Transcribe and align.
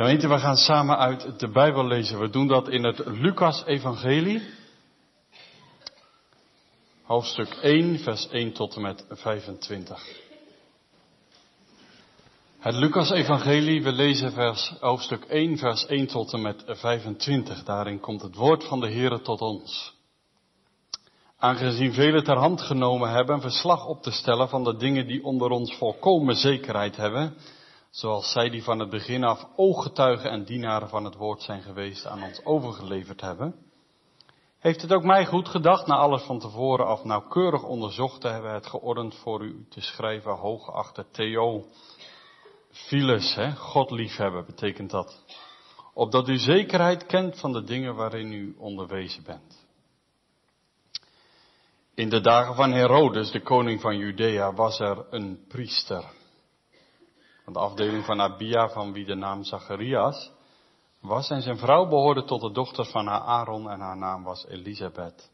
Gemeente, 0.00 0.28
we 0.28 0.38
gaan 0.38 0.56
samen 0.56 0.98
uit 0.98 1.38
de 1.38 1.48
Bijbel 1.48 1.86
lezen. 1.86 2.20
We 2.20 2.30
doen 2.30 2.46
dat 2.46 2.68
in 2.68 2.84
het 2.84 3.02
Lucas-evangelie. 3.06 4.42
Hoofdstuk 7.02 7.48
1, 7.48 7.98
vers 7.98 8.28
1 8.28 8.52
tot 8.52 8.74
en 8.76 8.82
met 8.82 9.04
25. 9.08 10.06
Het 12.58 12.74
Lucas-evangelie, 12.74 13.82
we 13.82 13.92
lezen 13.92 14.32
vers, 14.32 14.72
hoofdstuk 14.80 15.24
1, 15.24 15.58
vers 15.58 15.86
1 15.86 16.06
tot 16.06 16.32
en 16.32 16.42
met 16.42 16.62
25. 16.66 17.64
Daarin 17.64 18.00
komt 18.00 18.22
het 18.22 18.34
woord 18.34 18.64
van 18.64 18.80
de 18.80 18.90
Heere 18.90 19.20
tot 19.20 19.40
ons. 19.40 19.94
Aangezien 21.38 21.92
velen 21.92 22.24
ter 22.24 22.36
hand 22.36 22.60
genomen 22.60 23.10
hebben 23.10 23.40
verslag 23.40 23.86
op 23.86 24.02
te 24.02 24.10
stellen 24.10 24.48
van 24.48 24.64
de 24.64 24.76
dingen 24.76 25.06
die 25.06 25.24
onder 25.24 25.50
ons 25.50 25.76
volkomen 25.76 26.36
zekerheid 26.36 26.96
hebben, 26.96 27.34
zoals 27.90 28.32
zij 28.32 28.50
die 28.50 28.62
van 28.62 28.78
het 28.78 28.90
begin 28.90 29.24
af 29.24 29.46
ooggetuigen 29.56 30.30
en 30.30 30.44
dienaren 30.44 30.88
van 30.88 31.04
het 31.04 31.14
woord 31.14 31.42
zijn 31.42 31.62
geweest 31.62 32.06
aan 32.06 32.22
ons 32.22 32.44
overgeleverd 32.44 33.20
hebben, 33.20 33.54
heeft 34.58 34.82
het 34.82 34.92
ook 34.92 35.04
mij 35.04 35.26
goed 35.26 35.48
gedacht, 35.48 35.86
na 35.86 35.96
alles 35.96 36.22
van 36.22 36.38
tevoren 36.38 36.86
af 36.86 37.04
nauwkeurig 37.04 37.62
onderzocht 37.62 38.20
te 38.20 38.28
hebben, 38.28 38.52
het 38.52 38.66
geordend 38.66 39.14
voor 39.14 39.42
u 39.42 39.66
te 39.68 39.80
schrijven, 39.80 40.36
hooggeachte 40.36 41.06
Theo, 41.10 41.64
Philes, 42.70 43.34
hè, 43.34 43.56
God 43.56 43.90
liefhebben 43.90 44.46
betekent 44.46 44.90
dat. 44.90 45.24
Opdat 45.94 46.28
u 46.28 46.36
zekerheid 46.36 47.06
kent 47.06 47.40
van 47.40 47.52
de 47.52 47.62
dingen 47.62 47.94
waarin 47.94 48.32
u 48.32 48.54
onderwezen 48.58 49.22
bent. 49.22 49.68
In 51.94 52.08
de 52.08 52.20
dagen 52.20 52.54
van 52.54 52.72
Herodes, 52.72 53.30
de 53.30 53.42
koning 53.42 53.80
van 53.80 53.96
Judea, 53.96 54.54
was 54.54 54.80
er 54.80 55.06
een 55.10 55.44
priester. 55.48 56.04
De 57.52 57.58
afdeling 57.58 58.04
van 58.04 58.20
Abia, 58.20 58.68
van 58.68 58.92
wie 58.92 59.04
de 59.04 59.14
naam 59.14 59.44
Zacharias 59.44 60.30
was. 61.00 61.30
En 61.30 61.42
zijn 61.42 61.58
vrouw 61.58 61.88
behoorde 61.88 62.24
tot 62.24 62.40
de 62.40 62.52
dochters 62.52 62.90
van 62.90 63.06
haar 63.06 63.20
Aaron 63.20 63.70
en 63.70 63.80
haar 63.80 63.96
naam 63.96 64.22
was 64.22 64.46
Elisabeth. 64.46 65.30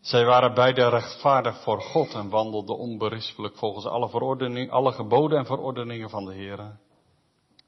Zij 0.00 0.24
waren 0.24 0.54
beide 0.54 0.88
rechtvaardig 0.88 1.62
voor 1.62 1.80
God 1.80 2.14
en 2.14 2.28
wandelden 2.28 2.76
onberispelijk 2.76 3.56
volgens 3.56 3.86
alle, 3.86 4.08
verordening, 4.08 4.70
alle 4.70 4.92
geboden 4.92 5.38
en 5.38 5.46
verordeningen 5.46 6.10
van 6.10 6.24
de 6.24 6.34
Heer. 6.34 6.78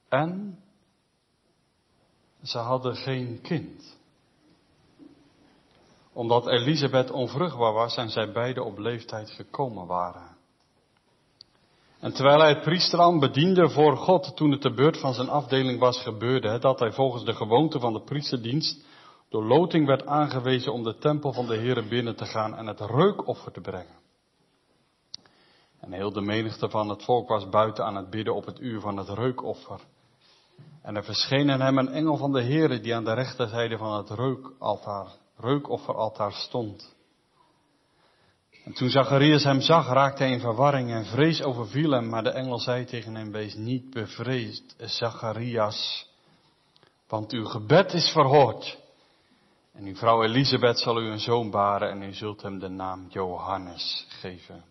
En 0.08 0.58
ze 2.42 2.58
hadden 2.58 2.96
geen 2.96 3.40
kind. 3.42 3.98
Omdat 6.12 6.46
Elisabeth 6.46 7.10
onvruchtbaar 7.10 7.72
was 7.72 7.94
zijn 7.94 8.10
zij 8.10 8.32
beide 8.32 8.62
op 8.62 8.78
leeftijd 8.78 9.30
gekomen 9.30 9.86
waren. 9.86 10.33
En 12.04 12.12
terwijl 12.12 12.38
hij 12.38 12.48
het 12.48 12.62
priesterambt 12.62 13.20
bediende 13.20 13.70
voor 13.70 13.96
God 13.96 14.36
toen 14.36 14.50
het 14.50 14.62
de 14.62 14.74
beurt 14.74 15.00
van 15.00 15.14
zijn 15.14 15.28
afdeling 15.28 15.78
was, 15.78 16.02
gebeurde 16.02 16.48
het 16.48 16.62
dat 16.62 16.78
hij 16.78 16.92
volgens 16.92 17.24
de 17.24 17.34
gewoonte 17.34 17.80
van 17.80 17.92
de 17.92 18.02
priesterdienst 18.02 18.84
door 19.28 19.44
loting 19.44 19.86
werd 19.86 20.06
aangewezen 20.06 20.72
om 20.72 20.82
de 20.82 20.98
tempel 20.98 21.32
van 21.32 21.46
de 21.46 21.56
Heere 21.56 21.82
binnen 21.82 22.16
te 22.16 22.24
gaan 22.24 22.56
en 22.56 22.66
het 22.66 22.80
reukoffer 22.80 23.52
te 23.52 23.60
brengen. 23.60 23.96
En 25.80 25.92
heel 25.92 26.12
de 26.12 26.20
menigte 26.20 26.70
van 26.70 26.88
het 26.88 27.04
volk 27.04 27.28
was 27.28 27.48
buiten 27.48 27.84
aan 27.84 27.96
het 27.96 28.10
bidden 28.10 28.34
op 28.34 28.46
het 28.46 28.60
uur 28.60 28.80
van 28.80 28.96
het 28.96 29.08
reukoffer. 29.08 29.80
En 30.82 30.96
er 30.96 31.04
verscheen 31.04 31.48
hem 31.48 31.78
een 31.78 31.88
engel 31.88 32.16
van 32.16 32.32
de 32.32 32.42
Heere 32.42 32.80
die 32.80 32.94
aan 32.94 33.04
de 33.04 33.14
rechterzijde 33.14 33.78
van 33.78 33.96
het 33.96 34.10
reukaltaar, 34.10 35.06
reukofferaltaar 35.36 36.32
stond. 36.32 36.94
En 38.64 38.72
toen 38.72 38.88
Zacharias 38.88 39.44
hem 39.44 39.60
zag, 39.60 39.86
raakte 39.86 40.22
hij 40.22 40.32
in 40.32 40.40
verwarring 40.40 40.90
en 40.90 41.04
vrees 41.04 41.42
overviel 41.42 41.90
hem, 41.90 42.08
maar 42.08 42.22
de 42.22 42.30
engel 42.30 42.58
zei 42.58 42.84
tegen 42.84 43.14
hem, 43.14 43.32
wees 43.32 43.54
niet 43.54 43.90
bevreesd, 43.90 44.74
Zacharias, 44.78 46.08
want 47.08 47.32
uw 47.32 47.44
gebed 47.44 47.92
is 47.92 48.10
verhoord. 48.10 48.78
En 49.74 49.84
uw 49.84 49.94
vrouw 49.94 50.22
Elisabeth 50.22 50.78
zal 50.78 51.00
u 51.00 51.06
een 51.06 51.18
zoon 51.18 51.50
baren 51.50 51.90
en 51.90 52.02
u 52.02 52.12
zult 52.12 52.42
hem 52.42 52.58
de 52.58 52.68
naam 52.68 53.06
Johannes 53.08 54.06
geven. 54.08 54.64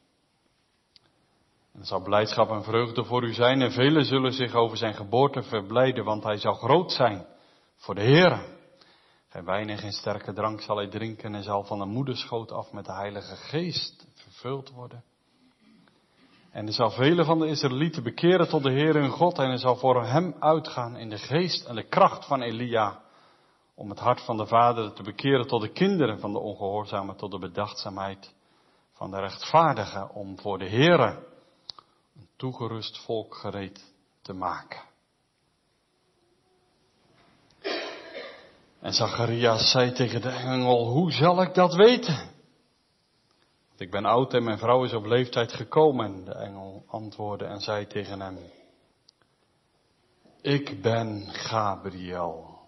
En 1.73 1.79
er 1.79 1.85
zal 1.85 2.01
blijdschap 2.01 2.49
en 2.49 2.63
vreugde 2.63 3.03
voor 3.03 3.23
u 3.23 3.33
zijn 3.33 3.61
en 3.61 3.71
velen 3.71 4.05
zullen 4.05 4.33
zich 4.33 4.53
over 4.53 4.77
zijn 4.77 4.93
geboorte 4.93 5.43
verblijden, 5.43 6.03
want 6.03 6.23
hij 6.23 6.37
zal 6.37 6.53
groot 6.53 6.91
zijn 6.91 7.25
voor 7.75 7.95
de 7.95 8.01
Heer. 8.01 8.52
Geen 9.33 9.45
wijn 9.45 9.69
en 9.69 9.91
sterke 9.91 10.33
drank 10.33 10.61
zal 10.61 10.77
hij 10.77 10.88
drinken 10.88 11.35
en 11.35 11.44
zal 11.44 11.63
van 11.63 11.79
de 11.79 11.85
moederschoot 11.85 12.51
af 12.51 12.71
met 12.71 12.85
de 12.85 12.94
Heilige 12.94 13.35
Geest 13.35 14.07
vervuld 14.16 14.69
worden. 14.69 15.03
En 16.51 16.67
er 16.67 16.73
zal 16.73 16.89
velen 16.89 17.25
van 17.25 17.39
de 17.39 17.47
Israëlieten 17.47 18.03
bekeren 18.03 18.49
tot 18.49 18.63
de 18.63 18.71
Heer 18.71 18.94
hun 18.94 19.09
God 19.09 19.38
en 19.38 19.49
er 19.49 19.59
zal 19.59 19.75
voor 19.75 20.05
hem 20.05 20.35
uitgaan 20.39 20.97
in 20.97 21.09
de 21.09 21.17
geest 21.17 21.66
en 21.66 21.75
de 21.75 21.88
kracht 21.88 22.25
van 22.25 22.41
Elia 22.41 23.01
om 23.75 23.89
het 23.89 23.99
hart 23.99 24.21
van 24.21 24.38
de 24.38 24.45
vader 24.45 24.94
te 24.94 25.03
bekeren 25.03 25.47
tot 25.47 25.61
de 25.61 25.71
kinderen 25.71 26.19
van 26.19 26.33
de 26.33 26.39
ongehoorzamen, 26.39 27.15
tot 27.15 27.31
de 27.31 27.39
bedachtzaamheid 27.39 28.33
van 28.91 29.11
de 29.11 29.19
rechtvaardigen, 29.19 30.09
om 30.09 30.39
voor 30.39 30.57
de 30.57 30.69
Heere 30.69 31.27
een 32.15 32.29
toegerust 32.35 33.05
volk 33.05 33.35
gereed 33.35 33.94
te 34.21 34.33
maken. 34.33 34.92
En 38.83 38.94
Zacharias 38.94 39.71
zei 39.71 39.91
tegen 39.91 40.21
de 40.21 40.29
engel, 40.29 40.88
hoe 40.88 41.11
zal 41.11 41.41
ik 41.41 41.53
dat 41.53 41.75
weten? 41.75 42.16
Want 43.67 43.79
ik 43.79 43.91
ben 43.91 44.05
oud 44.05 44.33
en 44.33 44.44
mijn 44.44 44.57
vrouw 44.57 44.83
is 44.83 44.94
op 44.94 45.05
leeftijd 45.05 45.53
gekomen. 45.53 46.05
En 46.05 46.25
de 46.25 46.33
engel 46.33 46.83
antwoordde 46.88 47.45
en 47.45 47.59
zei 47.59 47.88
tegen 47.88 48.21
hem, 48.21 48.38
ik 50.41 50.81
ben 50.81 51.27
Gabriel 51.31 52.59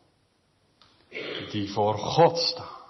die 1.52 1.72
voor 1.72 1.98
God 1.98 2.38
staan. 2.38 2.84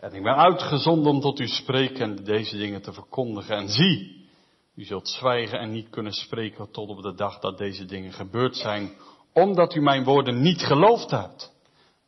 En 0.00 0.14
ik 0.14 0.22
ben 0.22 0.36
uitgezonden 0.36 1.12
om 1.12 1.20
tot 1.20 1.40
u 1.40 1.46
spreken 1.46 2.00
en 2.00 2.24
deze 2.24 2.56
dingen 2.56 2.82
te 2.82 2.92
verkondigen. 2.92 3.56
En 3.56 3.68
zie, 3.68 4.28
u 4.74 4.84
zult 4.84 5.08
zwijgen 5.08 5.58
en 5.58 5.70
niet 5.70 5.90
kunnen 5.90 6.12
spreken 6.12 6.70
tot 6.70 6.88
op 6.88 7.02
de 7.02 7.14
dag 7.14 7.38
dat 7.38 7.58
deze 7.58 7.84
dingen 7.84 8.12
gebeurd 8.12 8.56
zijn, 8.56 8.94
omdat 9.32 9.74
u 9.74 9.80
mijn 9.80 10.04
woorden 10.04 10.40
niet 10.40 10.62
geloofd 10.62 11.10
hebt, 11.10 11.58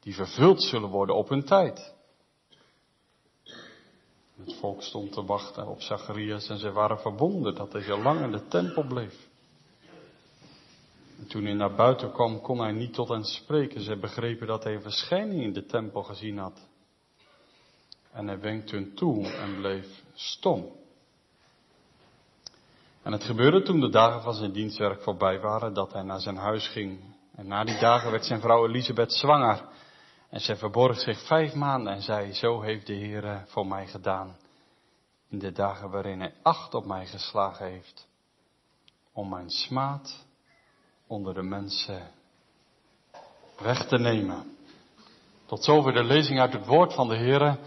die 0.03 0.15
vervuld 0.15 0.63
zullen 0.63 0.89
worden 0.89 1.17
op 1.17 1.29
hun 1.29 1.45
tijd. 1.45 1.95
Het 4.37 4.55
volk 4.55 4.83
stond 4.83 5.13
te 5.13 5.25
wachten 5.25 5.67
op 5.67 5.81
Zacharias 5.81 6.49
en 6.49 6.59
ze 6.59 6.73
waren 6.73 6.99
verbonden 6.99 7.55
dat 7.55 7.73
hij 7.73 7.83
zo 7.83 8.03
lang 8.03 8.21
in 8.21 8.31
de 8.31 8.49
tempel 8.49 8.87
bleef. 8.87 9.29
En 11.19 11.27
toen 11.27 11.45
hij 11.45 11.55
naar 11.55 11.75
buiten 11.75 12.13
kwam, 12.13 12.41
kon 12.41 12.59
hij 12.59 12.73
niet 12.73 12.95
tot 12.95 13.09
hen 13.09 13.25
spreken. 13.25 13.81
Ze 13.81 13.97
begrepen 13.97 14.47
dat 14.47 14.65
hij 14.65 14.75
een 14.75 14.83
verschijning 14.83 15.43
in 15.43 15.53
de 15.53 15.67
tempel 15.67 16.03
gezien 16.03 16.39
had. 16.39 16.69
En 18.13 18.27
hij 18.27 18.41
wenkte 18.41 18.75
hun 18.75 18.95
toe 18.95 19.27
en 19.27 19.57
bleef 19.57 20.03
stom. 20.15 20.73
En 23.03 23.13
het 23.13 23.25
gebeurde 23.25 23.63
toen 23.63 23.81
de 23.81 23.91
dagen 23.91 24.23
van 24.23 24.35
zijn 24.35 24.53
dienstwerk 24.53 25.03
voorbij 25.03 25.41
waren, 25.41 25.75
dat 25.75 25.93
hij 25.93 26.03
naar 26.03 26.21
zijn 26.21 26.37
huis 26.37 26.69
ging. 26.69 27.01
En 27.35 27.47
na 27.47 27.65
die 27.65 27.79
dagen 27.79 28.11
werd 28.11 28.25
zijn 28.25 28.41
vrouw 28.41 28.67
Elisabeth 28.67 29.13
zwanger. 29.13 29.65
En 30.33 30.41
zij 30.41 30.57
verborg 30.57 31.01
zich 31.01 31.27
vijf 31.27 31.55
maanden 31.55 31.93
en 31.93 32.03
zei, 32.03 32.33
zo 32.33 32.61
heeft 32.61 32.87
de 32.87 32.93
Heer 32.93 33.45
voor 33.47 33.67
mij 33.67 33.87
gedaan. 33.87 34.37
In 35.29 35.39
de 35.39 35.53
dagen 35.53 35.91
waarin 35.91 36.21
hij 36.21 36.35
acht 36.43 36.75
op 36.75 36.85
mij 36.85 37.07
geslagen 37.07 37.67
heeft. 37.67 38.09
Om 39.13 39.29
mijn 39.29 39.51
smaad 39.51 40.25
onder 41.07 41.35
de 41.35 41.43
mensen 41.43 42.11
weg 43.59 43.87
te 43.87 43.99
nemen. 43.99 44.57
Tot 45.47 45.65
zover 45.65 45.93
de 45.93 46.05
lezing 46.05 46.41
uit 46.41 46.53
het 46.53 46.67
woord 46.67 46.95
van 46.95 47.09
de 47.09 47.17
Heer. 47.17 47.59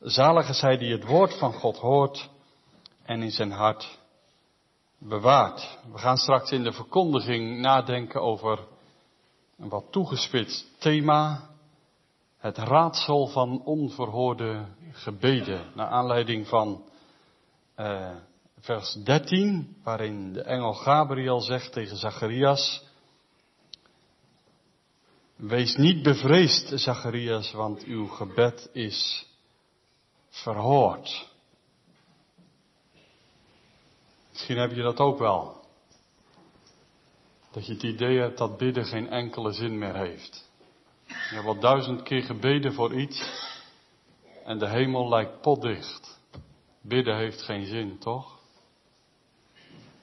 Zalig 0.00 0.48
is 0.48 0.60
hij 0.60 0.76
die 0.76 0.92
het 0.92 1.04
woord 1.04 1.38
van 1.38 1.52
God 1.52 1.76
hoort 1.76 2.28
en 3.02 3.22
in 3.22 3.30
zijn 3.30 3.52
hart 3.52 3.98
bewaart. 4.98 5.78
We 5.92 5.98
gaan 5.98 6.16
straks 6.16 6.50
in 6.50 6.62
de 6.62 6.72
verkondiging 6.72 7.60
nadenken 7.60 8.22
over 8.22 8.58
een 9.58 9.68
wat 9.68 9.84
toegespitst 9.90 10.66
thema. 10.78 11.49
Het 12.40 12.58
raadsel 12.58 13.26
van 13.26 13.64
onverhoorde 13.64 14.66
gebeden. 14.92 15.72
Naar 15.74 15.88
aanleiding 15.88 16.46
van 16.46 16.84
uh, 17.76 18.10
vers 18.58 18.92
13, 18.92 19.76
waarin 19.84 20.32
de 20.32 20.42
engel 20.42 20.72
Gabriel 20.72 21.40
zegt 21.40 21.72
tegen 21.72 21.96
Zacharias, 21.96 22.88
Wees 25.40 25.76
niet 25.76 26.02
bevreesd, 26.02 26.72
Zacharias, 26.74 27.52
want 27.52 27.84
uw 27.84 28.06
gebed 28.06 28.70
is 28.72 29.26
verhoord. 30.28 31.28
Misschien 34.30 34.58
heb 34.58 34.70
je 34.70 34.82
dat 34.82 34.98
ook 34.98 35.18
wel. 35.18 35.64
Dat 37.50 37.66
je 37.66 37.72
het 37.72 37.82
idee 37.82 38.18
hebt 38.18 38.38
dat 38.38 38.56
bidden 38.56 38.84
geen 38.84 39.08
enkele 39.08 39.52
zin 39.52 39.78
meer 39.78 39.96
heeft. 39.96 40.49
Je 41.10 41.36
hebt 41.36 41.46
al 41.46 41.58
duizend 41.60 42.02
keer 42.02 42.22
gebeden 42.22 42.72
voor 42.72 42.94
iets 42.94 43.48
en 44.44 44.58
de 44.58 44.68
hemel 44.68 45.08
lijkt 45.08 45.40
potdicht. 45.40 46.20
Bidden 46.82 47.16
heeft 47.16 47.42
geen 47.42 47.66
zin, 47.66 47.98
toch? 47.98 48.38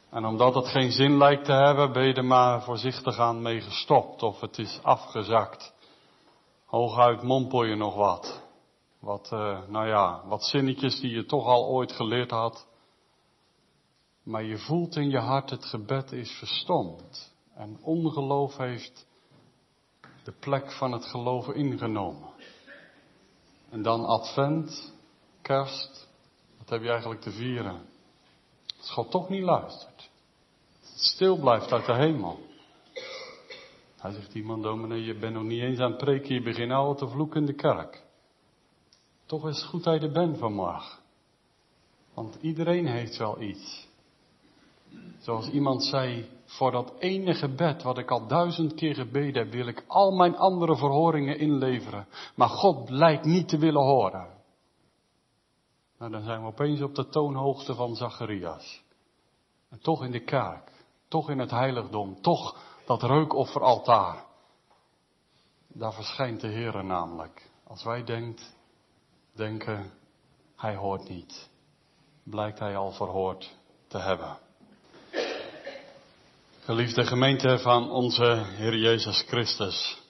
En 0.10 0.26
omdat 0.26 0.56
het 0.56 0.68
geen 0.68 0.92
zin 0.92 1.18
lijkt 1.18 1.46
te 1.46 1.52
hebben, 1.52 1.94
ben 1.94 2.08
je 2.08 2.14
er 2.14 2.26
maar 2.26 2.64
voorzichtig 2.64 3.20
aan 3.20 3.42
mee 3.42 3.62
gestopt 3.62 4.24
of 4.24 4.42
het 4.42 4.58
is 4.58 4.80
afgezakt. 4.84 5.74
Hooguit 6.66 7.22
mompel 7.22 7.64
je 7.64 7.76
nog 7.76 7.96
wat. 7.96 8.44
Wat, 9.00 9.30
uh, 9.34 9.60
nou 9.68 9.88
ja, 9.88 10.22
wat 10.26 10.44
zinnetjes 10.44 11.00
die 11.00 11.12
je 11.12 11.26
toch 11.26 11.46
al 11.46 11.66
ooit 11.66 11.92
geleerd 11.92 12.32
had. 12.32 12.68
Maar 14.24 14.44
je 14.44 14.58
voelt 14.58 14.96
in 14.96 15.10
je 15.10 15.20
hart 15.20 15.50
het 15.50 15.66
gebed 15.66 16.12
is 16.12 16.32
verstomd. 16.32 17.36
En 17.56 17.78
ongeloof 17.82 18.58
heeft 18.58 19.07
de 20.28 20.34
plek 20.40 20.72
van 20.72 20.92
het 20.92 21.06
geloven 21.06 21.56
ingenomen. 21.56 22.30
En 23.70 23.82
dan 23.82 24.06
advent, 24.06 24.94
kerst, 25.42 26.08
wat 26.58 26.70
heb 26.70 26.82
je 26.82 26.90
eigenlijk 26.90 27.22
te 27.22 27.32
vieren? 27.32 27.82
Als 28.78 28.92
God 28.92 29.12
toch 29.12 29.30
niet 29.30 29.44
luistert. 29.44 30.10
Stil 30.96 31.38
blijft 31.38 31.72
uit 31.72 31.86
de 31.86 31.94
hemel. 31.94 32.40
Hij 33.98 34.12
zegt 34.12 34.34
iemand, 34.34 34.64
dominee, 34.64 35.04
je 35.04 35.18
bent 35.18 35.34
nog 35.34 35.44
niet 35.44 35.62
eens 35.62 35.80
aan 35.80 35.92
het 35.92 36.00
preken, 36.04 36.34
je 36.34 36.42
begint 36.42 36.72
al 36.72 36.96
te 36.96 37.08
vloeken 37.08 37.40
in 37.40 37.46
de 37.46 37.54
kerk. 37.54 38.04
Toch 39.26 39.48
is 39.48 39.58
het 39.58 39.70
goed 39.70 39.84
dat 39.84 40.02
je 40.02 40.08
er 40.08 40.14
bent 40.14 40.38
vanmorgen. 40.38 41.00
Want 42.14 42.38
iedereen 42.42 42.88
heeft 42.88 43.18
wel 43.18 43.42
iets. 43.42 43.88
Zoals 45.20 45.50
iemand 45.50 45.84
zei, 45.84 46.30
voor 46.48 46.72
dat 46.72 46.94
ene 47.00 47.34
gebed 47.34 47.84
wat 47.84 47.98
ik 47.98 48.12
al 48.12 48.28
duizend 48.28 48.74
keer 48.74 48.96
gebeden 48.96 49.44
heb, 49.44 49.52
wil 49.52 49.68
ik 49.68 49.84
al 49.88 50.12
mijn 50.12 50.38
andere 50.38 50.78
verhoringen 50.78 51.40
inleveren. 51.40 52.08
Maar 52.36 52.50
God 52.50 52.90
lijkt 52.90 53.26
niet 53.26 53.48
te 53.48 53.58
willen 53.58 53.82
horen. 53.82 54.28
Nou, 55.98 56.12
dan 56.12 56.24
zijn 56.24 56.42
we 56.42 56.48
opeens 56.48 56.82
op 56.82 56.96
de 56.96 57.10
toonhoogte 57.10 57.76
van 57.76 57.96
Zacharias. 57.96 58.84
En 59.70 59.80
toch 59.80 60.04
in 60.04 60.12
de 60.12 60.24
kerk, 60.24 60.72
toch 61.08 61.30
in 61.30 61.40
het 61.40 61.52
heiligdom, 61.52 62.22
toch 62.22 62.58
dat 62.86 63.04
reukofferaltaar. 63.04 64.26
Daar 65.68 65.94
verschijnt 65.94 66.42
de 66.42 66.48
Heer 66.48 66.86
namelijk. 66.86 67.50
Als 67.64 67.84
wij 67.84 68.04
denkt, 68.04 68.56
denken, 69.32 69.92
hij 70.56 70.76
hoort 70.76 71.10
niet, 71.10 71.50
blijkt 72.24 72.60
hij 72.60 72.78
al 72.78 72.92
verhoord 72.92 73.58
te 73.88 73.98
hebben. 73.98 74.38
Geliefde 76.68 77.06
gemeente 77.06 77.60
van 77.60 77.92
onze 77.92 78.44
Heer 78.46 78.78
Jezus 78.78 79.22
Christus. 79.22 80.02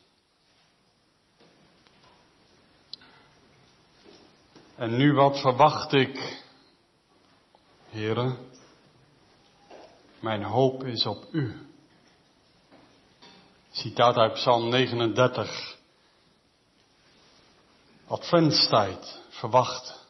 En 4.75 4.97
nu 4.97 5.13
wat 5.13 5.39
verwacht 5.39 5.93
ik, 5.93 6.43
heren? 7.89 8.37
Mijn 10.19 10.43
hoop 10.43 10.83
is 10.83 11.05
op 11.05 11.25
u. 11.31 11.67
Citaat 13.71 14.15
uit 14.15 14.33
Psalm 14.33 14.69
39. 14.69 15.77
Adventstijd, 18.07 19.21
verwacht, 19.29 20.05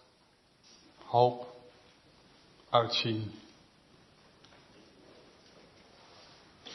hoop, 1.05 1.47
uitzien. 2.69 3.45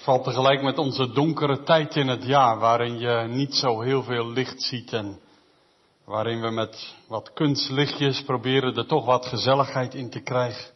Valt 0.02 0.24
tegelijk 0.24 0.62
met 0.62 0.78
onze 0.78 1.12
donkere 1.12 1.62
tijd 1.62 1.96
in 1.96 2.08
het 2.08 2.24
jaar, 2.24 2.58
waarin 2.58 2.98
je 2.98 3.26
niet 3.28 3.54
zo 3.54 3.80
heel 3.80 4.02
veel 4.02 4.30
licht 4.30 4.62
ziet 4.62 4.92
en 4.92 5.20
waarin 6.04 6.40
we 6.40 6.50
met 6.50 6.96
wat 7.08 7.32
kunstlichtjes 7.32 8.22
proberen 8.22 8.74
er 8.74 8.86
toch 8.86 9.04
wat 9.04 9.26
gezelligheid 9.26 9.94
in 9.94 10.10
te 10.10 10.20
krijgen. 10.20 10.70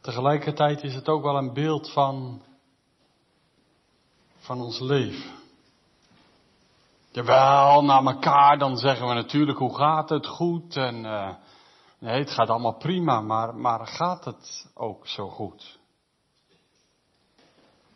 Tegelijkertijd 0.00 0.82
is 0.82 0.94
het 0.94 1.08
ook 1.08 1.22
wel 1.22 1.36
een 1.36 1.52
beeld 1.52 1.92
van, 1.92 2.42
van 4.38 4.60
ons 4.60 4.80
leven. 4.80 5.30
Jawel, 7.10 7.84
naar 7.84 8.04
elkaar, 8.04 8.58
dan 8.58 8.76
zeggen 8.76 9.08
we 9.08 9.14
natuurlijk 9.14 9.58
hoe 9.58 9.76
gaat 9.76 10.08
het 10.08 10.26
goed 10.26 10.76
en 10.76 11.04
uh, 11.04 11.30
nee, 11.98 12.18
het 12.18 12.30
gaat 12.30 12.48
allemaal 12.48 12.76
prima, 12.76 13.20
maar, 13.20 13.54
maar 13.54 13.86
gaat 13.86 14.24
het 14.24 14.70
ook 14.74 15.06
zo 15.06 15.28
goed? 15.28 15.77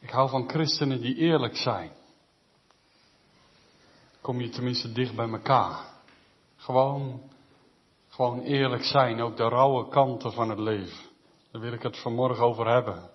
Ik 0.02 0.10
hou 0.10 0.28
van 0.28 0.48
christenen 0.48 1.00
die 1.00 1.16
eerlijk 1.16 1.56
zijn. 1.56 1.90
Kom 4.20 4.40
je 4.40 4.48
tenminste 4.48 4.92
dicht 4.92 5.14
bij 5.14 5.28
elkaar. 5.28 5.84
Gewoon, 6.56 7.22
gewoon 8.08 8.40
eerlijk 8.40 8.84
zijn, 8.84 9.20
ook 9.20 9.36
de 9.36 9.48
rauwe 9.48 9.88
kanten 9.88 10.32
van 10.32 10.48
het 10.48 10.58
leven. 10.58 11.04
Daar 11.50 11.60
wil 11.60 11.72
ik 11.72 11.82
het 11.82 11.98
vanmorgen 11.98 12.44
over 12.44 12.66
hebben. 12.66 13.10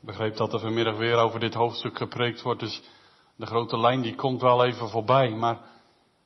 Ik 0.00 0.04
begreep 0.06 0.36
dat 0.36 0.52
er 0.52 0.60
vanmiddag 0.60 0.96
weer 0.96 1.16
over 1.16 1.40
dit 1.40 1.54
hoofdstuk 1.54 1.96
gepreekt 1.96 2.42
wordt, 2.42 2.60
dus 2.60 2.82
de 3.36 3.46
grote 3.46 3.78
lijn 3.78 4.00
die 4.00 4.14
komt 4.14 4.40
wel 4.40 4.64
even 4.64 4.88
voorbij. 4.88 5.30
Maar 5.30 5.60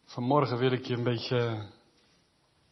vanmorgen 0.05 0.59
wil 0.59 0.73
ik 0.73 0.87
je 0.87 0.95
een 0.95 1.03
beetje, 1.03 1.39
een 1.39 1.69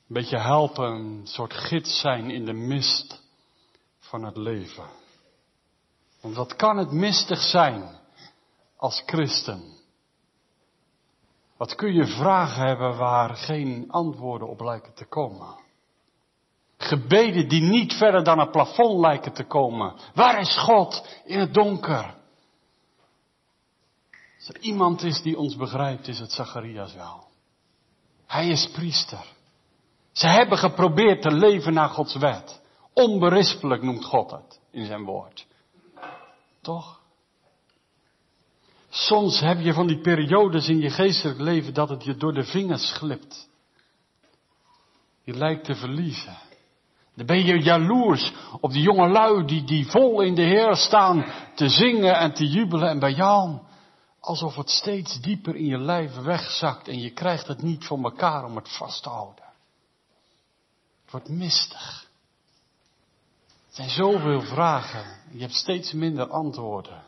beetje 0.07 0.39
helpen, 0.39 0.91
een 0.91 1.27
soort 1.27 1.55
gids 1.55 2.01
zijn 2.01 2.31
in 2.31 2.45
de 2.45 2.53
mist 2.53 3.23
van 3.99 4.25
het 4.25 4.37
leven. 4.37 4.85
Want 6.21 6.35
wat 6.35 6.57
kan 6.57 6.77
het 6.77 6.93
mistig 6.93 7.41
zijn 7.41 7.99
als 8.77 9.03
christen? 9.07 9.79
Wat 11.57 11.75
kun 11.75 11.93
je 11.93 12.07
vragen 12.07 12.67
hebben 12.67 12.97
waar 12.97 13.37
geen 13.37 13.85
antwoorden 13.91 14.49
op 14.49 14.61
lijken 14.61 14.95
te 14.95 15.05
komen? 15.05 15.59
Gebeden 16.77 17.49
die 17.49 17.63
niet 17.63 17.93
verder 17.93 18.25
dan 18.25 18.39
het 18.39 18.51
plafond 18.51 19.01
lijken 19.01 19.33
te 19.33 19.45
komen. 19.45 19.95
Waar 20.15 20.41
is 20.41 20.59
God 20.59 21.21
in 21.25 21.39
het 21.39 21.55
donker? 21.55 22.15
Als 24.39 24.49
er 24.49 24.61
iemand 24.61 25.03
is 25.03 25.23
die 25.23 25.39
ons 25.39 25.57
begrijpt, 25.57 26.09
is 26.09 26.19
het 26.19 26.33
Zacharias 26.33 26.95
wel. 26.95 27.25
Hij 28.27 28.49
is 28.49 28.71
priester. 28.71 29.27
Ze 30.13 30.27
hebben 30.27 30.59
geprobeerd 30.59 31.23
te 31.23 31.31
leven 31.31 31.73
naar 31.73 31.89
Gods 31.89 32.15
wet. 32.15 32.61
Onberispelijk 32.93 33.83
noemt 33.83 34.05
God 34.05 34.31
het 34.31 34.61
in 34.71 34.87
zijn 34.87 35.05
woord. 35.05 35.47
Toch? 36.63 37.01
Soms 38.89 39.41
heb 39.41 39.61
je 39.61 39.73
van 39.73 39.87
die 39.87 40.01
periodes 40.01 40.69
in 40.69 40.79
je 40.79 40.91
geestelijk 40.91 41.39
leven 41.39 41.75
dat 41.75 41.89
het 41.89 42.05
je 42.05 42.17
door 42.17 42.33
de 42.33 42.45
vingers 42.45 42.93
glipt. 42.93 43.49
Je 45.23 45.35
lijkt 45.35 45.65
te 45.65 45.75
verliezen. 45.75 46.39
Dan 47.15 47.27
ben 47.27 47.45
je 47.45 47.63
jaloers 47.63 48.33
op 48.61 48.73
die 48.73 48.83
jonge 48.83 49.09
lui 49.09 49.45
die, 49.45 49.65
die 49.65 49.87
vol 49.87 50.21
in 50.21 50.35
de 50.35 50.43
Heer 50.43 50.77
staan 50.77 51.33
te 51.55 51.69
zingen 51.69 52.19
en 52.19 52.33
te 52.33 52.49
jubelen 52.49 52.89
en 52.89 52.99
bij 52.99 53.13
jou 53.13 53.59
alsof 54.21 54.57
het 54.57 54.71
steeds 54.71 55.21
dieper 55.21 55.57
in 55.57 55.67
je 55.67 55.79
lijf 55.79 56.15
wegzakt 56.15 56.89
en 56.89 57.01
je 57.01 57.11
krijgt 57.11 57.47
het 57.47 57.63
niet 57.63 57.85
voor 57.85 58.03
elkaar 58.03 58.45
om 58.45 58.57
het 58.57 58.77
vast 58.77 59.03
te 59.03 59.09
houden. 59.09 59.45
Het 61.03 61.11
wordt 61.11 61.29
mistig. 61.29 62.10
Er 63.71 63.77
zijn 63.77 63.91
zoveel 63.91 64.41
vragen. 64.41 65.05
Je 65.33 65.41
hebt 65.41 65.55
steeds 65.55 65.93
minder 65.93 66.27
antwoorden. 66.29 67.03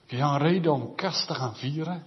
Heb 0.00 0.10
je 0.10 0.16
een 0.16 0.38
reden 0.38 0.72
om 0.72 0.94
kerst 0.94 1.26
te 1.26 1.34
gaan 1.34 1.56
vieren? 1.56 2.06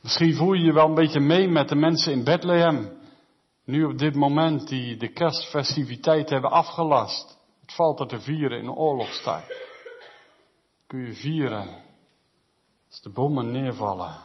Misschien 0.00 0.34
voel 0.34 0.52
je 0.52 0.64
je 0.64 0.72
wel 0.72 0.88
een 0.88 0.94
beetje 0.94 1.20
mee 1.20 1.48
met 1.48 1.68
de 1.68 1.74
mensen 1.74 2.12
in 2.12 2.24
Bethlehem. 2.24 2.98
Nu 3.64 3.84
op 3.84 3.98
dit 3.98 4.14
moment 4.14 4.68
die 4.68 4.96
de 4.96 5.12
kerstfestiviteit 5.12 6.30
hebben 6.30 6.50
afgelast. 6.50 7.38
Het 7.60 7.72
valt 7.74 8.00
er 8.00 8.06
te 8.06 8.20
vieren 8.20 8.58
in 8.58 8.70
oorlogstijd. 8.70 9.64
Kun 10.86 11.06
je 11.06 11.14
vieren 11.14 11.82
als 12.88 13.00
de 13.00 13.10
bommen 13.10 13.50
neervallen. 13.50 14.16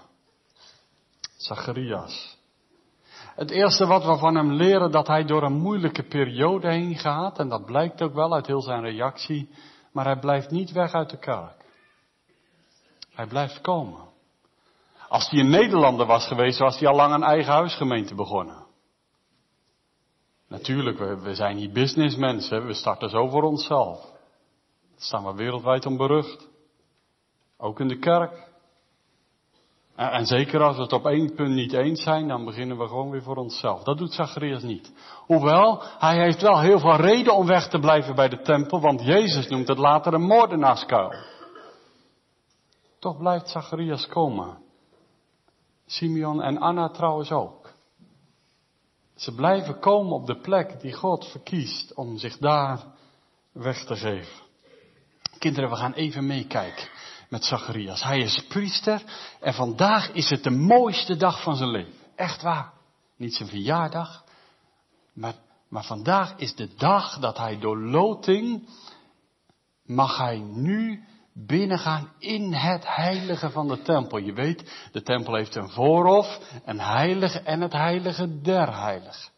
Zacharias. 1.38 2.38
Het 3.36 3.52
eerste 3.52 3.86
wat 3.86 4.06
we 4.06 4.18
van 4.18 4.36
hem 4.36 4.52
leren, 4.52 4.92
dat 4.92 5.08
hij 5.08 5.24
door 5.24 5.44
een 5.44 5.62
moeilijke 5.62 6.04
periode 6.04 6.72
heen 6.72 6.96
gaat, 6.96 7.40
en 7.40 7.50
dat 7.50 7.66
blijkt 7.66 8.02
ook 8.02 8.14
wel 8.14 8.34
uit 8.34 8.48
heel 8.48 8.62
zijn 8.62 8.82
reactie, 8.82 9.50
maar 9.92 10.06
hij 10.06 10.20
blijft 10.20 10.52
niet 10.52 10.72
weg 10.72 10.94
uit 10.94 11.10
de 11.10 11.18
kerk. 11.18 11.66
Hij 13.14 13.28
blijft 13.28 13.62
komen. 13.62 14.10
Als 15.08 15.30
hij 15.30 15.40
een 15.40 15.50
Nederlander 15.50 16.06
was 16.06 16.28
geweest, 16.28 16.60
was 16.60 16.80
hij 16.80 16.88
al 16.88 16.96
lang 16.96 17.14
een 17.14 17.24
eigen 17.24 17.54
huisgemeente 17.54 18.16
begonnen. 18.16 18.66
Natuurlijk, 20.48 20.98
we, 20.98 21.36
zijn 21.36 21.56
niet 21.56 21.74
businessmensen, 21.74 22.66
we 22.66 22.74
starten 22.74 23.10
zo 23.10 23.28
voor 23.28 23.44
onszelf. 23.44 24.02
Daar 24.02 25.00
staan 25.00 25.26
we 25.26 25.34
wereldwijd 25.34 25.86
om 25.86 25.98
berucht. 25.98 26.48
Ook 27.58 27.80
in 27.80 27.88
de 27.88 27.98
kerk. 28.00 28.51
En 30.10 30.26
zeker 30.26 30.62
als 30.62 30.76
we 30.76 30.82
het 30.82 30.94
op 30.94 31.06
één 31.06 31.34
punt 31.36 31.56
niet 31.56 31.74
eens 31.74 32.04
zijn, 32.04 32.28
dan 32.28 32.46
beginnen 32.46 32.78
we 32.78 32.88
gewoon 32.88 33.10
weer 33.10 33.24
voor 33.24 33.36
onszelf. 33.36 33.84
Dat 33.84 33.98
doet 33.98 34.14
Zacharias 34.14 34.64
niet. 34.64 34.94
Hoewel, 35.26 35.84
hij 36.00 36.22
heeft 36.22 36.42
wel 36.42 36.60
heel 36.60 36.80
veel 36.80 36.96
reden 36.96 37.36
om 37.36 37.48
weg 37.48 37.68
te 37.68 37.80
blijven 37.80 38.16
bij 38.16 38.30
de 38.30 38.42
tempel, 38.42 38.82
want 38.82 39.02
Jezus 39.04 39.48
noemt 39.48 39.68
het 39.68 39.78
later 39.78 40.14
een 40.14 40.22
moordenaarskuil. 40.22 41.14
Toch 43.00 43.18
blijft 43.18 43.50
Zacharias 43.50 44.08
komen. 44.08 44.58
Simeon 45.86 46.42
en 46.42 46.58
Anna 46.58 46.90
trouwens 46.90 47.32
ook. 47.32 47.70
Ze 49.16 49.36
blijven 49.36 49.80
komen 49.80 50.14
op 50.14 50.26
de 50.26 50.40
plek 50.40 50.80
die 50.80 50.94
God 50.94 51.26
verkiest 51.26 51.94
om 51.94 52.18
zich 52.18 52.38
daar 52.38 52.84
weg 53.52 53.86
te 53.86 53.96
geven. 53.96 54.44
Kinderen, 55.38 55.70
we 55.70 55.76
gaan 55.76 55.94
even 55.94 56.28
meekijken 56.28 56.88
met 57.32 57.46
Zacharias. 57.46 58.04
Hij 58.04 58.20
is 58.20 58.46
priester 58.48 59.04
en 59.40 59.54
vandaag 59.54 60.12
is 60.12 60.30
het 60.30 60.44
de 60.44 60.50
mooiste 60.50 61.16
dag 61.16 61.44
van 61.44 61.56
zijn 61.56 61.70
leven. 61.70 61.94
Echt 62.16 62.42
waar. 62.42 62.72
Niet 63.18 63.36
zijn 63.36 63.50
verjaardag, 63.50 64.24
maar, 65.14 65.34
maar 65.70 65.84
vandaag 65.84 66.34
is 66.36 66.56
de 66.56 66.76
dag 66.76 67.20
dat 67.20 67.38
hij 67.38 67.60
door 67.60 67.78
loting 67.78 68.68
mag 69.86 70.18
hij 70.18 70.38
nu 70.38 71.04
binnengaan 71.34 72.12
in 72.18 72.54
het 72.54 72.96
heilige 72.96 73.50
van 73.50 73.68
de 73.68 73.82
tempel. 73.82 74.18
Je 74.18 74.34
weet, 74.34 74.90
de 74.92 75.02
tempel 75.02 75.36
heeft 75.36 75.56
een 75.56 75.70
voorhof, 75.70 76.40
een 76.66 76.80
heilige 76.80 77.40
en 77.40 77.62
het 77.62 77.74
heilige 77.74 78.42
der 78.42 78.76
heiligen. 78.82 79.32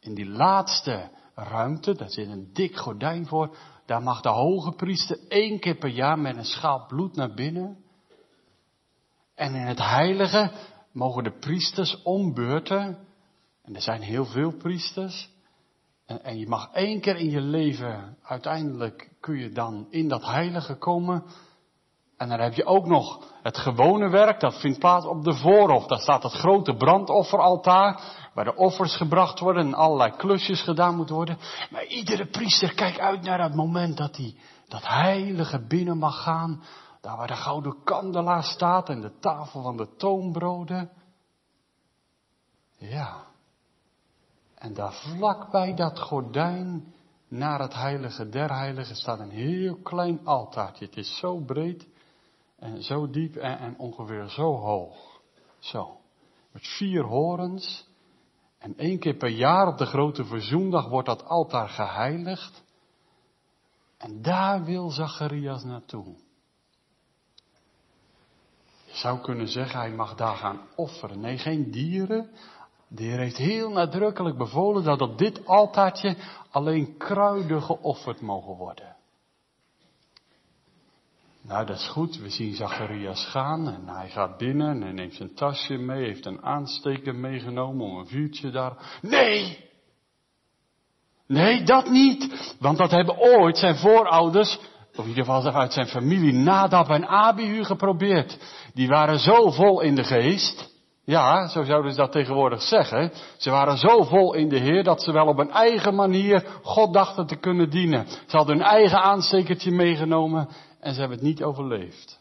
In 0.00 0.14
die 0.14 0.28
laatste 0.28 1.10
ruimte, 1.34 1.94
daar 1.94 2.10
zit 2.10 2.28
een 2.28 2.50
dik 2.52 2.76
gordijn 2.76 3.26
voor, 3.26 3.56
daar 3.86 4.02
mag 4.02 4.20
de 4.20 4.28
hoge 4.28 4.72
priester 4.72 5.18
één 5.28 5.60
keer 5.60 5.74
per 5.74 5.88
jaar 5.88 6.18
met 6.18 6.36
een 6.36 6.44
schaal 6.44 6.86
bloed 6.86 7.16
naar 7.16 7.34
binnen. 7.34 7.76
En 9.34 9.54
in 9.54 9.66
het 9.66 9.78
heilige 9.78 10.52
mogen 10.92 11.24
de 11.24 11.38
priesters 11.38 12.02
ombeurten, 12.02 12.98
en 13.62 13.74
er 13.74 13.82
zijn 13.82 14.00
heel 14.00 14.24
veel 14.24 14.52
priesters, 14.52 15.32
en, 16.06 16.24
en, 16.24 16.38
je 16.38 16.48
mag 16.48 16.70
één 16.72 17.00
keer 17.00 17.16
in 17.16 17.30
je 17.30 17.40
leven, 17.40 18.16
uiteindelijk 18.22 19.10
kun 19.20 19.36
je 19.36 19.50
dan 19.50 19.86
in 19.90 20.08
dat 20.08 20.24
heilige 20.24 20.74
komen. 20.74 21.24
En 22.16 22.28
dan 22.28 22.40
heb 22.40 22.54
je 22.54 22.64
ook 22.64 22.86
nog 22.86 23.32
het 23.42 23.58
gewone 23.58 24.08
werk, 24.08 24.40
dat 24.40 24.60
vindt 24.60 24.78
plaats 24.78 25.06
op 25.06 25.24
de 25.24 25.34
voorhof. 25.34 25.86
Daar 25.86 25.98
staat 25.98 26.22
het 26.22 26.32
grote 26.32 26.76
brandofferaltaar, 26.76 28.00
waar 28.34 28.44
de 28.44 28.56
offers 28.56 28.96
gebracht 28.96 29.38
worden 29.38 29.66
en 29.66 29.74
allerlei 29.74 30.16
klusjes 30.16 30.62
gedaan 30.62 30.96
moeten 30.96 31.14
worden. 31.14 31.38
Maar 31.70 31.86
iedere 31.86 32.26
priester 32.26 32.74
kijkt 32.74 32.98
uit 32.98 33.22
naar 33.22 33.42
het 33.42 33.54
moment 33.54 33.96
dat 33.96 34.16
hij 34.16 34.36
dat 34.68 34.86
heilige 34.86 35.66
binnen 35.66 35.98
mag 35.98 36.22
gaan. 36.22 36.62
Daar 37.00 37.16
waar 37.16 37.26
de 37.26 37.36
gouden 37.36 37.76
kandelaar 37.84 38.42
staat 38.42 38.88
en 38.88 39.00
de 39.00 39.18
tafel 39.18 39.62
van 39.62 39.76
de 39.76 39.96
toonbroden. 39.96 40.90
Ja. 42.76 43.24
En 44.54 44.74
daar 44.74 44.92
vlak 44.92 45.50
bij 45.50 45.74
dat 45.74 46.00
gordijn 46.00 46.94
naar 47.28 47.60
het 47.60 47.74
heilige 47.74 48.28
der 48.28 48.54
heiligen 48.54 48.96
staat 48.96 49.18
een 49.18 49.30
heel 49.30 49.76
klein 49.82 50.20
altaartje. 50.26 50.84
Het 50.84 50.96
is 50.96 51.18
zo 51.18 51.38
breed 51.38 51.86
en 52.58 52.82
zo 52.82 53.10
diep 53.10 53.36
en, 53.36 53.78
ongeveer 53.78 54.28
zo 54.28 54.56
hoog. 54.56 55.20
Zo. 55.58 56.00
Met 56.52 56.66
vier 56.66 57.02
horens. 57.02 57.88
En 58.58 58.76
één 58.76 58.98
keer 58.98 59.14
per 59.14 59.28
jaar 59.28 59.66
op 59.66 59.78
de 59.78 59.86
grote 59.86 60.24
verzoendag 60.24 60.88
wordt 60.88 61.08
dat 61.08 61.24
altaar 61.24 61.68
geheiligd. 61.68 62.62
En 63.98 64.22
daar 64.22 64.64
wil 64.64 64.90
Zacharias 64.90 65.64
naartoe. 65.64 66.04
Je 68.84 69.00
zou 69.00 69.20
kunnen 69.20 69.48
zeggen, 69.48 69.78
hij 69.78 69.92
mag 69.92 70.14
daar 70.14 70.36
gaan 70.36 70.60
offeren. 70.76 71.20
Nee, 71.20 71.38
geen 71.38 71.70
dieren, 71.70 72.30
de 72.88 73.02
Heer 73.02 73.18
heeft 73.18 73.36
heel 73.36 73.70
nadrukkelijk 73.70 74.36
bevolen 74.36 74.84
dat 74.84 75.00
op 75.00 75.18
dit 75.18 75.46
altaartje 75.46 76.16
alleen 76.50 76.96
kruiden 76.96 77.62
geofferd 77.62 78.20
mogen 78.20 78.56
worden. 78.56 78.93
Nou, 81.46 81.66
dat 81.66 81.76
is 81.76 81.88
goed. 81.88 82.16
We 82.16 82.28
zien 82.28 82.54
Zacharias 82.54 83.26
gaan 83.26 83.68
en 83.68 83.88
hij 83.88 84.08
gaat 84.08 84.36
binnen 84.38 84.82
en 84.82 84.94
neemt 84.94 85.14
zijn 85.14 85.34
tasje 85.34 85.74
mee, 85.74 86.04
heeft 86.04 86.26
een 86.26 86.42
aansteker 86.42 87.14
meegenomen 87.14 87.86
om 87.86 87.98
een 87.98 88.06
vuurtje 88.06 88.50
daar. 88.50 88.98
Nee! 89.00 89.70
Nee, 91.26 91.62
dat 91.62 91.88
niet! 91.88 92.54
Want 92.60 92.78
dat 92.78 92.90
hebben 92.90 93.18
ooit 93.18 93.58
zijn 93.58 93.76
voorouders, 93.76 94.58
of 94.94 95.04
in 95.04 95.08
ieder 95.08 95.24
geval 95.24 95.52
uit 95.52 95.72
zijn 95.72 95.86
familie, 95.86 96.32
Nadab 96.32 96.88
en 96.88 97.06
Abihu 97.06 97.64
geprobeerd. 97.64 98.38
Die 98.74 98.88
waren 98.88 99.18
zo 99.18 99.50
vol 99.50 99.80
in 99.80 99.94
de 99.94 100.04
geest 100.04 100.72
ja, 101.06 101.48
zo 101.48 101.62
zouden 101.62 101.90
ze 101.90 101.96
dat 101.96 102.12
tegenwoordig 102.12 102.62
zeggen. 102.62 103.12
Ze 103.36 103.50
waren 103.50 103.76
zo 103.78 104.02
vol 104.02 104.34
in 104.34 104.48
de 104.48 104.58
Heer 104.58 104.84
dat 104.84 105.02
ze 105.02 105.12
wel 105.12 105.26
op 105.26 105.38
een 105.38 105.50
eigen 105.50 105.94
manier 105.94 106.46
God 106.62 106.92
dachten 106.92 107.26
te 107.26 107.36
kunnen 107.36 107.70
dienen. 107.70 108.06
Ze 108.06 108.36
hadden 108.36 108.56
hun 108.56 108.66
eigen 108.66 109.02
aanstekertje 109.02 109.70
meegenomen 109.70 110.48
en 110.84 110.94
ze 110.94 111.00
hebben 111.00 111.18
het 111.18 111.26
niet 111.26 111.42
overleefd. 111.42 112.20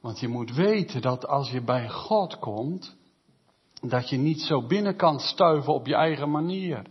Want 0.00 0.20
je 0.20 0.28
moet 0.28 0.54
weten 0.54 1.02
dat 1.02 1.26
als 1.26 1.50
je 1.50 1.62
bij 1.62 1.88
God 1.88 2.38
komt, 2.38 2.96
dat 3.80 4.08
je 4.08 4.16
niet 4.16 4.40
zo 4.40 4.66
binnen 4.66 4.96
kan 4.96 5.20
stuiven 5.20 5.72
op 5.72 5.86
je 5.86 5.94
eigen 5.94 6.30
manier. 6.30 6.86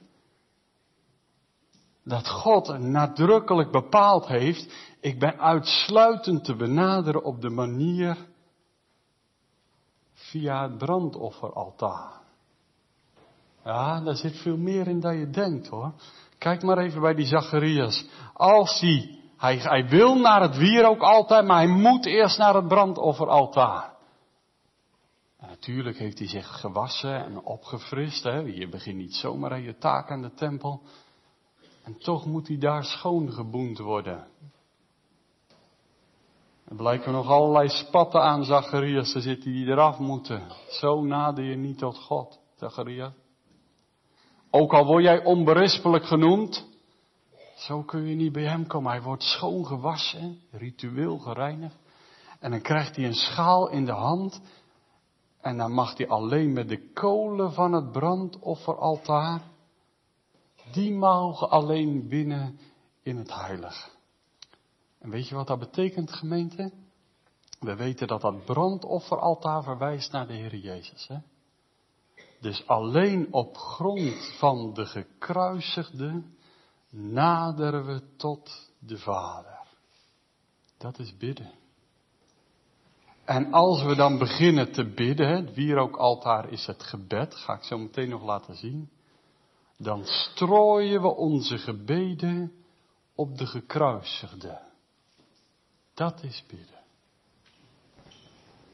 Dat 2.03 2.29
God 2.29 2.79
nadrukkelijk 2.79 3.71
bepaald 3.71 4.27
heeft, 4.27 4.73
ik 4.99 5.19
ben 5.19 5.39
uitsluitend 5.39 6.43
te 6.43 6.55
benaderen 6.55 7.23
op 7.23 7.41
de 7.41 7.49
manier 7.49 8.17
via 10.13 10.63
het 10.63 10.77
brandofferaltaar. 10.77 12.21
Ja, 13.63 14.01
daar 14.01 14.15
zit 14.15 14.37
veel 14.37 14.57
meer 14.57 14.87
in 14.87 14.99
dan 14.99 15.17
je 15.17 15.29
denkt 15.29 15.67
hoor. 15.67 15.93
Kijk 16.37 16.61
maar 16.61 16.77
even 16.77 17.01
bij 17.01 17.13
die 17.13 17.25
Zacharias. 17.25 18.05
Als 18.33 18.79
hij, 18.79 19.20
hij, 19.41 19.57
hij 19.57 19.87
wil 19.87 20.15
naar 20.15 20.41
het 20.41 20.57
wier 20.57 20.85
ook 20.85 21.01
altijd, 21.01 21.45
maar 21.45 21.57
hij 21.57 21.67
moet 21.67 22.05
eerst 22.05 22.37
naar 22.37 22.55
het 22.55 22.67
brandofferaltaar. 22.67 23.93
Natuurlijk 25.39 25.97
heeft 25.97 26.17
hij 26.17 26.27
zich 26.27 26.59
gewassen 26.59 27.25
en 27.25 27.43
opgefrist. 27.43 28.23
Hè. 28.23 28.37
Je 28.37 28.69
begint 28.69 28.97
niet 28.97 29.15
zomaar 29.15 29.51
aan 29.51 29.61
je 29.61 29.77
taak 29.77 30.11
aan 30.11 30.21
de 30.21 30.33
tempel. 30.33 30.81
En 31.83 31.97
toch 31.97 32.25
moet 32.25 32.47
hij 32.47 32.57
daar 32.57 32.83
schoongeboend 32.83 33.77
worden. 33.77 34.27
Er 36.67 36.75
blijken 36.75 37.11
nog 37.11 37.27
allerlei 37.27 37.69
spatten 37.69 38.21
aan 38.21 38.45
Zacharias 38.45 39.11
te 39.11 39.21
zitten 39.21 39.51
die 39.51 39.67
eraf 39.67 39.99
moeten. 39.99 40.41
Zo 40.69 41.03
nader 41.03 41.43
je 41.43 41.55
niet 41.55 41.77
tot 41.77 41.97
God, 41.97 42.39
Zacharias. 42.55 43.11
Ook 44.49 44.73
al 44.73 44.85
word 44.85 45.03
jij 45.03 45.23
onberispelijk 45.23 46.05
genoemd, 46.05 46.70
zo 47.61 47.83
kun 47.83 48.07
je 48.07 48.15
niet 48.15 48.31
bij 48.31 48.47
hem 48.47 48.67
komen. 48.67 48.91
Hij 48.91 49.01
wordt 49.01 49.23
schoon 49.23 49.65
gewassen, 49.65 50.39
ritueel 50.51 51.17
gereinigd. 51.17 51.77
En 52.39 52.51
dan 52.51 52.61
krijgt 52.61 52.95
hij 52.95 53.05
een 53.05 53.13
schaal 53.13 53.69
in 53.69 53.85
de 53.85 53.91
hand. 53.91 54.41
En 55.41 55.57
dan 55.57 55.71
mag 55.71 55.97
hij 55.97 56.07
alleen 56.07 56.53
met 56.53 56.69
de 56.69 56.91
kolen 56.91 57.53
van 57.53 57.73
het 57.73 57.91
brandofferaltaar, 57.91 59.41
die 60.71 60.93
mogen 60.93 61.49
alleen 61.49 62.07
binnen 62.07 62.59
in 63.03 63.17
het 63.17 63.33
heilige. 63.33 63.89
En 64.99 65.09
weet 65.09 65.27
je 65.27 65.35
wat 65.35 65.47
dat 65.47 65.59
betekent, 65.59 66.11
gemeente? 66.11 66.71
We 67.59 67.75
weten 67.75 68.07
dat 68.07 68.21
dat 68.21 68.45
brandofferaltaar 68.45 69.63
verwijst 69.63 70.11
naar 70.11 70.27
de 70.27 70.33
Heer 70.33 70.55
Jezus. 70.55 71.07
Hè? 71.07 71.17
Dus 72.39 72.67
alleen 72.67 73.33
op 73.33 73.57
grond 73.57 74.35
van 74.37 74.73
de 74.73 74.85
gekruisigde 74.85 76.23
naderen 76.91 77.85
we 77.85 78.01
tot 78.17 78.71
de 78.79 78.97
Vader. 78.97 79.59
Dat 80.77 80.99
is 80.99 81.17
bidden. 81.17 81.51
En 83.25 83.53
als 83.53 83.83
we 83.83 83.95
dan 83.95 84.17
beginnen 84.17 84.71
te 84.71 84.85
bidden, 84.93 85.27
het 85.27 85.53
wierookaltaar 85.53 86.51
is 86.51 86.65
het 86.65 86.83
gebed, 86.83 87.35
ga 87.35 87.53
ik 87.53 87.63
zo 87.63 87.77
meteen 87.77 88.09
nog 88.09 88.23
laten 88.23 88.55
zien. 88.55 88.89
Dan 89.77 90.05
strooien 90.05 91.01
we 91.01 91.07
onze 91.07 91.57
gebeden 91.57 92.51
op 93.15 93.37
de 93.37 93.45
gekruisigde. 93.45 94.61
Dat 95.93 96.23
is 96.23 96.43
bidden. 96.47 96.79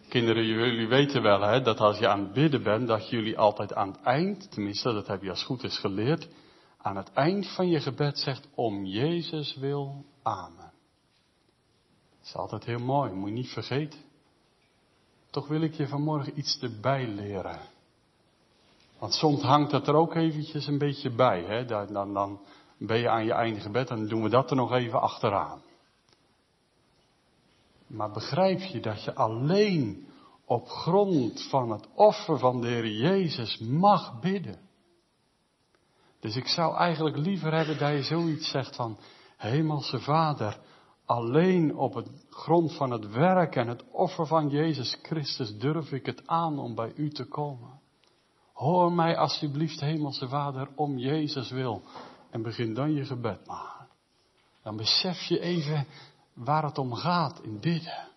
Kinderen, 0.10 0.46
jullie 0.46 0.88
weten 0.88 1.22
wel 1.22 1.42
hè, 1.42 1.62
dat 1.62 1.80
als 1.80 1.98
je 1.98 2.08
aan 2.08 2.20
het 2.20 2.34
bidden 2.34 2.64
bent, 2.64 2.88
dat 2.88 3.10
jullie 3.10 3.38
altijd 3.38 3.74
aan 3.74 3.92
het 3.92 4.02
eind, 4.02 4.52
tenminste 4.52 4.94
dat 4.94 5.08
heb 5.08 5.22
je 5.22 5.30
als 5.30 5.44
goed 5.44 5.64
is 5.64 5.78
geleerd, 5.78 6.28
aan 6.88 6.96
het 6.96 7.14
eind 7.14 7.48
van 7.48 7.68
je 7.68 7.80
gebed 7.80 8.20
zegt 8.20 8.48
om 8.56 8.86
Jezus 8.86 9.56
wil, 9.56 10.06
amen. 10.24 10.72
Dat 12.18 12.28
is 12.28 12.36
altijd 12.36 12.66
heel 12.66 12.80
mooi, 12.80 13.12
moet 13.12 13.30
je 13.30 13.36
niet 13.36 13.50
vergeten. 13.50 14.00
Toch 15.30 15.48
wil 15.48 15.62
ik 15.62 15.74
je 15.74 15.88
vanmorgen 15.88 16.40
iets 16.40 16.60
erbij 16.62 17.08
leren. 17.08 17.60
Want 19.00 19.14
soms 19.14 19.42
hangt 19.42 19.72
dat 19.72 19.88
er 19.88 19.96
ook 19.96 20.16
eventjes 20.16 20.68
een 20.68 20.78
beetje 20.78 21.10
bij. 21.10 21.44
Hè? 21.44 21.66
Dan, 21.66 21.94
dan, 21.94 22.14
dan 22.14 22.40
ben 22.78 23.00
je 23.00 23.10
aan 23.10 23.26
je 23.26 23.34
einde 23.34 23.60
gebed 23.60 23.90
en 23.90 24.08
doen 24.08 24.24
we 24.24 24.30
dat 24.30 24.50
er 24.50 24.56
nog 24.56 24.72
even 24.72 25.02
achteraan. 25.02 25.62
Maar 27.88 28.12
begrijp 28.12 28.60
je 28.60 28.80
dat 28.80 29.04
je 29.04 29.16
alleen 29.16 30.08
op 30.46 30.68
grond 30.68 31.48
van 31.50 31.72
het 31.72 31.88
offer 31.94 32.40
van 32.40 32.62
de 32.62 32.68
Heer 32.68 32.88
Jezus 32.88 33.58
mag 33.58 34.20
bidden? 34.20 34.67
Dus 36.28 36.36
ik 36.36 36.48
zou 36.48 36.76
eigenlijk 36.76 37.18
liever 37.18 37.54
hebben 37.54 37.78
dat 37.78 37.92
je 37.92 38.04
zoiets 38.04 38.50
zegt 38.50 38.76
van, 38.76 38.98
Hemelse 39.38 40.00
Vader, 40.00 40.58
alleen 41.06 41.76
op 41.76 41.94
het 41.94 42.10
grond 42.30 42.74
van 42.74 42.92
het 42.92 43.10
werk 43.12 43.56
en 43.56 43.68
het 43.68 43.84
offer 43.92 44.28
van 44.28 44.50
Jezus 44.50 44.98
Christus 45.02 45.58
durf 45.58 45.92
ik 45.92 46.06
het 46.06 46.28
aan 46.28 46.60
om 46.60 46.76
bij 46.76 46.92
u 46.96 47.10
te 47.10 47.26
komen. 47.26 47.80
Hoor 48.54 48.92
mij 48.92 49.18
alsjeblieft, 49.18 49.80
Hemelse 49.80 50.28
Vader, 50.28 50.68
om 50.76 50.98
Jezus 50.98 51.52
wil. 51.52 51.82
En 52.32 52.42
begin 52.42 52.74
dan 52.74 52.94
je 52.94 53.06
gebed 53.06 53.48
maar. 53.48 53.88
Dan 54.64 54.78
besef 54.78 55.22
je 55.22 55.40
even 55.40 55.88
waar 56.34 56.64
het 56.64 56.78
om 56.78 56.94
gaat 56.94 57.40
in 57.44 57.60
bidden. 57.60 58.08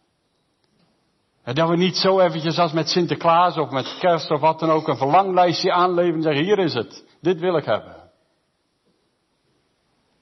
En 1.43 1.55
dat 1.55 1.69
we 1.69 1.77
niet 1.77 1.97
zo 1.97 2.21
eventjes 2.21 2.59
als 2.59 2.73
met 2.73 2.89
Sinterklaas 2.89 3.57
of 3.57 3.71
met 3.71 3.97
kerst 3.99 4.31
of 4.31 4.41
wat 4.41 4.59
dan 4.61 4.71
ook 4.71 4.89
een 4.89 4.97
verlanglijstje 4.97 5.73
aanleveren 5.73 6.17
en 6.17 6.23
zeggen, 6.23 6.45
hier 6.45 6.59
is 6.59 6.75
het, 6.75 7.05
dit 7.21 7.41
wil 7.41 7.57
ik 7.57 7.65
hebben. 7.65 8.00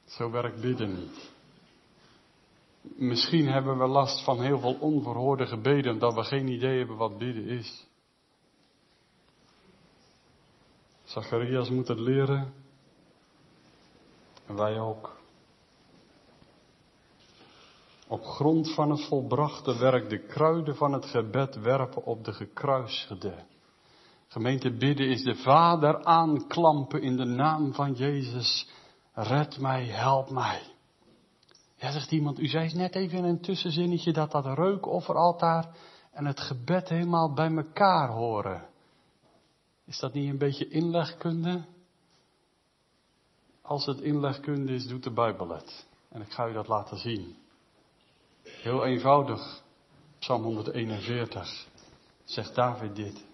Zo 0.09 0.31
werkt 0.31 0.61
bidden 0.61 0.95
niet. 0.95 1.31
Misschien 2.81 3.49
hebben 3.49 3.79
we 3.79 3.87
last 3.87 4.25
van 4.25 4.41
heel 4.41 4.59
veel 4.59 4.77
onverhoorde 4.81 5.47
gebeden, 5.47 5.93
omdat 5.93 6.15
we 6.15 6.25
geen 6.25 6.49
idee 6.49 6.79
hebben 6.79 6.97
wat 6.97 7.19
bidden 7.19 7.45
is. 7.45 7.87
Zacharias 11.05 11.71
moet 11.71 11.88
het 11.88 11.99
leren. 11.99 12.53
En 14.47 14.57
wij 14.57 14.81
ook. 14.81 15.17
Op 18.09 18.25
grond 18.25 18.75
van 18.75 18.91
het 18.91 19.05
volbrachte 19.05 19.79
werk 19.79 20.09
de 20.09 20.19
kruiden 20.19 20.77
van 20.77 20.93
het 20.93 21.05
gebed 21.05 21.57
werpen 21.57 22.05
op 22.05 22.25
de 22.25 22.33
gekruisigde. 22.33 23.35
Gemeente 24.29 24.73
bidden 24.73 25.09
is 25.09 25.23
de 25.23 25.35
Vader 25.35 26.05
aanklampen 26.05 27.03
in 27.03 27.17
de 27.17 27.25
naam 27.25 27.75
van 27.75 27.93
Jezus. 27.93 28.69
Red 29.20 29.58
mij, 29.58 29.84
help 29.84 30.30
mij. 30.30 30.62
Ja, 31.76 31.90
zegt 31.90 32.10
iemand, 32.10 32.38
u 32.38 32.46
zei 32.46 32.75
net 32.75 32.94
even 32.94 33.18
in 33.18 33.25
een 33.25 33.40
tussenzinnetje 33.40 34.12
dat 34.12 34.30
dat 34.30 34.46
reukofferaltaar 34.46 35.76
en 36.10 36.26
het 36.26 36.40
gebed 36.40 36.88
helemaal 36.88 37.32
bij 37.32 37.54
elkaar 37.54 38.08
horen. 38.08 38.68
Is 39.84 39.98
dat 39.98 40.12
niet 40.12 40.30
een 40.30 40.38
beetje 40.38 40.68
inlegkunde? 40.68 41.64
Als 43.62 43.87
het 43.87 44.00
inlegkunde 44.00 44.72
is, 44.72 44.87
doet 44.87 45.04
de 45.04 45.12
Bijbel 45.12 45.48
het. 45.48 45.87
En 46.08 46.20
ik 46.20 46.32
ga 46.32 46.48
u 46.48 46.52
dat 46.52 46.68
laten 46.68 46.98
zien. 46.98 47.37
Heel 48.42 48.84
eenvoudig. 48.84 49.62
Psalm 50.18 50.42
141 50.42 51.66
zegt 52.25 52.54
David 52.54 52.96
dit. 52.96 53.27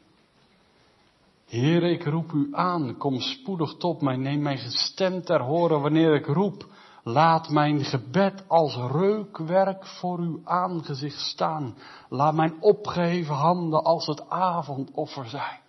Heer, 1.54 1.82
ik 1.82 2.04
roep 2.04 2.32
u 2.32 2.48
aan, 2.52 2.96
kom 2.96 3.20
spoedig 3.20 3.74
tot 3.74 4.00
mij, 4.00 4.16
neem 4.16 4.42
mijn 4.42 4.58
gestem 4.58 5.22
ter 5.22 5.40
horen 5.40 5.80
wanneer 5.80 6.14
ik 6.14 6.26
roep. 6.26 6.66
Laat 7.02 7.48
mijn 7.48 7.84
gebed 7.84 8.44
als 8.48 8.76
reukwerk 8.76 9.86
voor 9.86 10.18
uw 10.18 10.40
aangezicht 10.44 11.20
staan. 11.20 11.76
Laat 12.08 12.34
mijn 12.34 12.62
opgeheven 12.62 13.34
handen 13.34 13.84
als 13.84 14.06
het 14.06 14.28
avondoffer 14.28 15.28
zijn. 15.28 15.60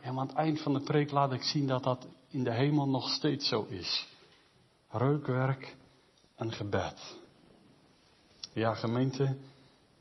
En 0.00 0.18
aan 0.18 0.26
het 0.26 0.36
eind 0.36 0.60
van 0.60 0.72
de 0.72 0.80
preek 0.80 1.10
laat 1.10 1.32
ik 1.32 1.42
zien 1.42 1.66
dat 1.66 1.82
dat 1.82 2.06
in 2.28 2.44
de 2.44 2.52
hemel 2.52 2.88
nog 2.88 3.08
steeds 3.08 3.48
zo 3.48 3.66
is. 3.68 4.08
Reukwerk 4.90 5.76
en 6.36 6.52
gebed. 6.52 7.16
Ja, 8.52 8.74
gemeente, 8.74 9.36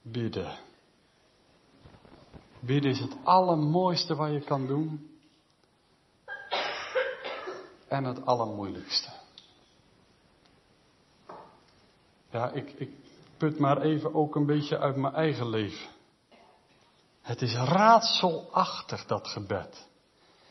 bidden. 0.02 0.65
Bidden 2.66 2.92
is 2.92 3.00
het 3.00 3.16
allermooiste 3.24 4.16
wat 4.16 4.32
je 4.32 4.42
kan 4.42 4.68
doen. 4.68 5.10
En 7.88 8.04
het 8.04 8.26
allermoeilijkste. 8.26 9.10
Ja, 12.30 12.50
ik, 12.50 12.72
ik 12.78 12.90
put 13.38 13.60
maar 13.60 13.82
even 13.82 14.14
ook 14.14 14.36
een 14.36 14.46
beetje 14.46 14.80
uit 14.80 14.96
mijn 14.96 15.14
eigen 15.14 15.50
leven. 15.50 15.90
Het 17.22 17.42
is 17.42 17.56
raadselachtig, 17.56 19.06
dat 19.06 19.28
gebed. 19.28 19.88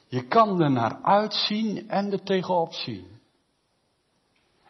Je 0.07 0.27
kan 0.27 0.61
er 0.61 0.71
naar 0.71 1.03
uitzien 1.03 1.89
en 1.89 2.13
er 2.13 2.23
tegenop 2.23 2.73
zien. 2.73 3.21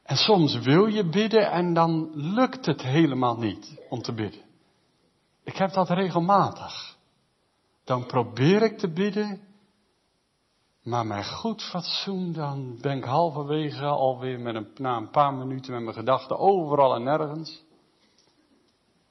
En 0.03 0.17
soms 0.17 0.59
wil 0.59 0.87
je 0.87 1.09
bidden 1.09 1.51
en 1.51 1.75
dan 1.75 2.11
lukt 2.15 2.67
het 2.67 2.83
helemaal 2.83 3.37
niet 3.37 3.81
om 3.89 4.03
te 4.03 4.13
bidden. 4.13 4.43
Ik 5.43 5.57
heb 5.57 5.73
dat 5.73 5.91
regelmatig. 5.91 6.94
Dan 7.85 8.07
probeer 8.07 8.63
ik 8.63 8.79
te 8.79 8.93
bidden, 8.93 9.41
maar 10.83 11.07
met 11.07 11.27
goed 11.27 11.63
fatsoen 11.63 12.33
dan 12.33 12.79
ben 12.81 12.97
ik 12.97 13.05
halverwege 13.05 13.85
alweer 13.85 14.41
met 14.41 14.55
een, 14.55 14.69
na 14.77 14.97
een 14.97 15.11
paar 15.11 15.35
minuten 15.35 15.73
met 15.73 15.83
mijn 15.83 15.95
gedachten 15.95 16.39
overal 16.39 16.95
en 16.95 17.03
nergens. 17.03 17.65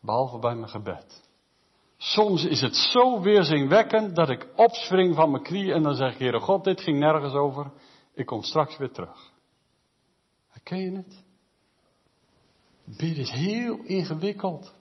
Behalve 0.02 0.40
bij 0.40 0.56
mijn 0.56 0.70
gebed. 0.70 1.24
Soms 1.98 2.44
is 2.44 2.62
het 2.62 2.76
zo 2.76 3.22
weerzinwekkend 3.22 4.16
dat 4.16 4.30
ik 4.30 4.48
opspring 4.56 5.16
van 5.16 5.32
mijn 5.32 5.44
knieën 5.44 5.74
en 5.74 5.84
dan 5.84 5.96
zeg 5.96 6.14
ik, 6.14 6.20
Heere 6.20 6.40
God, 6.40 6.64
dit 6.64 6.82
ging 6.82 7.00
nergens 7.00 7.34
over. 7.34 7.72
Ik 8.14 8.26
kom 8.26 8.42
straks 8.42 8.78
weer 8.78 8.92
terug. 8.92 9.32
Herken 10.48 10.80
je 10.80 10.92
het? 10.92 11.24
Bidden 12.84 13.24
is 13.24 13.32
heel 13.32 13.78
ingewikkeld. 13.84 14.74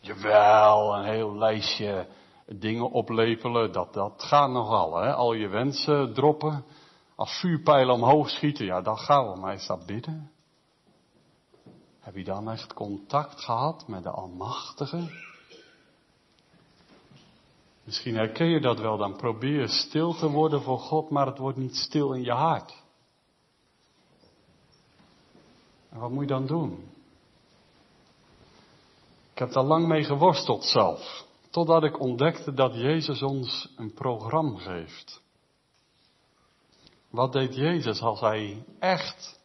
Jawel, 0.00 0.96
een 0.96 1.04
heel 1.04 1.36
lijstje 1.36 2.06
dingen 2.46 2.90
oplepelen, 2.90 3.72
dat, 3.72 3.92
dat 3.94 4.22
gaat 4.22 4.50
nogal. 4.50 4.96
Hè? 4.96 5.14
Al 5.14 5.32
je 5.32 5.48
wensen 5.48 6.14
droppen, 6.14 6.64
als 7.14 7.38
vuurpijlen 7.40 7.94
omhoog 7.94 8.30
schieten, 8.30 8.64
ja, 8.64 8.80
dat 8.80 9.00
gaan 9.00 9.32
we. 9.32 9.40
Maar 9.40 9.54
is 9.54 9.66
dat 9.66 9.86
bidden? 9.86 10.30
Heb 12.00 12.16
je 12.16 12.24
dan 12.24 12.50
echt 12.50 12.74
contact 12.74 13.40
gehad 13.40 13.88
met 13.88 14.02
de 14.02 14.10
Almachtige? 14.10 15.24
Misschien 17.84 18.14
herken 18.14 18.46
je 18.46 18.60
dat 18.60 18.78
wel, 18.78 18.96
dan 18.96 19.16
probeer 19.16 19.68
stil 19.68 20.14
te 20.14 20.30
worden 20.30 20.62
voor 20.62 20.78
God, 20.78 21.10
maar 21.10 21.26
het 21.26 21.38
wordt 21.38 21.58
niet 21.58 21.76
stil 21.76 22.12
in 22.12 22.22
je 22.22 22.32
hart. 22.32 22.82
En 25.88 25.98
wat 25.98 26.10
moet 26.10 26.22
je 26.22 26.28
dan 26.28 26.46
doen? 26.46 26.90
Ik 29.32 29.38
heb 29.38 29.52
daar 29.52 29.64
lang 29.64 29.86
mee 29.86 30.04
geworsteld 30.04 30.64
zelf, 30.64 31.25
totdat 31.56 31.84
ik 31.84 32.00
ontdekte 32.00 32.52
dat 32.52 32.74
Jezus 32.74 33.22
ons 33.22 33.72
een 33.76 33.92
programma 33.92 34.58
geeft. 34.58 35.22
Wat 37.10 37.32
deed 37.32 37.54
Jezus 37.54 38.00
als 38.00 38.20
hij 38.20 38.64
echt 38.78 39.40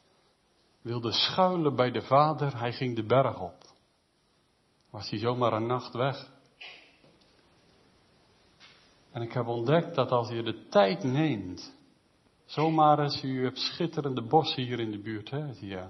wilde 0.82 1.12
schuilen 1.12 1.76
bij 1.76 1.91
de 1.91 2.02
Vader? 2.02 2.60
Hij 2.60 2.74
ging 2.74 2.95
de 2.95 3.06
berg 3.06 3.39
op. 3.39 3.56
Was 4.89 5.10
hij 5.10 5.19
zomaar 5.19 5.54
een 5.54 5.65
nacht 5.65 5.93
weg? 5.93 6.32
En 9.12 9.21
ik 9.21 9.34
heb 9.34 9.47
ontdekt 9.47 9.95
dat 9.95 10.12
als 10.12 10.30
je 10.30 10.43
de 10.43 10.67
tijd 10.67 11.04
neemt, 11.04 11.76
zomaar 12.45 13.00
eens, 13.00 13.24
u 13.24 13.43
hebt 13.43 13.60
schitterende 13.60 14.28
bossen 14.28 14.63
hier 14.63 14.80
in 14.80 14.91
de 14.91 15.02
buurt, 15.02 15.30
hè, 15.30 15.47
als 15.47 15.60
je 15.60 15.88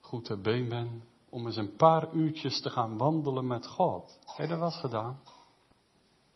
goed 0.00 0.24
te 0.24 0.36
been 0.36 0.68
bent, 0.68 1.02
om 1.28 1.46
eens 1.46 1.56
een 1.56 1.76
paar 1.76 2.12
uurtjes 2.12 2.60
te 2.60 2.70
gaan 2.70 2.96
wandelen 2.96 3.46
met 3.46 3.66
God. 3.66 4.18
Heb 4.24 4.36
je 4.36 4.46
dat 4.46 4.58
wel 4.58 4.70
gedaan? 4.70 5.20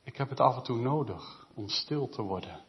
Ik 0.04 0.16
heb 0.16 0.28
het 0.28 0.40
af 0.40 0.56
en 0.56 0.62
toe 0.62 0.78
nodig 0.78 1.46
om 1.54 1.68
stil 1.68 2.08
te 2.08 2.22
worden. 2.22 2.60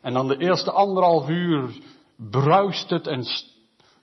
En 0.00 0.12
dan 0.12 0.28
de 0.28 0.36
eerste 0.36 0.70
anderhalf 0.70 1.28
uur 1.28 1.82
bruist 2.16 2.90
het 2.90 3.06
en 3.06 3.24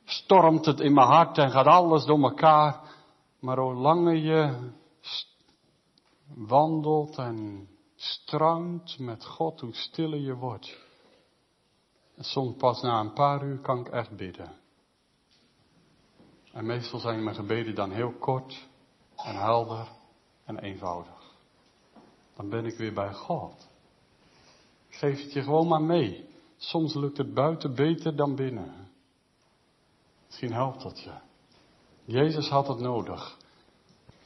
stormt 0.03 0.65
het 0.65 0.79
in 0.79 0.93
mijn 0.93 1.07
hart 1.07 1.37
en 1.37 1.51
gaat 1.51 1.65
alles 1.65 2.05
door 2.05 2.23
elkaar. 2.23 2.81
Maar 3.39 3.57
hoe 3.57 3.73
langer 3.73 4.15
je 4.15 4.71
wandelt 6.35 7.17
en 7.17 7.67
strandt 7.95 8.99
met 8.99 9.25
God, 9.25 9.59
hoe 9.59 9.73
stiller 9.73 10.19
je 10.19 10.35
wordt. 10.35 10.77
En 12.15 12.23
soms 12.23 12.55
pas 12.57 12.81
na 12.81 12.99
een 12.99 13.13
paar 13.13 13.43
uur 13.43 13.59
kan 13.59 13.79
ik 13.79 13.87
echt 13.87 14.15
bidden. 14.15 14.51
En 16.51 16.65
meestal 16.65 16.99
zijn 16.99 17.23
mijn 17.23 17.35
gebeden 17.35 17.75
dan 17.75 17.91
heel 17.91 18.13
kort 18.13 18.67
en 19.15 19.35
helder 19.35 19.87
en 20.45 20.59
eenvoudig. 20.59 21.12
Dan 22.35 22.49
ben 22.49 22.65
ik 22.65 22.77
weer 22.77 22.93
bij 22.93 23.13
God. 23.13 23.67
geef 24.89 25.21
het 25.21 25.33
je 25.33 25.43
gewoon 25.43 25.67
maar 25.67 25.81
mee. 25.81 26.29
Soms 26.57 26.93
lukt 26.93 27.17
het 27.17 27.33
buiten 27.33 27.75
beter 27.75 28.15
dan 28.15 28.35
binnen. 28.35 28.91
Misschien 30.25 30.53
helpt 30.53 30.81
dat 30.81 30.99
je. 30.99 31.11
Jezus 32.05 32.49
had 32.49 32.67
het 32.67 32.79
nodig. 32.79 33.37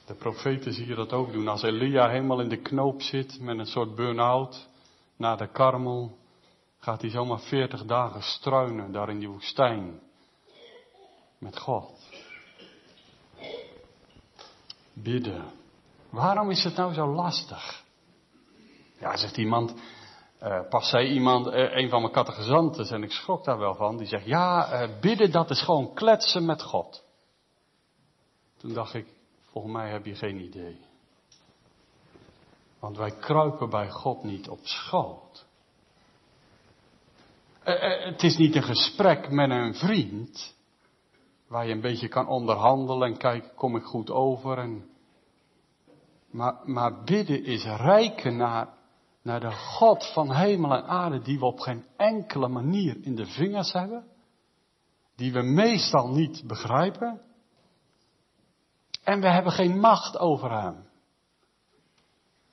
De 0.05 0.13
profeten 0.13 0.73
zie 0.73 0.87
je 0.87 0.95
dat 0.95 1.13
ook 1.13 1.31
doen. 1.31 1.47
Als 1.47 1.63
Elia 1.63 2.09
helemaal 2.09 2.39
in 2.39 2.49
de 2.49 2.61
knoop 2.61 3.01
zit 3.01 3.39
met 3.39 3.59
een 3.59 3.65
soort 3.65 3.95
burn-out 3.95 4.67
naar 5.15 5.37
de 5.37 5.47
karmel, 5.47 6.17
gaat 6.79 7.01
hij 7.01 7.09
zomaar 7.09 7.39
veertig 7.39 7.85
dagen 7.85 8.21
struinen 8.21 8.91
daar 8.91 9.09
in 9.09 9.19
die 9.19 9.29
woestijn 9.29 9.99
met 11.37 11.57
God. 11.57 11.91
Bidden. 14.93 15.45
Waarom 16.09 16.49
is 16.49 16.63
het 16.63 16.75
nou 16.75 16.93
zo 16.93 17.13
lastig? 17.13 17.85
Ja, 18.99 19.17
zegt 19.17 19.37
iemand, 19.37 19.73
uh, 20.43 20.69
pas 20.69 20.89
zei 20.89 21.07
iemand, 21.07 21.47
uh, 21.47 21.53
een 21.53 21.89
van 21.89 22.01
mijn 22.01 22.13
catechizanten, 22.13 22.87
en 22.89 23.03
ik 23.03 23.11
schrok 23.11 23.43
daar 23.43 23.57
wel 23.57 23.75
van, 23.75 23.97
die 23.97 24.07
zegt, 24.07 24.25
ja, 24.25 24.81
uh, 24.83 24.99
bidden 24.99 25.31
dat 25.31 25.49
is 25.49 25.61
gewoon 25.61 25.93
kletsen 25.93 26.45
met 26.45 26.63
God. 26.63 27.03
Toen 28.57 28.73
dacht 28.73 28.93
ik, 28.93 29.05
Volgens 29.57 29.77
mij 29.77 29.91
heb 29.91 30.05
je 30.05 30.15
geen 30.15 30.39
idee. 30.39 30.77
Want 32.79 32.97
wij 32.97 33.11
kruipen 33.11 33.69
bij 33.69 33.89
God 33.89 34.23
niet 34.23 34.49
op 34.49 34.59
schoot. 34.61 35.45
Eh, 37.63 37.73
eh, 37.73 38.05
het 38.05 38.23
is 38.23 38.37
niet 38.37 38.55
een 38.55 38.63
gesprek 38.63 39.29
met 39.29 39.49
een 39.49 39.73
vriend. 39.73 40.55
Waar 41.47 41.67
je 41.67 41.73
een 41.73 41.81
beetje 41.81 42.07
kan 42.07 42.27
onderhandelen 42.27 43.07
en 43.07 43.17
kijken, 43.17 43.55
kom 43.55 43.75
ik 43.75 43.83
goed 43.83 44.09
over. 44.09 44.57
En... 44.57 44.89
Maar, 46.29 46.61
maar 46.65 47.03
bidden 47.03 47.43
is 47.43 47.63
rijken 47.63 48.37
naar, 48.37 48.76
naar 49.23 49.39
de 49.39 49.51
God 49.51 50.11
van 50.13 50.33
hemel 50.33 50.73
en 50.73 50.87
aarde, 50.87 51.21
die 51.21 51.39
we 51.39 51.45
op 51.45 51.59
geen 51.59 51.85
enkele 51.97 52.47
manier 52.47 52.97
in 53.01 53.15
de 53.15 53.25
vingers 53.25 53.73
hebben. 53.73 54.05
Die 55.15 55.33
we 55.33 55.41
meestal 55.41 56.07
niet 56.07 56.43
begrijpen. 56.47 57.21
En 59.03 59.21
we 59.21 59.29
hebben 59.29 59.51
geen 59.51 59.79
macht 59.79 60.17
over 60.17 60.61
hem. 60.61 60.85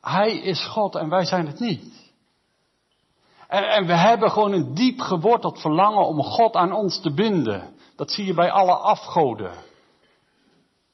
Hij 0.00 0.36
is 0.36 0.66
God 0.66 0.94
en 0.94 1.08
wij 1.08 1.24
zijn 1.24 1.46
het 1.46 1.58
niet. 1.58 2.12
En, 3.48 3.64
en, 3.68 3.86
we 3.86 3.96
hebben 3.96 4.30
gewoon 4.30 4.52
een 4.52 4.74
diep 4.74 5.00
geworteld 5.00 5.60
verlangen 5.60 6.06
om 6.06 6.22
God 6.22 6.54
aan 6.54 6.72
ons 6.72 7.00
te 7.00 7.14
binden. 7.14 7.74
Dat 7.96 8.10
zie 8.10 8.24
je 8.24 8.34
bij 8.34 8.50
alle 8.50 8.74
afgoden. 8.74 9.52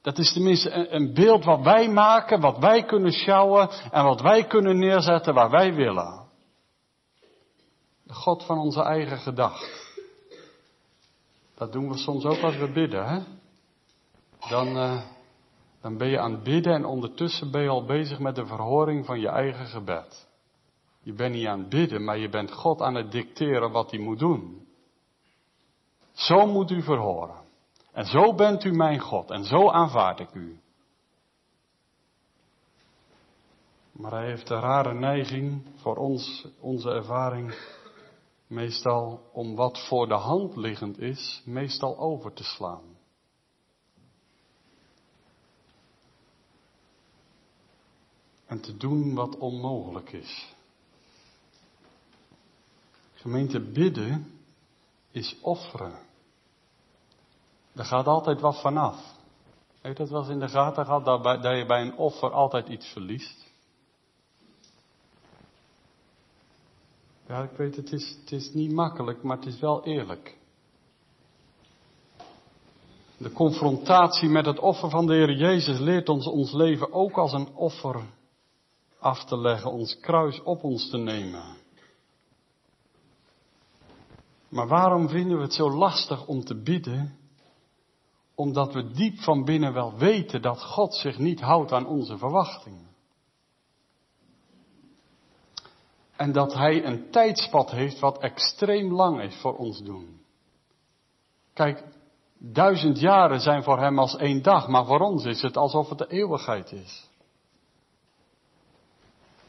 Dat 0.01 0.17
is 0.17 0.33
tenminste 0.33 0.71
een, 0.71 1.13
beeld 1.13 1.43
wat 1.43 1.61
wij 1.61 1.89
maken, 1.89 2.39
wat 2.39 2.57
wij 2.57 2.83
kunnen 2.83 3.11
sjouwen 3.11 3.69
en 3.91 4.03
wat 4.03 4.21
wij 4.21 4.47
kunnen 4.47 4.79
neerzetten 4.79 5.33
waar 5.33 5.49
wij 5.49 5.73
willen. 5.73 6.29
De 8.03 8.13
God 8.13 8.43
van 8.43 8.57
onze 8.57 8.81
eigen 8.81 9.17
gedachten. 9.17 9.69
Dat 11.55 11.71
doen 11.71 11.89
we 11.89 11.97
soms 11.97 12.25
ook 12.25 12.41
als 12.41 12.57
we 12.57 12.71
bidden, 12.71 13.07
hè? 13.07 13.19
Dan, 14.49 14.67
uh, 14.67 15.01
dan 15.81 15.97
ben 15.97 16.07
je 16.07 16.19
aan 16.19 16.31
het 16.31 16.43
bidden 16.43 16.73
en 16.73 16.85
ondertussen 16.85 17.51
ben 17.51 17.61
je 17.61 17.69
al 17.69 17.85
bezig 17.85 18.19
met 18.19 18.35
de 18.35 18.45
verhoring 18.45 19.05
van 19.05 19.19
je 19.19 19.27
eigen 19.27 19.65
gebed. 19.65 20.27
Je 21.03 21.13
bent 21.13 21.33
niet 21.33 21.47
aan 21.47 21.59
het 21.59 21.69
bidden, 21.69 22.03
maar 22.03 22.17
je 22.17 22.29
bent 22.29 22.51
God 22.51 22.81
aan 22.81 22.95
het 22.95 23.11
dicteren 23.11 23.71
wat 23.71 23.91
hij 23.91 23.99
moet 23.99 24.19
doen. 24.19 24.67
Zo 26.11 26.45
moet 26.45 26.71
u 26.71 26.81
verhoren. 26.81 27.40
En 27.91 28.05
zo 28.05 28.33
bent 28.35 28.63
u 28.63 28.71
mijn 28.71 28.99
God 28.99 29.29
en 29.29 29.43
zo 29.43 29.69
aanvaard 29.69 30.19
ik 30.19 30.33
u. 30.33 30.59
Maar 33.91 34.11
hij 34.11 34.25
heeft 34.25 34.49
een 34.49 34.59
rare 34.59 34.93
neiging 34.93 35.61
voor 35.75 35.95
ons, 35.95 36.47
onze 36.59 36.89
ervaring, 36.89 37.53
meestal 38.47 39.29
om 39.33 39.55
wat 39.55 39.87
voor 39.87 40.07
de 40.07 40.13
hand 40.13 40.55
liggend 40.55 40.99
is, 40.99 41.41
meestal 41.45 41.97
over 41.97 42.33
te 42.33 42.43
slaan. 42.43 42.83
En 48.45 48.61
te 48.61 48.77
doen 48.77 49.13
wat 49.13 49.37
onmogelijk 49.37 50.11
is. 50.11 50.55
Gemeente 53.13 53.59
bidden 53.59 54.41
is 55.11 55.37
offeren. 55.41 56.09
Er 57.75 57.85
gaat 57.85 58.07
altijd 58.07 58.41
wat 58.41 58.61
vanaf. 58.61 59.19
Je 59.81 59.93
dat 59.93 60.09
wel 60.09 60.19
eens 60.19 60.29
in 60.29 60.39
de 60.39 60.47
gaten 60.47 60.85
gehad, 60.85 61.05
dat, 61.23 61.57
je 61.57 61.65
bij 61.65 61.81
een 61.81 61.97
offer 61.97 62.31
altijd 62.31 62.67
iets 62.67 62.87
verliest? 62.87 63.49
Ja, 67.27 67.43
ik 67.43 67.51
weet, 67.57 67.75
het 67.75 67.91
is, 67.91 68.17
het 68.19 68.31
is 68.31 68.53
niet 68.53 68.71
makkelijk, 68.71 69.23
maar 69.23 69.37
het 69.37 69.45
is 69.45 69.59
wel 69.59 69.85
eerlijk. 69.85 70.37
De 73.17 73.31
confrontatie 73.31 74.29
met 74.29 74.45
het 74.45 74.59
offer 74.59 74.89
van 74.89 75.05
de 75.05 75.13
Heer 75.13 75.31
Jezus 75.31 75.79
leert 75.79 76.09
ons 76.09 76.27
ons 76.27 76.51
leven 76.51 76.93
ook 76.93 77.17
als 77.17 77.33
een 77.33 77.55
offer 77.55 78.01
af 78.99 79.25
te 79.25 79.37
leggen, 79.37 79.71
ons 79.71 79.99
kruis 79.99 80.43
op 80.43 80.63
ons 80.63 80.89
te 80.89 80.97
nemen. 80.97 81.43
Maar 84.49 84.67
waarom 84.67 85.09
vinden 85.09 85.37
we 85.37 85.43
het 85.43 85.53
zo 85.53 85.71
lastig 85.71 86.25
om 86.25 86.43
te 86.43 86.55
bidden? 86.61 87.20
Omdat 88.41 88.73
we 88.73 88.91
diep 88.91 89.19
van 89.19 89.45
binnen 89.45 89.73
wel 89.73 89.97
weten 89.97 90.41
dat 90.41 90.63
God 90.63 90.95
zich 90.95 91.17
niet 91.17 91.39
houdt 91.39 91.71
aan 91.71 91.87
onze 91.87 92.17
verwachtingen. 92.17 92.87
En 96.15 96.31
dat 96.31 96.53
Hij 96.53 96.85
een 96.85 97.11
tijdspad 97.11 97.71
heeft 97.71 97.99
wat 97.99 98.17
extreem 98.17 98.93
lang 98.93 99.21
is 99.21 99.35
voor 99.35 99.57
ons 99.57 99.83
doen. 99.83 100.21
Kijk, 101.53 101.83
duizend 102.37 102.99
jaren 102.99 103.39
zijn 103.39 103.63
voor 103.63 103.79
Hem 103.79 103.99
als 103.99 104.15
één 104.15 104.41
dag, 104.41 104.67
maar 104.67 104.85
voor 104.85 104.99
ons 104.99 105.25
is 105.25 105.41
het 105.41 105.57
alsof 105.57 105.89
het 105.89 105.97
de 105.97 106.07
eeuwigheid 106.07 106.71
is. 106.71 107.09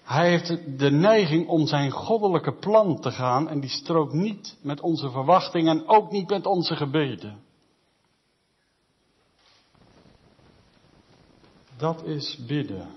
Hij 0.03 0.31
heeft 0.31 0.79
de 0.79 0.91
neiging 0.91 1.49
om 1.49 1.67
zijn 1.67 1.91
goddelijke 1.91 2.55
plan 2.55 3.01
te 3.01 3.11
gaan 3.11 3.49
en 3.49 3.61
die 3.61 3.71
strookt 3.71 4.13
niet 4.13 4.59
met 4.63 4.81
onze 4.81 5.11
verwachtingen 5.11 5.79
en 5.79 5.89
ook 5.89 6.11
niet 6.11 6.29
met 6.29 6.47
onze 6.47 6.77
gebeden. 6.77 7.51
Dat 11.83 12.05
is 12.05 12.39
bidden. 12.47 12.91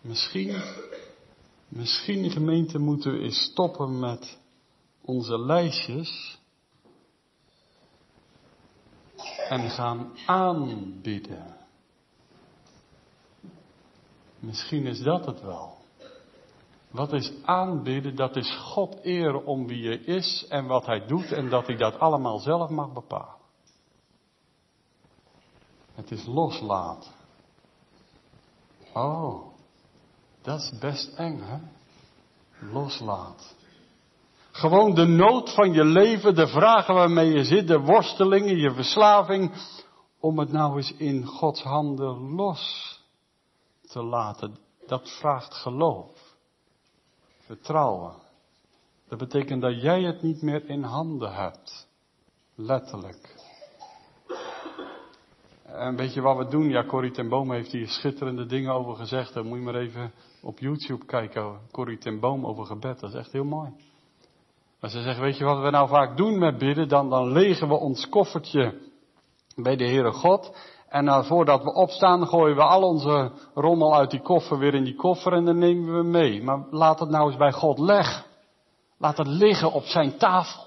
Misschien, 0.00 0.62
misschien 1.68 2.30
gemeente 2.30 2.78
moeten 2.78 3.12
we 3.12 3.18
eens 3.18 3.40
stoppen 3.40 3.98
met 3.98 4.38
onze 5.04 5.38
lijstjes 5.38 6.38
en 9.48 9.70
gaan 9.70 10.12
aanbidden. 10.26 11.56
Misschien 14.38 14.86
is 14.86 15.02
dat 15.02 15.26
het 15.26 15.40
wel. 15.40 15.76
Wat 16.90 17.12
is 17.12 17.32
aanbidden? 17.44 18.16
Dat 18.16 18.36
is 18.36 18.56
God 18.56 19.00
eren 19.02 19.44
om 19.44 19.66
wie 19.66 19.86
hij 19.86 19.98
is 19.98 20.46
en 20.48 20.66
wat 20.66 20.86
hij 20.86 21.06
doet 21.06 21.32
en 21.32 21.48
dat 21.48 21.66
hij 21.66 21.76
dat 21.76 21.98
allemaal 21.98 22.38
zelf 22.38 22.70
mag 22.70 22.92
bepalen. 22.92 23.40
Het 25.94 26.10
is 26.10 26.26
loslaten. 26.26 27.18
Oh, 28.92 29.42
dat 30.42 30.60
is 30.60 30.78
best 30.78 31.14
eng, 31.14 31.40
hè? 31.42 31.58
Loslaat. 32.72 33.54
Gewoon 34.50 34.94
de 34.94 35.06
nood 35.06 35.54
van 35.54 35.72
je 35.72 35.84
leven, 35.84 36.34
de 36.34 36.46
vragen 36.46 36.94
waarmee 36.94 37.32
je 37.32 37.44
zit, 37.44 37.68
de 37.68 37.80
worstelingen, 37.80 38.56
je 38.56 38.74
verslaving, 38.74 39.52
om 40.20 40.38
het 40.38 40.52
nou 40.52 40.76
eens 40.76 40.94
in 40.96 41.26
Gods 41.26 41.62
handen 41.62 42.34
los 42.34 42.94
te 43.88 44.02
laten. 44.02 44.58
Dat 44.86 45.10
vraagt 45.10 45.54
geloof. 45.54 46.36
Vertrouwen. 47.38 48.14
Dat 49.08 49.18
betekent 49.18 49.62
dat 49.62 49.82
jij 49.82 50.02
het 50.02 50.22
niet 50.22 50.42
meer 50.42 50.68
in 50.68 50.82
handen 50.82 51.34
hebt. 51.34 51.88
Letterlijk. 52.54 53.34
En 55.80 55.96
weet 55.96 56.14
je 56.14 56.20
wat 56.20 56.36
we 56.36 56.48
doen? 56.48 56.68
Ja, 56.68 56.84
Corrie 56.84 57.10
ten 57.10 57.28
Boom 57.28 57.52
heeft 57.52 57.72
hier 57.72 57.88
schitterende 57.88 58.46
dingen 58.46 58.72
over 58.72 58.96
gezegd. 58.96 59.34
Dan 59.34 59.46
moet 59.46 59.58
je 59.58 59.64
maar 59.64 59.74
even 59.74 60.12
op 60.42 60.58
YouTube 60.58 61.04
kijken. 61.04 61.58
Corrie 61.70 61.98
ten 61.98 62.20
Boom 62.20 62.46
over 62.46 62.66
gebed. 62.66 63.00
Dat 63.00 63.10
is 63.10 63.16
echt 63.16 63.32
heel 63.32 63.44
mooi. 63.44 63.70
Maar 64.80 64.90
ze 64.90 65.02
zeggen, 65.02 65.22
weet 65.22 65.36
je 65.36 65.44
wat 65.44 65.62
we 65.62 65.70
nou 65.70 65.88
vaak 65.88 66.16
doen 66.16 66.38
met 66.38 66.58
bidden? 66.58 66.88
Dan, 66.88 67.10
dan 67.10 67.32
legen 67.32 67.68
we 67.68 67.74
ons 67.74 68.08
koffertje 68.08 68.78
bij 69.56 69.76
de 69.76 69.84
Heere 69.84 70.12
God. 70.12 70.56
En 70.88 71.04
uh, 71.04 71.24
voordat 71.24 71.62
we 71.62 71.74
opstaan, 71.74 72.26
gooien 72.26 72.56
we 72.56 72.62
al 72.62 72.82
onze 72.82 73.32
rommel 73.54 73.94
uit 73.94 74.10
die 74.10 74.22
koffer 74.22 74.58
weer 74.58 74.74
in 74.74 74.84
die 74.84 74.96
koffer 74.96 75.32
en 75.32 75.44
dan 75.44 75.58
nemen 75.58 75.96
we 75.96 76.02
mee. 76.02 76.42
Maar 76.42 76.64
laat 76.70 77.00
het 77.00 77.10
nou 77.10 77.26
eens 77.26 77.38
bij 77.38 77.52
God 77.52 77.78
leggen. 77.78 78.24
Laat 78.98 79.18
het 79.18 79.28
liggen 79.28 79.72
op 79.72 79.84
zijn 79.84 80.16
tafel. 80.18 80.62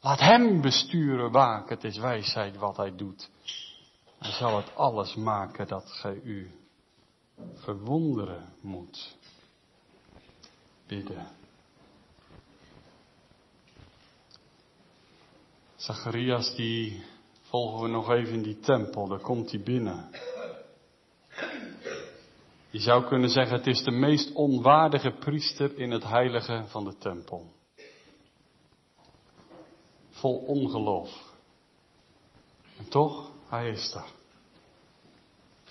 Laat 0.00 0.20
hem 0.20 0.60
besturen, 0.60 1.30
waken. 1.30 1.74
Het 1.74 1.84
is 1.84 1.98
wijsheid 1.98 2.56
wat 2.56 2.76
hij 2.76 2.96
doet. 2.96 3.30
Hij 4.24 4.32
zal 4.32 4.56
het 4.56 4.76
alles 4.76 5.14
maken 5.14 5.66
dat 5.66 5.90
gij 5.90 6.20
u 6.22 6.50
verwonderen 7.54 8.52
moet. 8.60 9.16
Bidden. 10.86 11.26
Zacharias 15.76 16.54
die 16.54 17.04
volgen 17.42 17.82
we 17.82 17.88
nog 17.88 18.10
even 18.10 18.32
in 18.32 18.42
die 18.42 18.60
tempel, 18.60 19.08
daar 19.08 19.20
komt 19.20 19.50
hij 19.50 19.60
binnen. 19.60 20.10
Je 22.70 22.80
zou 22.80 23.04
kunnen 23.04 23.30
zeggen, 23.30 23.56
het 23.56 23.66
is 23.66 23.82
de 23.82 23.90
meest 23.90 24.32
onwaardige 24.32 25.10
priester 25.10 25.78
in 25.78 25.90
het 25.90 26.04
heilige 26.04 26.64
van 26.66 26.84
de 26.84 26.96
tempel. 26.98 27.52
Vol 30.10 30.36
ongeloof. 30.36 31.32
En 32.78 32.88
toch, 32.88 33.32
hij 33.48 33.70
is 33.70 33.92
daar. 33.92 34.10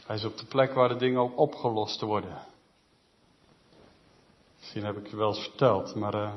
Hij 0.06 0.16
is 0.16 0.26
op 0.26 0.38
de 0.38 0.46
plek 0.46 0.74
waar 0.74 0.90
de 0.90 0.96
dingen 0.96 1.22
ook 1.22 1.38
opgelost 1.38 2.02
worden. 2.02 2.42
Misschien 4.60 4.86
heb 4.86 4.98
ik 4.98 5.08
je 5.08 5.16
wel 5.16 5.28
eens 5.28 5.44
verteld, 5.44 5.96
maar 5.96 6.16
uh, 6.16 6.34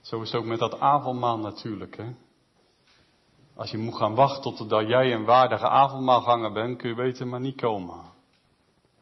zo 0.00 0.20
is 0.20 0.32
het 0.32 0.40
ook 0.40 0.46
met 0.46 0.58
dat 0.58 0.80
avondmaal 0.80 1.38
natuurlijk. 1.38 1.96
Hè? 1.96 2.14
Als 3.56 3.70
je 3.70 3.78
moet 3.78 3.96
gaan 3.96 4.14
wachten 4.14 4.54
totdat 4.54 4.88
jij 4.88 5.12
een 5.12 5.24
waardige 5.24 5.68
avondmaalganger 5.68 6.52
bent, 6.52 6.78
kun 6.78 6.88
je 6.88 6.94
beter 6.94 7.26
maar 7.26 7.40
niet 7.40 7.60
komen. 7.60 8.00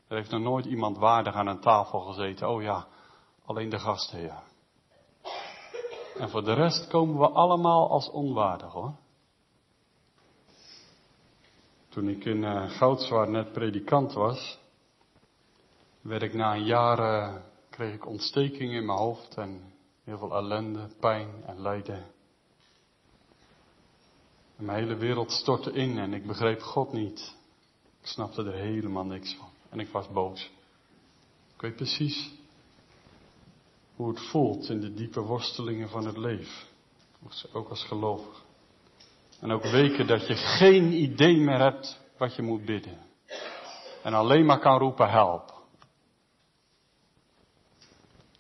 Er 0.09 0.17
heeft 0.17 0.31
nog 0.31 0.40
nooit 0.40 0.64
iemand 0.64 0.99
waardig 0.99 1.35
aan 1.35 1.47
een 1.47 1.61
tafel 1.61 2.01
gezeten. 2.01 2.49
Oh 2.49 2.62
ja, 2.62 2.87
alleen 3.45 3.69
de 3.69 3.79
gastheer. 3.79 4.43
En 6.19 6.31
voor 6.31 6.45
de 6.45 6.53
rest 6.53 6.88
komen 6.88 7.19
we 7.19 7.29
allemaal 7.29 7.90
als 7.90 8.11
onwaardig 8.11 8.73
hoor. 8.73 8.93
Toen 11.94 12.09
ik 12.09 12.24
in 12.24 12.42
uh, 12.42 13.26
net 13.26 13.52
predikant 13.52 14.12
was, 14.12 14.59
werd 16.00 16.22
ik 16.22 16.35
na 16.35 16.54
een 16.54 16.64
jaar, 16.64 16.98
uh, 16.98 17.42
kreeg 17.70 17.94
ik 17.94 18.07
ontsteking 18.07 18.72
in 18.72 18.87
mijn 18.87 18.98
hoofd 18.98 19.35
en 19.35 19.72
heel 20.04 20.18
veel 20.18 20.35
ellende, 20.35 20.88
pijn 21.00 21.28
en 21.46 21.61
lijden. 21.61 22.04
En 24.57 24.64
mijn 24.64 24.78
hele 24.78 24.96
wereld 24.96 25.30
stortte 25.33 25.72
in 25.72 25.98
en 25.98 26.12
ik 26.12 26.26
begreep 26.26 26.61
God 26.61 26.92
niet. 26.92 27.37
Ik 28.00 28.07
snapte 28.07 28.42
er 28.42 28.54
helemaal 28.54 29.04
niks 29.04 29.35
van. 29.35 29.48
En 29.68 29.80
ik 29.80 29.88
was 29.88 30.09
boos. 30.09 30.50
Ik 31.54 31.61
weet 31.61 31.76
precies 31.76 32.30
hoe 33.96 34.09
het 34.09 34.20
voelt 34.20 34.68
in 34.68 34.80
de 34.80 34.94
diepe 34.94 35.20
worstelingen 35.20 35.88
van 35.88 36.07
het 36.07 36.16
leven. 36.16 36.66
Ook 37.52 37.68
als 37.68 37.85
gelovig. 37.85 38.43
En 39.44 39.52
ook 39.52 39.62
weken 39.62 40.07
dat 40.07 40.26
je 40.26 40.35
geen 40.35 40.92
idee 40.92 41.37
meer 41.37 41.59
hebt 41.59 42.00
wat 42.18 42.35
je 42.35 42.42
moet 42.42 42.64
bidden. 42.64 42.98
En 44.02 44.14
alleen 44.14 44.46
maar 44.46 44.59
kan 44.59 44.78
roepen 44.78 45.11
help. 45.11 45.54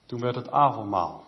Toen 0.06 0.20
werd 0.20 0.34
het 0.34 0.50
avondmaal. 0.50 1.24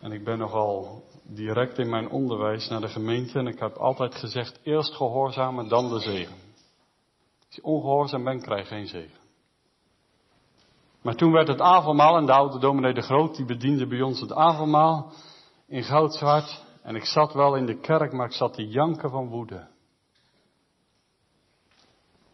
En 0.00 0.12
ik 0.12 0.24
ben 0.24 0.38
nogal 0.38 1.04
direct 1.22 1.78
in 1.78 1.88
mijn 1.88 2.08
onderwijs 2.08 2.68
naar 2.68 2.80
de 2.80 2.88
gemeente 2.88 3.38
en 3.38 3.46
ik 3.46 3.58
heb 3.58 3.76
altijd 3.76 4.14
gezegd, 4.14 4.60
eerst 4.62 4.94
gehoorzamen, 4.94 5.68
dan 5.68 5.88
de 5.88 5.98
zegen. 5.98 6.36
Als 7.46 7.54
je 7.54 7.64
ongehoorzaam 7.64 8.24
bent, 8.24 8.42
krijg 8.42 8.68
je 8.68 8.74
geen 8.74 8.86
zegen. 8.86 9.20
Maar 11.02 11.14
toen 11.14 11.32
werd 11.32 11.48
het 11.48 11.60
avondmaal 11.60 12.16
en 12.16 12.26
de 12.26 12.32
oude 12.32 12.58
dominee 12.58 12.94
de 12.94 13.02
Groot, 13.02 13.36
die 13.36 13.46
bediende 13.46 13.86
bij 13.86 14.02
ons 14.02 14.20
het 14.20 14.32
avondmaal 14.32 15.12
in 15.66 15.82
Goudzwaard. 15.82 16.62
En 16.84 16.94
ik 16.94 17.04
zat 17.04 17.32
wel 17.32 17.56
in 17.56 17.66
de 17.66 17.78
kerk, 17.78 18.12
maar 18.12 18.26
ik 18.26 18.32
zat 18.32 18.54
te 18.54 18.68
janken 18.68 19.10
van 19.10 19.28
woede. 19.28 19.66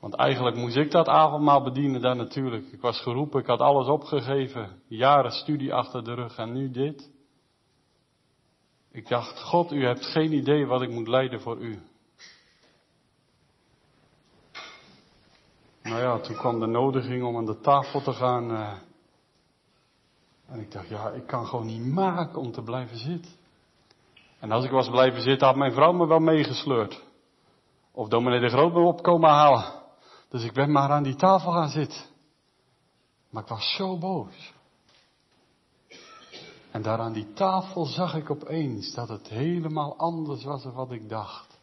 Want 0.01 0.15
eigenlijk 0.15 0.57
moest 0.57 0.77
ik 0.77 0.91
dat 0.91 1.09
avondmaal 1.09 1.63
bedienen 1.63 2.01
daar 2.01 2.17
natuurlijk. 2.17 2.73
Ik 2.73 2.81
was 2.81 3.01
geroepen, 3.01 3.41
ik 3.41 3.47
had 3.47 3.61
alles 3.61 3.87
opgegeven, 3.87 4.83
jaren 4.87 5.31
studie 5.31 5.75
achter 5.75 6.05
de 6.05 6.15
rug 6.15 6.37
en 6.37 6.53
nu 6.53 6.71
dit. 6.71 7.11
Ik 8.91 9.09
dacht, 9.09 9.43
God, 9.43 9.73
u 9.73 9.85
hebt 9.85 10.07
geen 10.07 10.33
idee 10.33 10.67
wat 10.67 10.83
ik 10.83 10.91
moet 10.91 11.09
leiden 11.09 11.41
voor 11.41 11.59
u. 11.59 11.83
Nou 15.83 16.01
ja, 16.01 16.19
toen 16.19 16.37
kwam 16.37 16.61
de 16.61 16.67
nodiging 16.67 17.25
om 17.25 17.37
aan 17.37 17.47
de 17.47 17.61
tafel 17.61 18.03
te 18.03 18.13
gaan. 18.13 18.51
Uh, 18.51 18.73
en 20.47 20.61
ik 20.61 20.73
dacht, 20.73 20.89
ja, 20.89 21.11
ik 21.11 21.27
kan 21.27 21.47
gewoon 21.47 21.67
niet 21.67 21.87
maken 21.87 22.41
om 22.41 22.53
te 22.53 22.63
blijven 22.63 22.99
zitten. 22.99 23.39
En 24.41 24.53
als 24.53 24.65
ik 24.65 24.71
was 24.71 24.91
blijven 24.91 25.23
zitten, 25.23 25.47
had 25.47 25.57
mijn 25.57 25.73
vrouw 25.73 25.93
me 25.93 26.07
wel 26.07 26.19
meegesleurd. 26.19 27.03
Of 27.93 28.09
dominee 28.09 28.41
de 28.41 28.49
Groot 28.49 28.73
me 28.73 28.81
opkomen 28.81 29.31
halen. 29.31 29.65
Dus 30.29 30.45
ik 30.45 30.53
ben 30.53 30.73
maar 30.73 30.91
aan 30.91 31.03
die 31.03 31.17
tafel 31.17 31.53
gaan 31.53 31.69
zitten. 31.69 32.01
Maar 33.31 33.43
ik 33.43 33.49
was 33.49 33.75
zo 33.77 33.99
boos. 33.99 34.53
En 36.71 36.83
daar 36.83 36.99
aan 36.99 37.13
die 37.13 37.33
tafel 37.33 37.85
zag 37.85 38.15
ik 38.15 38.31
opeens 38.31 38.95
dat 38.95 39.09
het 39.09 39.29
helemaal 39.29 39.97
anders 39.97 40.45
was 40.45 40.63
dan 40.63 40.73
wat 40.73 40.93
ik 40.93 41.09
dacht. 41.09 41.59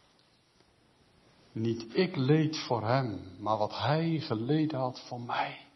Niet 1.52 1.96
ik 1.96 2.16
leed 2.16 2.58
voor 2.58 2.86
hem, 2.86 3.20
maar 3.38 3.56
wat 3.56 3.78
hij 3.78 4.18
geleden 4.20 4.78
had 4.78 5.00
voor 5.00 5.20
mij. 5.20 5.66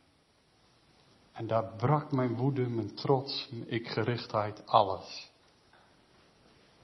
En 1.33 1.47
daar 1.47 1.73
brak 1.77 2.13
mijn 2.13 2.37
woede, 2.37 2.69
mijn 2.69 2.95
trots, 2.95 3.49
mijn 3.51 3.71
ikgerichtheid, 3.71 4.67
alles. 4.67 5.32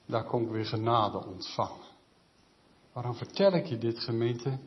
Daar 0.08 0.24
kon 0.24 0.42
ik 0.42 0.48
weer 0.48 0.66
genade 0.66 1.26
ontvangen. 1.26 1.86
Waarom 2.92 3.14
vertel 3.14 3.52
ik 3.52 3.66
je 3.66 3.78
dit, 3.78 3.98
gemeente? 3.98 4.58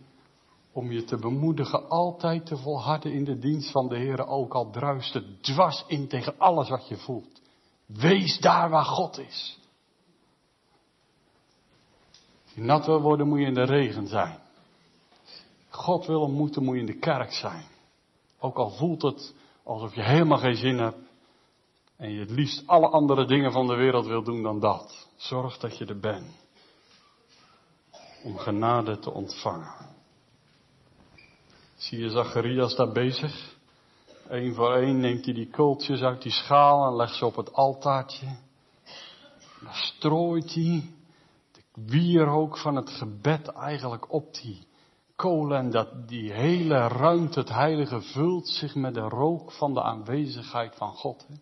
Om 0.72 0.92
je 0.92 1.04
te 1.04 1.18
bemoedigen 1.18 1.90
altijd 1.90 2.46
te 2.46 2.58
volharden 2.58 3.14
in 3.14 3.24
de 3.24 3.40
dienst 3.40 3.72
van 3.72 3.88
de 3.88 3.98
Heer, 3.98 4.28
ook 4.28 4.54
al 4.54 4.70
druist 4.72 5.14
het 5.14 5.44
dwars 5.44 5.84
in 5.88 6.08
tegen 6.08 6.36
alles 6.38 6.70
wat 6.70 6.88
je 6.88 6.98
voelt. 6.98 7.42
Wees 7.86 8.40
daar 8.40 8.70
waar 8.70 8.86
God 8.86 9.18
is. 9.18 9.60
Als 12.44 12.54
je 12.54 12.62
nat 12.62 12.86
wil 12.86 13.02
worden, 13.02 13.28
moet 13.28 13.40
je 13.40 13.46
in 13.46 13.54
de 13.54 13.66
regen 13.66 14.08
zijn. 14.08 14.40
God 15.70 16.06
wil 16.06 16.22
ontmoeten, 16.22 16.64
moet 16.64 16.76
je 16.76 16.80
in 16.80 16.86
de 16.86 17.00
kerk 17.00 17.32
zijn. 17.32 17.66
Ook 18.40 18.58
al 18.58 18.70
voelt 18.70 19.02
het 19.02 19.36
alsof 19.64 19.96
je 19.96 20.04
helemaal 20.04 20.38
geen 20.38 20.56
zin 20.56 20.78
hebt. 20.78 21.10
En 21.98 22.12
je 22.12 22.20
het 22.20 22.30
liefst 22.30 22.68
alle 22.68 22.88
andere 22.88 23.26
dingen 23.26 23.52
van 23.52 23.68
de 23.68 23.76
wereld 23.76 24.06
wil 24.06 24.24
doen 24.24 24.44
dan 24.44 24.60
dat. 24.60 25.10
Zorg 25.22 25.58
dat 25.58 25.78
je 25.78 25.86
er 25.86 26.00
bent. 26.00 26.32
Om 28.24 28.38
genade 28.38 29.00
te 29.00 29.12
ontvangen. 29.12 29.90
Zie 31.76 32.00
je 32.00 32.10
Zacharias 32.10 32.76
daar 32.76 32.92
bezig? 32.92 33.56
Eén 34.28 34.54
voor 34.54 34.74
één 34.76 35.00
neemt 35.00 35.26
hij 35.26 35.34
die 35.34 35.50
kooltjes 35.50 36.02
uit 36.02 36.22
die 36.22 36.32
schaal 36.32 36.88
en 36.88 36.96
legt 36.96 37.16
ze 37.16 37.26
op 37.26 37.36
het 37.36 37.54
altaartje. 37.54 38.26
Dan 39.62 39.74
strooit 39.74 40.54
hij 40.54 40.90
de 41.52 41.62
wierook 41.74 42.58
van 42.58 42.76
het 42.76 42.90
gebed 42.90 43.48
eigenlijk 43.48 44.14
op 44.14 44.34
die 44.34 44.68
kolen 45.16 45.58
en 45.58 45.72
dat 45.72 46.08
die 46.08 46.32
hele 46.32 46.88
ruimte, 46.88 47.40
het 47.40 47.50
heilige, 47.50 48.02
vult 48.02 48.48
zich 48.48 48.76
met 48.76 48.94
de 48.94 49.10
rook 49.10 49.52
van 49.52 49.74
de 49.74 49.82
aanwezigheid 49.82 50.76
van 50.76 50.94
God. 50.94 51.26
Hè? 51.28 51.36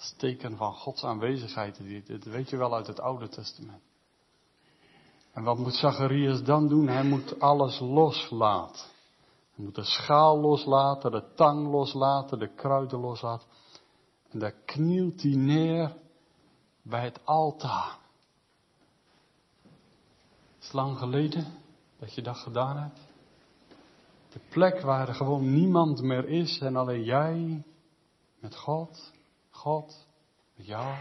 Dat 0.00 0.08
is 0.08 0.16
teken 0.16 0.56
van 0.56 0.72
Gods 0.72 1.04
aanwezigheid. 1.04 2.06
Dat 2.06 2.24
weet 2.24 2.50
je 2.50 2.56
wel 2.56 2.74
uit 2.74 2.86
het 2.86 3.00
Oude 3.00 3.28
Testament. 3.28 3.82
En 5.32 5.42
wat 5.42 5.58
moet 5.58 5.74
Zacharias 5.74 6.42
dan 6.42 6.68
doen? 6.68 6.88
Hij 6.88 7.04
moet 7.04 7.40
alles 7.40 7.78
loslaten. 7.80 8.84
Hij 9.54 9.64
moet 9.64 9.74
de 9.74 9.84
schaal 9.84 10.38
loslaten, 10.38 11.10
de 11.10 11.32
tang 11.34 11.70
loslaten, 11.70 12.38
de 12.38 12.54
kruiden 12.54 12.98
loslaten. 12.98 13.48
En 14.30 14.38
daar 14.38 14.54
knielt 14.64 15.22
hij 15.22 15.34
neer 15.34 15.96
bij 16.82 17.04
het 17.04 17.20
altaar. 17.24 17.98
Het 20.54 20.62
is 20.62 20.72
lang 20.72 20.98
geleden 20.98 21.46
dat 21.98 22.14
je 22.14 22.22
dat 22.22 22.36
gedaan 22.36 22.76
hebt. 22.76 23.00
De 24.32 24.40
plek 24.48 24.80
waar 24.80 25.08
er 25.08 25.14
gewoon 25.14 25.54
niemand 25.54 26.02
meer 26.02 26.28
is 26.28 26.58
en 26.58 26.76
alleen 26.76 27.04
jij 27.04 27.62
met 28.38 28.56
God, 28.56 29.12
God, 29.60 30.06
met 30.56 30.66
jou. 30.66 30.94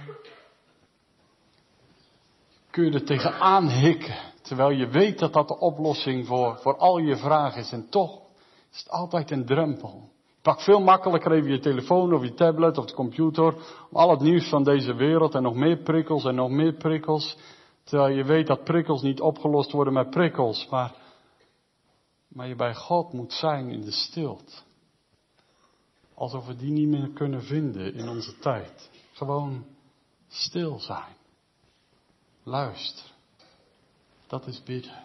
Kun 2.69 2.85
je 2.85 2.91
er 2.91 3.05
tegenaan 3.05 3.69
hikken, 3.69 4.17
terwijl 4.41 4.69
je 4.69 4.87
weet 4.87 5.19
dat 5.19 5.33
dat 5.33 5.47
de 5.47 5.59
oplossing 5.59 6.27
voor, 6.27 6.57
voor 6.57 6.77
al 6.77 6.97
je 6.97 7.15
vragen 7.15 7.61
is. 7.61 7.71
En 7.71 7.89
toch 7.89 8.21
is 8.71 8.79
het 8.79 8.89
altijd 8.89 9.31
een 9.31 9.45
drempel. 9.45 10.09
Je 10.25 10.41
pakt 10.41 10.63
veel 10.63 10.79
makkelijker 10.79 11.31
even 11.31 11.49
je 11.49 11.59
telefoon 11.59 12.13
of 12.13 12.23
je 12.23 12.33
tablet 12.33 12.77
of 12.77 12.85
de 12.85 12.93
computer 12.93 13.53
om 13.89 13.97
al 13.97 14.09
het 14.09 14.19
nieuws 14.19 14.49
van 14.49 14.63
deze 14.63 14.93
wereld 14.93 15.35
en 15.35 15.43
nog 15.43 15.55
meer 15.55 15.77
prikkels 15.77 16.25
en 16.25 16.35
nog 16.35 16.49
meer 16.49 16.73
prikkels. 16.73 17.37
Terwijl 17.83 18.15
je 18.15 18.23
weet 18.23 18.47
dat 18.47 18.63
prikkels 18.63 19.01
niet 19.01 19.21
opgelost 19.21 19.71
worden 19.71 19.93
met 19.93 20.09
prikkels, 20.09 20.67
maar 20.69 20.93
maar 22.27 22.47
je 22.47 22.55
bij 22.55 22.75
God 22.75 23.13
moet 23.13 23.33
zijn 23.33 23.69
in 23.69 23.81
de 23.81 23.91
stilte. 23.91 24.53
Alsof 26.19 26.45
we 26.45 26.55
die 26.55 26.71
niet 26.71 26.87
meer 26.87 27.09
kunnen 27.09 27.43
vinden 27.43 27.93
in 27.93 28.09
onze 28.09 28.37
tijd. 28.39 28.89
Gewoon 29.11 29.65
stil 30.27 30.79
zijn. 30.79 31.15
Luister. 32.43 33.13
Dat 34.27 34.47
is 34.47 34.63
bidden. 34.63 35.03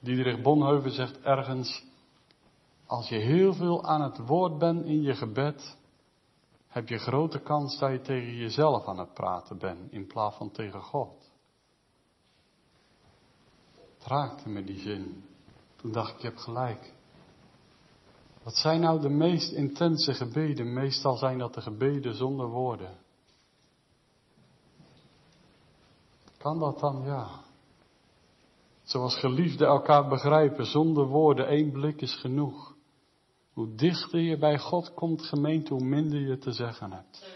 Diederik 0.00 0.42
Bonheuven 0.42 0.90
zegt 0.90 1.20
ergens, 1.20 1.84
als 2.86 3.08
je 3.08 3.16
heel 3.16 3.54
veel 3.54 3.84
aan 3.84 4.02
het 4.02 4.18
woord 4.18 4.58
bent 4.58 4.84
in 4.84 5.02
je 5.02 5.14
gebed, 5.14 5.76
heb 6.66 6.88
je 6.88 6.98
grote 6.98 7.38
kans 7.38 7.78
dat 7.78 7.90
je 7.90 8.00
tegen 8.00 8.36
jezelf 8.36 8.86
aan 8.86 8.98
het 8.98 9.14
praten 9.14 9.58
bent 9.58 9.92
in 9.92 10.06
plaats 10.06 10.36
van 10.36 10.50
tegen 10.50 10.82
God. 10.82 11.30
Het 13.98 14.06
raakte 14.06 14.48
me 14.48 14.64
die 14.64 14.78
zin. 14.78 15.24
Toen 15.76 15.92
dacht 15.92 16.14
ik, 16.14 16.20
je 16.20 16.28
hebt 16.28 16.40
gelijk. 16.40 16.98
Wat 18.42 18.56
zijn 18.56 18.80
nou 18.80 19.00
de 19.00 19.08
meest 19.08 19.52
intense 19.52 20.14
gebeden? 20.14 20.72
Meestal 20.72 21.16
zijn 21.16 21.38
dat 21.38 21.54
de 21.54 21.60
gebeden 21.60 22.14
zonder 22.14 22.46
woorden. 22.46 22.98
Kan 26.38 26.58
dat 26.58 26.80
dan? 26.80 27.02
Ja. 27.04 27.28
Zoals 28.82 29.18
geliefden 29.18 29.66
elkaar 29.66 30.08
begrijpen, 30.08 30.66
zonder 30.66 31.06
woorden, 31.06 31.46
één 31.46 31.70
blik 31.72 32.00
is 32.00 32.14
genoeg. 32.14 32.74
Hoe 33.52 33.74
dichter 33.74 34.20
je 34.20 34.38
bij 34.38 34.58
God 34.58 34.94
komt, 34.94 35.22
gemeente, 35.22 35.74
hoe 35.74 35.84
minder 35.84 36.20
je 36.20 36.38
te 36.38 36.52
zeggen 36.52 36.92
hebt. 36.92 37.26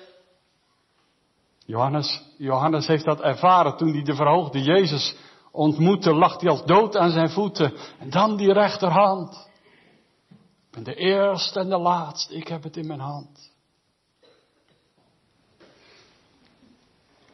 Johannes, 1.66 2.22
Johannes 2.38 2.86
heeft 2.86 3.04
dat 3.04 3.20
ervaren 3.20 3.76
toen 3.76 3.92
hij 3.92 4.02
de 4.02 4.14
verhoogde 4.14 4.62
Jezus 4.62 5.16
ontmoette, 5.50 6.14
lag 6.14 6.40
hij 6.40 6.50
als 6.50 6.64
dood 6.64 6.96
aan 6.96 7.10
zijn 7.10 7.30
voeten. 7.30 7.72
En 7.98 8.10
dan 8.10 8.36
die 8.36 8.52
rechterhand. 8.52 9.48
Ben 10.74 10.84
de 10.84 10.94
eerste 10.94 11.60
en 11.60 11.68
de 11.68 11.78
laatste, 11.78 12.34
ik 12.34 12.48
heb 12.48 12.62
het 12.62 12.76
in 12.76 12.86
mijn 12.86 13.00
hand. 13.00 13.52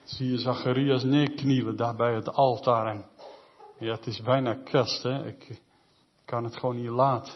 Zie 0.05 0.31
je 0.31 0.39
Zacharias 0.39 1.03
neerknielen 1.03 1.77
daar 1.77 1.97
bij 1.97 2.15
het 2.15 2.29
altaar 2.29 2.87
en 2.87 3.05
ja, 3.79 3.95
het 3.95 4.07
is 4.07 4.23
bijna 4.23 4.55
kerst, 4.55 5.03
hè. 5.03 5.27
Ik 5.27 5.63
kan 6.25 6.45
het 6.45 6.57
gewoon 6.57 6.77
niet 6.77 6.91
laten. 6.91 7.33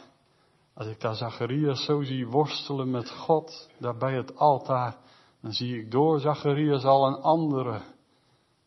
Als 0.75 0.87
ik 0.87 1.01
daar 1.01 1.15
Zacharias 1.15 1.85
zo 1.85 2.03
zie 2.03 2.27
worstelen 2.27 2.91
met 2.91 3.11
God, 3.11 3.69
daar 3.79 3.97
bij 3.97 4.15
het 4.15 4.37
altaar, 4.37 4.97
dan 5.41 5.53
zie 5.53 5.79
ik 5.79 5.91
door 5.91 6.21
Zacharias 6.21 6.85
al 6.85 7.07
een 7.07 7.23
andere. 7.23 7.81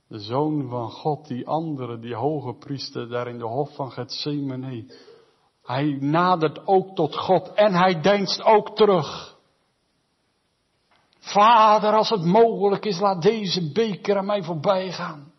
De 0.08 0.20
zoon 0.20 0.70
van 0.70 0.92
God, 0.92 1.28
die 1.28 1.48
andere, 1.48 2.00
die 2.00 2.16
hoge 2.16 2.54
priester 2.54 3.10
daar 3.10 3.28
in 3.28 3.38
de 3.38 3.46
hof 3.46 3.76
van 3.76 3.92
Gethsemane. 3.92 4.86
Hij 5.68 5.98
nadert 6.00 6.68
ook 6.68 6.96
tot 6.96 7.16
God 7.16 7.54
en 7.54 7.74
hij 7.74 8.02
deinst 8.02 8.44
ook 8.44 8.76
terug. 8.76 9.36
Vader, 11.20 11.94
als 11.94 12.10
het 12.10 12.24
mogelijk 12.24 12.86
is, 12.86 13.00
laat 13.00 13.22
deze 13.22 13.72
beker 13.72 14.18
aan 14.18 14.26
mij 14.26 14.44
voorbij 14.44 14.92
gaan. 14.92 15.32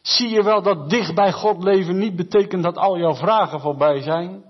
Zie 0.00 0.28
je 0.28 0.42
wel 0.42 0.62
dat 0.62 0.90
dicht 0.90 1.14
bij 1.14 1.32
God 1.32 1.62
leven 1.62 1.98
niet 1.98 2.16
betekent 2.16 2.62
dat 2.62 2.76
al 2.76 2.98
jouw 2.98 3.14
vragen 3.14 3.60
voorbij 3.60 4.00
zijn? 4.00 4.44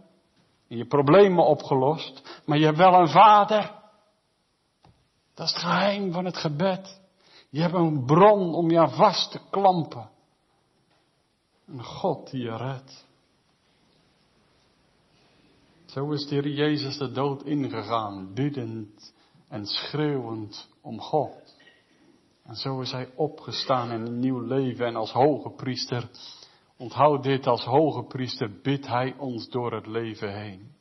En 0.69 0.77
je 0.77 0.87
problemen 0.87 1.45
opgelost, 1.45 2.41
maar 2.45 2.59
je 2.59 2.65
hebt 2.65 2.79
wel 2.79 2.95
een 2.95 3.09
vader. 3.09 3.73
Dat 5.35 5.47
is 5.47 5.53
het 5.53 5.63
geheim 5.63 6.13
van 6.13 6.25
het 6.25 6.37
gebed. 6.37 7.01
Je 7.51 7.61
hebt 7.61 7.75
een 7.75 8.05
bron 8.05 8.55
om 8.55 8.71
je 8.71 8.89
vast 8.89 9.31
te 9.31 9.41
klampen. 9.51 10.11
Een 11.67 11.85
God 11.85 12.31
die 12.31 12.43
je 12.43 12.57
redt. 12.57 13.08
Zo 15.99 16.13
is 16.13 16.27
de 16.27 16.35
Heer 16.35 16.49
Jezus 16.49 16.99
de 16.99 17.11
dood 17.11 17.43
ingegaan, 17.43 18.35
biddend 18.35 19.15
en 19.49 19.67
schreeuwend 19.67 20.69
om 20.81 21.01
God. 21.01 21.57
En 22.45 22.55
zo 22.55 22.81
is 22.81 22.93
hij 22.93 23.13
opgestaan 23.17 23.91
in 23.91 24.01
een 24.01 24.19
nieuw 24.19 24.41
leven 24.41 24.87
en 24.87 24.97
als 24.97 25.13
hoge 25.13 25.51
priester, 25.51 26.11
onthoud 26.77 27.23
dit, 27.23 27.47
als 27.47 27.65
hoge 27.65 28.03
priester 28.03 28.61
bidt 28.63 28.87
hij 28.87 29.15
ons 29.17 29.49
door 29.49 29.73
het 29.73 29.87
leven 29.87 30.41
heen. 30.41 30.73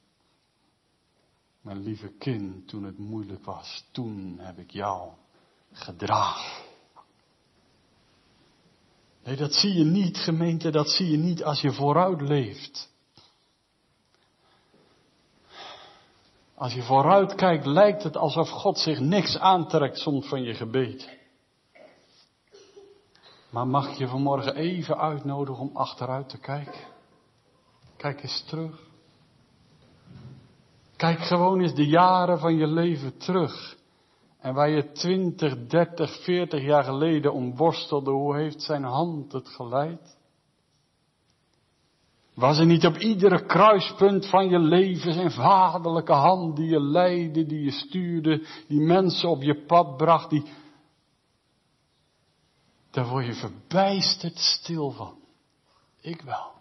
Mijn 1.61 1.79
lieve 1.79 2.11
kind, 2.17 2.67
toen 2.67 2.83
het 2.83 2.97
moeilijk 2.97 3.45
was, 3.45 3.85
toen 3.91 4.37
heb 4.39 4.57
ik 4.57 4.71
jou 4.71 5.11
gedragen. 5.71 6.63
Nee, 9.23 9.35
dat 9.35 9.53
zie 9.53 9.73
je 9.73 9.83
niet, 9.83 10.17
gemeente, 10.17 10.71
dat 10.71 10.89
zie 10.89 11.09
je 11.09 11.17
niet 11.17 11.43
als 11.43 11.61
je 11.61 11.71
vooruit 11.71 12.21
leeft. 12.21 12.95
Als 16.57 16.73
je 16.73 16.81
vooruit 16.83 17.35
kijkt, 17.35 17.65
lijkt 17.65 18.03
het 18.03 18.17
alsof 18.17 18.49
God 18.49 18.79
zich 18.79 18.99
niks 18.99 19.37
aantrekt 19.37 19.97
soms 19.97 20.27
van 20.27 20.43
je 20.43 20.53
gebed. 20.53 21.17
Maar 23.49 23.67
mag 23.67 23.97
je 23.97 24.07
vanmorgen 24.07 24.55
even 24.55 24.97
uitnodigen 24.97 25.61
om 25.61 25.75
achteruit 25.77 26.29
te 26.29 26.37
kijken? 26.37 26.81
Kijk 27.97 28.23
eens 28.23 28.43
terug. 28.47 28.79
Kijk 30.95 31.19
gewoon 31.19 31.61
eens 31.61 31.75
de 31.75 31.87
jaren 31.87 32.39
van 32.39 32.55
je 32.55 32.67
leven 32.67 33.17
terug. 33.17 33.77
En 34.39 34.53
waar 34.53 34.69
je 34.69 34.91
20, 34.91 35.67
30, 35.67 36.23
40 36.23 36.61
jaar 36.61 36.83
geleden 36.83 37.33
om 37.33 37.55
worstelde, 37.55 38.11
hoe 38.11 38.35
heeft 38.35 38.61
zijn 38.61 38.83
hand 38.83 39.31
het 39.31 39.49
geleid? 39.49 40.16
Was 42.37 42.57
er 42.57 42.65
niet 42.65 42.85
op 42.85 42.97
iedere 42.97 43.45
kruispunt 43.45 44.25
van 44.25 44.49
je 44.49 44.59
leven 44.59 45.13
zijn 45.13 45.31
vaderlijke 45.31 46.13
hand 46.13 46.55
die 46.55 46.69
je 46.69 46.81
leidde, 46.81 47.45
die 47.45 47.63
je 47.63 47.71
stuurde, 47.71 48.47
die 48.67 48.79
mensen 48.79 49.29
op 49.29 49.41
je 49.41 49.65
pad 49.65 49.97
bracht, 49.97 50.29
die... 50.29 50.43
Daar 52.91 53.07
word 53.07 53.25
je 53.25 53.33
verbijsterd 53.33 54.37
stil 54.37 54.91
van. 54.91 55.15
Ik 56.01 56.21
wel. 56.21 56.51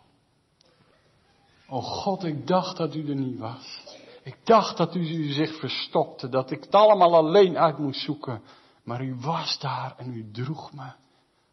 O 1.69 1.81
God, 1.81 2.25
ik 2.25 2.47
dacht 2.47 2.77
dat 2.77 2.95
u 2.95 3.09
er 3.09 3.17
niet 3.17 3.39
was. 3.39 3.83
Ik 4.23 4.37
dacht 4.45 4.77
dat 4.77 4.95
u 4.95 5.33
zich 5.33 5.59
verstopte, 5.59 6.29
dat 6.29 6.51
ik 6.51 6.65
het 6.65 6.75
allemaal 6.75 7.15
alleen 7.15 7.59
uit 7.59 7.79
moest 7.79 8.01
zoeken. 8.01 8.43
Maar 8.85 9.05
u 9.05 9.17
was 9.21 9.59
daar 9.59 9.95
en 9.97 10.13
u 10.13 10.31
droeg 10.31 10.73
me, 10.73 10.93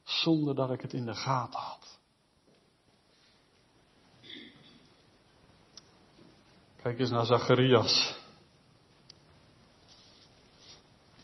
zonder 0.04 0.56
dat 0.56 0.72
ik 0.72 0.82
het 0.82 0.94
in 0.94 1.06
de 1.06 1.16
gaten 1.16 1.60
had. 1.60 1.93
Kijk 6.84 7.00
eens 7.00 7.10
naar 7.10 7.26
Zacharias. 7.26 8.16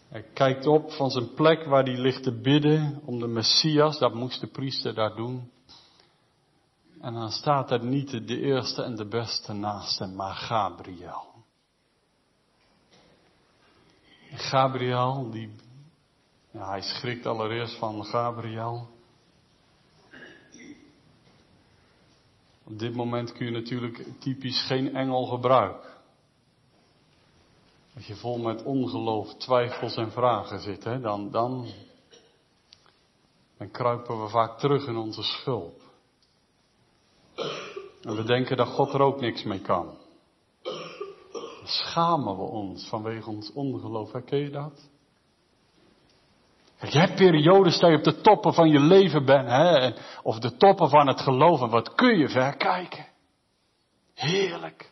Hij 0.08 0.24
kijkt 0.34 0.68
op 0.68 0.92
van 0.92 1.10
zijn 1.10 1.34
plek 1.34 1.64
waar 1.64 1.84
hij 1.84 1.98
ligt 1.98 2.24
te 2.24 2.42
bidden 2.42 3.02
om 3.06 3.20
de 3.20 3.28
Messias, 3.28 4.00
dat 4.00 4.14
moest 4.14 4.42
de 4.42 4.48
priester 4.48 4.94
daar 4.94 5.16
doen. 5.16 5.52
En 7.02 7.14
dan 7.14 7.32
staat 7.32 7.72
er 7.72 7.84
niet 7.84 8.28
de 8.28 8.40
eerste 8.40 8.84
en 8.84 8.96
de 8.96 9.08
beste 9.08 9.54
naast 9.54 10.00
hem, 10.00 10.16
maar 10.16 10.36
Gabriel. 10.36 11.28
Gabriel, 14.32 15.30
die, 15.32 15.56
ja, 16.52 16.70
hij 16.70 16.82
schrikt 16.82 17.26
allereerst 17.26 17.78
van 17.78 18.06
Gabriel. 18.06 18.90
Op 22.70 22.80
dit 22.80 22.96
moment 22.96 23.32
kun 23.32 23.46
je 23.46 23.52
natuurlijk 23.52 24.06
typisch 24.20 24.66
geen 24.66 24.96
engel 24.96 25.26
gebruiken. 25.26 25.90
Als 27.96 28.08
je 28.08 28.16
vol 28.16 28.38
met 28.38 28.64
ongeloof, 28.64 29.36
twijfels 29.36 29.96
en 29.96 30.12
vragen 30.12 30.60
zit, 30.60 30.84
hè, 30.84 31.00
dan, 31.00 31.32
dan, 31.32 31.68
dan 33.58 33.72
kruipen 33.72 34.22
we 34.22 34.30
vaak 34.30 34.60
terug 34.60 34.88
in 34.88 34.96
onze 34.96 35.24
schulp. 35.24 35.82
En 38.02 38.16
we 38.16 38.24
denken 38.24 38.58
dat 38.58 38.68
God 38.68 38.94
er 38.94 39.02
ook 39.02 39.22
niks 39.22 39.44
mee 39.44 39.62
kan. 39.62 39.98
Dan 40.64 41.68
schamen 41.68 42.38
we 42.38 42.44
ons 42.44 42.88
vanwege 42.88 43.30
ons 43.30 43.52
ongeloof. 43.54 44.12
Herken 44.12 44.40
je 44.40 44.50
dat? 44.50 44.90
Je 46.82 47.00
hebt 47.00 47.16
periodes 47.16 47.80
dat 47.80 47.90
je 47.90 47.98
op 47.98 48.04
de 48.04 48.22
toppen 48.22 48.54
van 48.54 48.70
je 48.70 48.80
leven 48.80 49.26
bent, 49.26 49.48
hè? 49.50 49.92
of 50.24 50.40
de 50.40 50.58
toppen 50.58 50.90
van 50.90 51.08
het 51.08 51.22
geloof. 51.22 51.62
En 51.62 51.70
wat 51.70 51.96
kun 51.96 52.18
je 52.18 52.30
ver 52.30 52.56
kijken? 52.58 53.06
Heerlijk. 54.14 54.92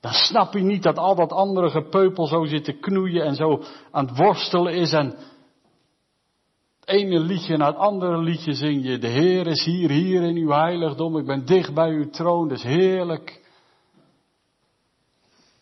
Dan 0.00 0.12
snap 0.12 0.52
je 0.52 0.62
niet 0.62 0.82
dat 0.82 0.98
al 0.98 1.14
dat 1.14 1.32
andere 1.32 1.70
gepeupel 1.70 2.26
zo 2.26 2.44
zit 2.44 2.64
te 2.64 2.72
knoeien 2.72 3.24
en 3.24 3.34
zo 3.34 3.62
aan 3.90 4.06
het 4.06 4.16
worstelen 4.16 4.74
is. 4.74 4.92
En 4.92 5.06
het 6.80 6.88
ene 6.88 7.18
liedje 7.18 7.56
na 7.56 7.66
het 7.66 7.76
andere 7.76 8.18
liedje 8.18 8.52
zing 8.52 8.84
je. 8.84 8.98
De 8.98 9.08
Heer 9.08 9.46
is 9.46 9.64
hier, 9.64 9.90
hier 9.90 10.22
in 10.22 10.36
uw 10.36 10.50
heiligdom. 10.50 11.16
Ik 11.18 11.26
ben 11.26 11.46
dicht 11.46 11.74
bij 11.74 11.88
uw 11.88 12.10
troon, 12.10 12.48
dat 12.48 12.58
is 12.58 12.64
heerlijk. 12.64 13.40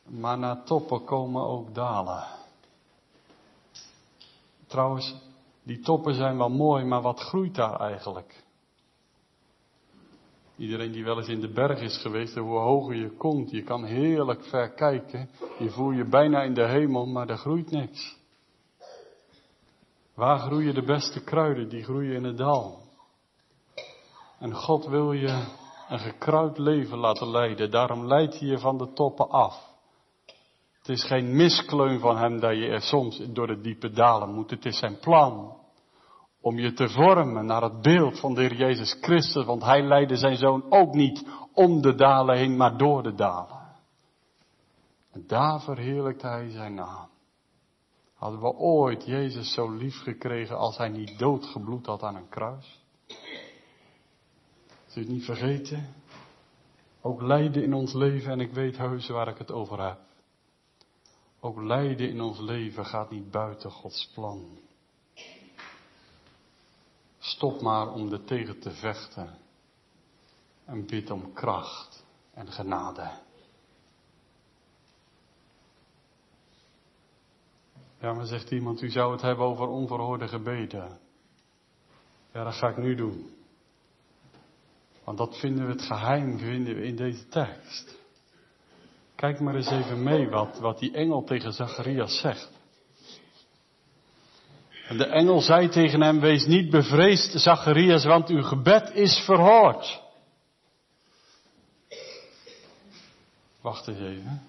Maar 0.05 0.39
na 0.39 0.63
toppen 0.63 1.05
komen 1.05 1.47
ook 1.47 1.75
dalen. 1.75 2.25
Trouwens, 4.71 5.15
die 5.63 5.81
toppen 5.81 6.15
zijn 6.15 6.39
wel 6.39 6.49
mooi, 6.49 6.85
maar 6.85 7.03
wat 7.03 7.21
groeit 7.21 7.55
daar 7.55 7.81
eigenlijk? 7.81 8.45
Iedereen 10.57 10.93
die 10.93 11.05
wel 11.05 11.19
eens 11.19 11.29
in 11.29 11.41
de 11.41 11.53
berg 11.53 11.81
is 11.81 11.97
geweest, 11.97 12.35
hoe 12.35 12.59
hoger 12.59 12.95
je 12.95 13.11
komt, 13.11 13.51
je 13.51 13.63
kan 13.63 13.85
heerlijk 13.85 14.45
ver 14.45 14.71
kijken. 14.71 15.31
Je 15.59 15.71
voelt 15.71 15.97
je 15.97 16.05
bijna 16.05 16.43
in 16.43 16.55
de 16.55 16.67
hemel, 16.67 17.07
maar 17.07 17.29
er 17.29 17.37
groeit 17.37 17.71
niks. 17.71 18.17
Waar 20.15 20.39
groeien 20.39 20.75
de 20.75 20.85
beste 20.85 21.25
kruiden? 21.25 21.69
Die 21.69 21.83
groeien 21.83 22.15
in 22.15 22.25
het 22.25 22.37
dal. 22.37 22.79
En 24.39 24.55
God 24.55 24.87
wil 24.87 25.13
je 25.13 25.45
een 25.89 25.99
gekruid 25.99 26.59
leven 26.59 26.99
laten 26.99 27.31
leiden. 27.31 27.71
Daarom 27.71 28.07
leidt 28.07 28.39
hij 28.39 28.49
je 28.49 28.59
van 28.59 28.79
de 28.79 28.93
toppen 28.93 29.31
af. 29.31 29.70
Het 30.91 30.99
is 30.99 31.05
geen 31.05 31.37
miskleun 31.37 32.01
van 32.01 32.17
hem 32.17 32.41
dat 32.41 32.57
je 32.57 32.67
er 32.67 32.81
soms 32.81 33.23
door 33.29 33.47
de 33.47 33.61
diepe 33.61 33.91
dalen 33.91 34.35
moet. 34.35 34.51
Het 34.51 34.65
is 34.65 34.79
zijn 34.79 34.99
plan 34.99 35.57
om 36.41 36.59
je 36.59 36.73
te 36.73 36.89
vormen 36.89 37.47
naar 37.47 37.63
het 37.63 37.81
beeld 37.81 38.21
van 38.21 38.35
de 38.35 38.41
Heer 38.41 38.55
Jezus 38.55 38.97
Christus. 39.01 39.45
Want 39.45 39.63
hij 39.63 39.83
leidde 39.83 40.17
zijn 40.17 40.37
zoon 40.37 40.65
ook 40.69 40.95
niet 40.95 41.27
om 41.55 41.83
de 41.83 41.95
dalen 41.95 42.37
heen, 42.37 42.57
maar 42.57 42.77
door 42.77 43.03
de 43.03 43.15
dalen. 43.15 43.59
En 45.13 45.25
daar 45.27 45.61
verheerlijkt 45.61 46.23
hij 46.23 46.51
zijn 46.51 46.75
naam. 46.75 47.09
Hadden 48.15 48.41
we 48.41 48.55
ooit 48.55 49.05
Jezus 49.07 49.53
zo 49.53 49.71
lief 49.71 50.03
gekregen 50.03 50.59
als 50.59 50.77
hij 50.77 50.89
niet 50.89 51.19
doodgebloed 51.19 51.87
had 51.87 52.03
aan 52.03 52.17
een 52.17 52.29
kruis? 52.29 52.85
Zul 54.87 55.05
niet 55.07 55.25
vergeten? 55.25 55.95
Ook 57.01 57.23
lijden 57.23 57.63
in 57.63 57.75
ons 57.75 57.93
leven 57.93 58.33
en 58.33 58.41
ik 58.41 58.53
weet 58.53 58.79
heus 58.79 59.09
waar 59.09 59.29
ik 59.29 59.39
het 59.39 59.53
over 59.53 59.83
heb. 59.83 60.09
Ook 61.41 61.63
lijden 61.63 62.09
in 62.09 62.21
ons 62.21 62.39
leven 62.39 62.87
gaat 62.87 63.11
niet 63.11 63.31
buiten 63.31 63.71
Gods 63.71 64.11
plan. 64.15 64.59
Stop 67.19 67.61
maar 67.61 67.93
om 67.93 68.13
er 68.13 68.25
tegen 68.25 68.61
te 68.61 68.71
vechten. 68.71 69.39
En 70.65 70.87
bid 70.87 71.11
om 71.11 71.33
kracht 71.33 72.05
en 72.35 72.53
genade. 72.53 73.11
Ja, 78.01 78.13
maar 78.13 78.27
zegt 78.27 78.51
iemand, 78.51 78.83
u 78.83 78.91
zou 78.91 79.13
het 79.13 79.21
hebben 79.21 79.45
over 79.45 79.67
onverhoorde 79.67 80.29
gebeden. 80.29 80.99
Ja, 82.33 82.45
dat 82.45 82.55
ga 82.55 82.69
ik 82.69 82.77
nu 82.77 82.95
doen. 82.95 83.35
Want 85.05 85.19
dat 85.19 85.39
vinden 85.39 85.67
we 85.67 85.73
het 85.73 85.83
geheim 85.83 86.39
vinden 86.39 86.75
we 86.75 86.83
in 86.83 86.97
deze 86.97 87.29
tekst. 87.29 88.00
Kijk 89.21 89.41
maar 89.41 89.55
eens 89.55 89.71
even 89.71 90.03
mee 90.03 90.29
wat, 90.29 90.59
wat 90.59 90.79
die 90.79 90.93
engel 90.93 91.25
tegen 91.25 91.53
Zacharias 91.53 92.21
zegt. 92.21 92.51
En 94.89 94.97
de 94.97 95.07
engel 95.07 95.41
zei 95.41 95.69
tegen 95.69 96.01
hem, 96.01 96.21
wees 96.21 96.47
niet 96.47 96.71
bevreesd, 96.71 97.41
Zacharias, 97.41 98.05
want 98.05 98.29
uw 98.29 98.43
gebed 98.43 98.91
is 98.95 99.23
verhoord. 99.25 100.03
Wacht 103.61 103.89
eens 103.89 103.99
even. 103.99 104.43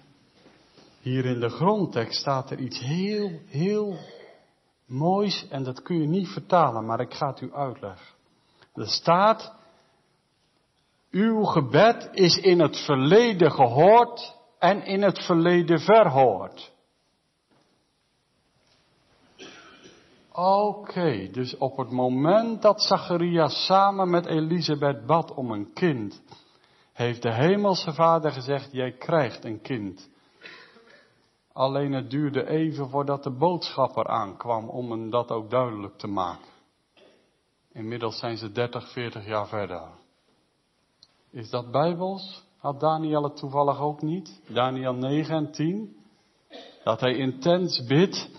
Hier 1.00 1.24
in 1.24 1.40
de 1.40 1.48
grondtekst 1.48 2.20
staat 2.20 2.50
er 2.50 2.58
iets 2.58 2.78
heel, 2.78 3.40
heel 3.46 3.98
moois 4.86 5.46
en 5.48 5.62
dat 5.62 5.82
kun 5.82 6.00
je 6.00 6.06
niet 6.06 6.28
vertalen, 6.28 6.86
maar 6.86 7.00
ik 7.00 7.14
ga 7.14 7.26
het 7.26 7.40
u 7.40 7.54
uitleggen. 7.54 8.14
Er 8.74 8.88
staat, 8.88 9.54
uw 11.10 11.42
gebed 11.42 12.08
is 12.12 12.38
in 12.38 12.60
het 12.60 12.76
verleden 12.76 13.52
gehoord 13.52 14.40
en 14.62 14.84
in 14.84 15.02
het 15.02 15.24
verleden 15.24 15.80
verhoord. 15.80 16.72
Oké, 20.32 21.28
dus 21.30 21.56
op 21.56 21.76
het 21.76 21.90
moment 21.90 22.62
dat 22.62 22.82
Zacharias 22.82 23.64
samen 23.66 24.10
met 24.10 24.26
Elisabeth 24.26 25.06
bad 25.06 25.34
om 25.34 25.50
een 25.50 25.72
kind, 25.72 26.22
heeft 26.92 27.22
de 27.22 27.32
hemelse 27.32 27.92
vader 27.92 28.30
gezegd, 28.32 28.72
jij 28.72 28.92
krijgt 28.92 29.44
een 29.44 29.60
kind. 29.60 30.10
Alleen 31.52 31.92
het 31.92 32.10
duurde 32.10 32.48
even 32.48 32.88
voordat 32.88 33.22
de 33.22 33.36
boodschapper 33.36 34.06
aankwam 34.06 34.68
om 34.68 34.90
hem 34.90 35.10
dat 35.10 35.30
ook 35.30 35.50
duidelijk 35.50 35.98
te 35.98 36.06
maken. 36.06 36.50
Inmiddels 37.72 38.18
zijn 38.18 38.36
ze 38.36 38.52
30, 38.52 38.92
40 38.92 39.26
jaar 39.26 39.48
verder. 39.48 39.82
Is 41.30 41.50
dat 41.50 41.70
bijbels? 41.70 42.50
Had 42.62 42.80
Daniel 42.80 43.22
het 43.22 43.36
toevallig 43.36 43.80
ook 43.80 44.02
niet? 44.02 44.42
Daniel 44.48 44.94
9 44.94 45.34
en 45.34 45.52
10. 45.52 45.96
Dat 46.84 47.00
hij 47.00 47.16
intens 47.16 47.84
bidt, 47.84 48.30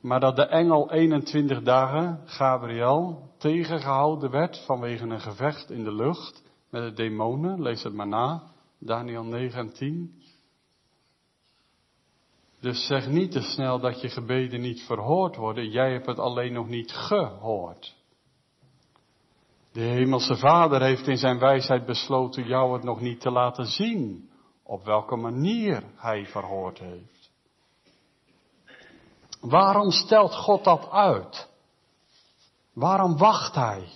maar 0.00 0.20
dat 0.20 0.36
de 0.36 0.46
engel 0.46 0.90
21 0.90 1.62
dagen, 1.62 2.20
Gabriel, 2.24 3.30
tegengehouden 3.38 4.30
werd 4.30 4.64
vanwege 4.66 5.04
een 5.04 5.20
gevecht 5.20 5.70
in 5.70 5.84
de 5.84 5.92
lucht 5.92 6.42
met 6.70 6.82
de 6.82 6.92
demonen. 6.92 7.62
Lees 7.62 7.82
het 7.82 7.92
maar 7.92 8.08
na. 8.08 8.42
Daniel 8.78 9.24
9 9.24 9.58
en 9.58 9.72
10. 9.72 10.22
Dus 12.60 12.86
zeg 12.86 13.08
niet 13.08 13.32
te 13.32 13.42
snel 13.42 13.80
dat 13.80 14.00
je 14.00 14.08
gebeden 14.08 14.60
niet 14.60 14.82
verhoord 14.82 15.36
worden. 15.36 15.70
Jij 15.70 15.92
hebt 15.92 16.06
het 16.06 16.18
alleen 16.18 16.52
nog 16.52 16.68
niet 16.68 16.92
gehoord. 16.92 17.96
De 19.76 19.82
Hemelse 19.82 20.36
Vader 20.36 20.82
heeft 20.82 21.06
in 21.06 21.16
zijn 21.16 21.38
wijsheid 21.38 21.86
besloten 21.86 22.46
jou 22.46 22.72
het 22.72 22.82
nog 22.82 23.00
niet 23.00 23.20
te 23.20 23.30
laten 23.30 23.66
zien 23.66 24.30
op 24.62 24.84
welke 24.84 25.16
manier 25.16 25.82
hij 25.96 26.26
verhoord 26.26 26.78
heeft. 26.78 27.30
Waarom 29.40 29.90
stelt 29.90 30.34
God 30.34 30.64
dat 30.64 30.90
uit? 30.90 31.48
Waarom 32.72 33.16
wacht 33.18 33.54
hij? 33.54 33.88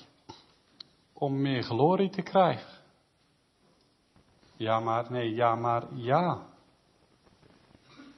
Om 1.12 1.40
meer 1.40 1.62
glorie 1.62 2.10
te 2.10 2.22
krijgen. 2.22 2.72
Ja, 4.56 4.80
maar 4.80 5.06
nee, 5.10 5.34
ja, 5.34 5.54
maar 5.54 5.84
ja 5.94 6.46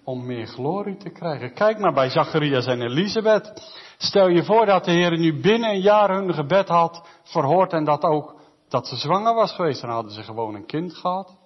om 0.04 0.26
meer 0.26 0.46
glorie 0.46 0.96
te 0.96 1.10
krijgen. 1.10 1.54
Kijk 1.54 1.78
maar 1.78 1.92
bij 1.92 2.10
Zacharias 2.10 2.66
en 2.66 2.82
Elisabeth. 2.82 3.80
Stel 4.03 4.28
je 4.28 4.44
voor 4.44 4.66
dat 4.66 4.84
de 4.84 4.90
Heer 4.90 5.18
nu 5.18 5.40
binnen 5.40 5.70
een 5.70 5.80
jaar 5.80 6.14
hun 6.14 6.34
gebed 6.34 6.68
had 6.68 7.09
verhoord 7.22 7.72
en 7.72 7.84
dat 7.84 8.03
ook 8.03 8.40
dat 8.68 8.86
ze 8.86 8.96
zwanger 8.96 9.34
was 9.34 9.53
geweest. 9.53 9.80
Dan 9.80 9.90
hadden 9.90 10.12
ze 10.12 10.22
gewoon 10.22 10.55
een 10.55 10.66
kind 10.66 10.94
gehad. 10.94 11.36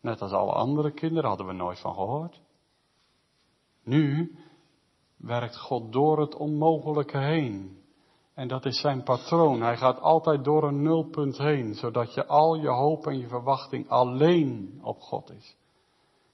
Net 0.00 0.22
als 0.22 0.32
alle 0.32 0.52
andere 0.52 0.92
kinderen 0.92 1.28
hadden 1.28 1.46
we 1.46 1.52
nooit 1.52 1.80
van 1.80 1.94
gehoord. 1.94 2.40
Nu 3.84 4.36
werkt 5.16 5.58
God 5.58 5.92
door 5.92 6.20
het 6.20 6.34
onmogelijke 6.34 7.18
heen. 7.18 7.82
En 8.34 8.48
dat 8.48 8.64
is 8.64 8.80
zijn 8.80 9.02
patroon. 9.02 9.60
Hij 9.60 9.76
gaat 9.76 10.00
altijd 10.00 10.44
door 10.44 10.64
een 10.64 10.82
nulpunt 10.82 11.38
heen, 11.38 11.74
zodat 11.74 12.14
je 12.14 12.26
al 12.26 12.54
je 12.54 12.68
hoop 12.68 13.06
en 13.06 13.18
je 13.18 13.28
verwachting 13.28 13.88
alleen 13.88 14.80
op 14.82 15.00
God 15.00 15.30
is. 15.30 15.56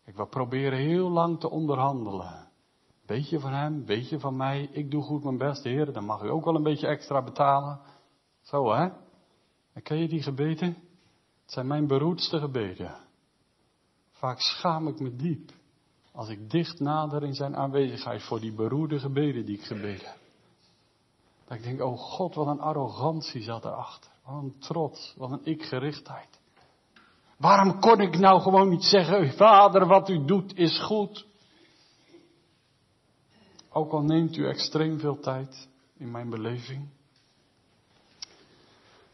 Ik 0.05 0.17
wil 0.17 0.27
proberen 0.27 0.79
heel 0.79 1.11
lang 1.11 1.41
te 1.41 1.51
onderhandelen. 1.51 2.50
Beetje 3.11 3.41
van 3.41 3.53
hem, 3.53 3.85
beetje 3.85 4.21
van 4.21 4.37
mij. 4.37 4.69
Ik 4.73 4.91
doe 4.91 5.03
goed 5.03 5.25
mijn 5.25 5.39
best, 5.39 5.65
Heer. 5.65 5.93
Dan 5.93 6.05
mag 6.05 6.23
u 6.23 6.31
ook 6.31 6.45
wel 6.45 6.55
een 6.55 6.63
beetje 6.63 6.87
extra 6.87 7.23
betalen. 7.23 7.81
Zo 8.41 8.73
hè? 8.73 8.89
En 9.73 9.83
ken 9.83 9.99
je 9.99 10.09
die 10.09 10.23
gebeden? 10.23 10.69
Het 11.43 11.53
zijn 11.53 11.67
mijn 11.67 11.87
beroerdste 11.87 12.39
gebeden. 12.39 12.97
Vaak 14.11 14.41
schaam 14.41 14.89
ik 14.89 15.01
me 15.01 15.17
diep. 15.17 15.51
Als 16.13 16.29
ik 16.29 16.51
dicht 16.51 16.81
nader 16.81 17.23
in 17.23 17.35
zijn 17.35 17.57
aanwezigheid 17.57 18.23
voor 18.23 18.41
die 18.41 18.53
beroerde 18.53 18.99
gebeden 18.99 19.47
die 19.47 19.59
ik 19.59 19.65
gebeden. 19.65 20.15
Dat 21.45 21.59
ik 21.59 21.63
denk, 21.63 21.83
oh 21.83 21.99
God, 21.99 22.35
wat 22.35 22.47
een 22.47 22.61
arrogantie 22.61 23.43
zat 23.43 23.65
erachter. 23.65 24.11
Wat 24.25 24.43
een 24.43 24.59
trots, 24.59 25.15
wat 25.17 25.31
een 25.31 25.45
ik-gerichtheid. 25.45 26.41
Waarom 27.37 27.81
kon 27.81 28.01
ik 28.01 28.19
nou 28.19 28.41
gewoon 28.41 28.69
niet 28.69 28.85
zeggen, 28.85 29.33
vader, 29.33 29.87
wat 29.87 30.09
u 30.09 30.25
doet 30.25 30.57
is 30.57 30.83
goed? 30.83 31.29
Ook 33.73 33.93
al 33.93 34.03
neemt 34.03 34.37
u 34.37 34.47
extreem 34.47 34.99
veel 34.99 35.21
tijd 35.21 35.69
in 35.99 36.11
mijn 36.11 36.31
beleving. 36.31 36.89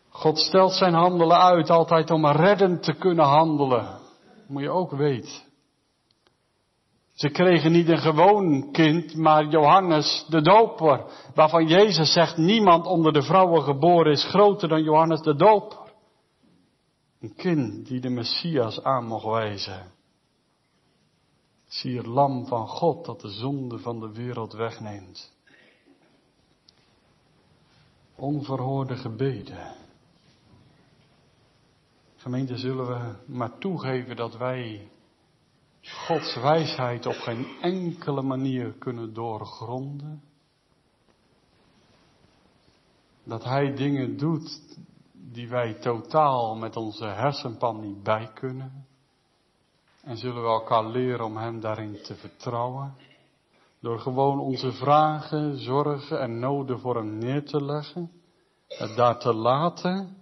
God 0.09 0.39
stelt 0.39 0.73
zijn 0.73 0.95
handelen 0.95 1.39
uit 1.39 1.71
altijd 1.71 2.11
om 2.11 2.27
reddend 2.27 2.83
te 2.83 2.93
kunnen 2.93 3.25
handelen. 3.25 3.99
Moet 4.47 4.63
je 4.63 4.71
ook 4.71 4.91
weten. 4.91 5.45
Ze 7.17 7.29
kregen 7.29 7.73
niet 7.73 7.89
een 7.89 7.99
gewoon 7.99 8.73
kind, 8.73 9.15
maar 9.15 9.45
Johannes 9.45 10.25
de 10.29 10.43
Doper, 10.43 11.05
waarvan 11.35 11.67
Jezus 11.67 12.13
zegt 12.13 12.37
niemand 12.37 12.87
onder 12.87 13.13
de 13.13 13.23
vrouwen 13.23 13.63
geboren 13.63 14.13
is 14.13 14.25
groter 14.25 14.69
dan 14.69 14.83
Johannes 14.83 15.21
de 15.21 15.35
Doper. 15.35 15.79
Een 17.21 17.35
kind 17.35 17.87
die 17.87 18.01
de 18.01 18.09
Messias 18.09 18.83
aan 18.83 19.07
mocht 19.07 19.25
wijzen. 19.25 19.96
Zie 21.67 21.97
het 21.97 22.07
lam 22.07 22.47
van 22.47 22.69
God 22.69 23.05
dat 23.05 23.21
de 23.21 23.31
zonde 23.31 23.79
van 23.79 24.01
de 24.01 24.12
wereld 24.12 24.53
wegneemt. 24.53 25.37
Onverhoorde 28.14 28.97
gebeden. 28.97 29.75
Gemeente, 32.17 32.57
zullen 32.57 32.87
we 32.87 33.33
maar 33.33 33.59
toegeven 33.59 34.17
dat 34.17 34.37
wij 34.37 34.91
Gods 35.83 36.37
wijsheid 36.37 37.07
op 37.07 37.14
geen 37.14 37.47
enkele 37.61 38.23
manier 38.23 38.73
kunnen 38.73 39.14
doorgronden? 39.14 40.23
Dat 43.25 43.45
Hij 43.45 43.75
dingen 43.75 44.17
doet 44.17 44.61
die 45.12 45.49
wij 45.49 45.75
totaal 45.75 46.57
met 46.57 46.77
onze 46.77 47.05
hersenpan 47.05 47.81
niet 47.81 48.03
bij 48.03 48.31
kunnen. 48.35 48.86
En 50.07 50.17
zullen 50.17 50.43
we 50.43 50.49
elkaar 50.49 50.85
leren 50.85 51.25
om 51.25 51.37
Hem 51.37 51.61
daarin 51.61 52.03
te 52.03 52.15
vertrouwen. 52.15 52.95
Door 53.81 53.99
gewoon 53.99 54.39
onze 54.39 54.73
vragen, 54.73 55.59
zorgen 55.59 56.21
en 56.21 56.39
noden 56.39 56.81
voor 56.81 56.97
Hem 56.97 57.19
neer 57.19 57.45
te 57.45 57.65
leggen. 57.65 58.13
Het 58.69 58.97
daar 58.97 59.19
te 59.19 59.35
laten. 59.35 60.17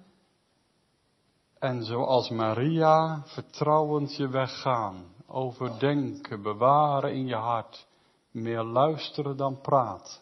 En 1.59 1.85
zoals 1.85 2.31
Maria 2.31 3.23
vertrouwend 3.25 4.17
je 4.17 4.29
weggaan. 4.29 5.05
Overdenken, 5.27 6.43
bewaren 6.43 7.15
in 7.15 7.27
je 7.27 7.37
hart. 7.37 7.87
Meer 8.31 8.63
luisteren 8.63 9.37
dan 9.37 9.61
praten. 9.61 10.21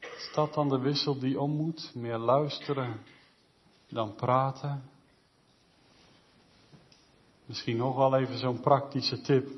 Is 0.00 0.30
dat 0.34 0.54
dan 0.54 0.68
de 0.68 0.78
wissel 0.78 1.18
die 1.18 1.40
om 1.40 1.50
moet? 1.50 1.90
Meer 1.94 2.18
luisteren 2.18 3.00
dan 3.88 4.14
praten? 4.14 4.92
Misschien 7.46 7.76
nog 7.76 7.96
wel 7.96 8.16
even 8.16 8.38
zo'n 8.38 8.60
praktische 8.60 9.20
tip. 9.20 9.48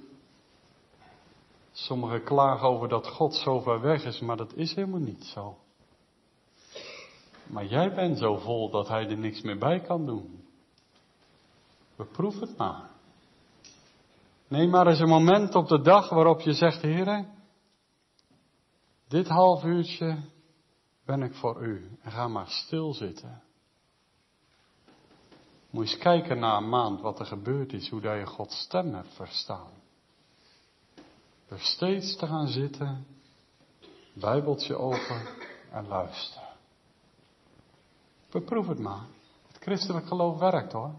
Sommigen 1.72 2.24
klagen 2.24 2.68
over 2.68 2.88
dat 2.88 3.08
God 3.08 3.34
zo 3.34 3.60
ver 3.60 3.80
weg 3.80 4.04
is, 4.04 4.20
maar 4.20 4.36
dat 4.36 4.54
is 4.54 4.74
helemaal 4.74 5.00
niet 5.00 5.24
zo. 5.24 5.56
Maar 7.46 7.66
jij 7.66 7.94
bent 7.94 8.18
zo 8.18 8.36
vol 8.36 8.70
dat 8.70 8.88
hij 8.88 9.08
er 9.08 9.18
niks 9.18 9.40
meer 9.40 9.58
bij 9.58 9.80
kan 9.80 10.06
doen. 10.06 10.44
Beproef 11.96 12.40
het 12.40 12.56
maar. 12.56 12.90
Neem 14.48 14.70
maar 14.70 14.86
eens 14.86 15.00
een 15.00 15.08
moment 15.08 15.54
op 15.54 15.68
de 15.68 15.80
dag 15.80 16.08
waarop 16.08 16.40
je 16.40 16.52
zegt, 16.52 16.82
heren, 16.82 17.34
dit 19.08 19.28
half 19.28 19.64
uurtje 19.64 20.18
ben 21.04 21.22
ik 21.22 21.34
voor 21.34 21.62
u. 21.62 21.98
En 22.02 22.10
ga 22.10 22.28
maar 22.28 22.48
stilzitten. 22.48 23.42
Moet 25.76 25.88
je 25.88 25.94
eens 25.94 26.02
kijken 26.02 26.38
na 26.38 26.56
een 26.56 26.68
maand 26.68 27.00
wat 27.00 27.18
er 27.18 27.26
gebeurd 27.26 27.72
is, 27.72 27.88
hoe 27.88 28.00
dat 28.00 28.18
je 28.18 28.26
Gods 28.26 28.60
stem 28.60 28.94
hebt 28.94 29.14
verstaan. 29.14 29.70
Door 31.48 31.58
steeds 31.58 32.16
te 32.16 32.26
gaan 32.26 32.48
zitten, 32.48 33.06
Bijbeltje 34.12 34.76
open 34.76 35.22
en 35.70 35.86
luisteren. 35.86 36.48
Beproef 38.30 38.66
het 38.66 38.78
maar. 38.78 39.04
Het 39.46 39.56
christelijk 39.62 40.06
geloof 40.06 40.38
werkt 40.38 40.72
hoor. 40.72 40.94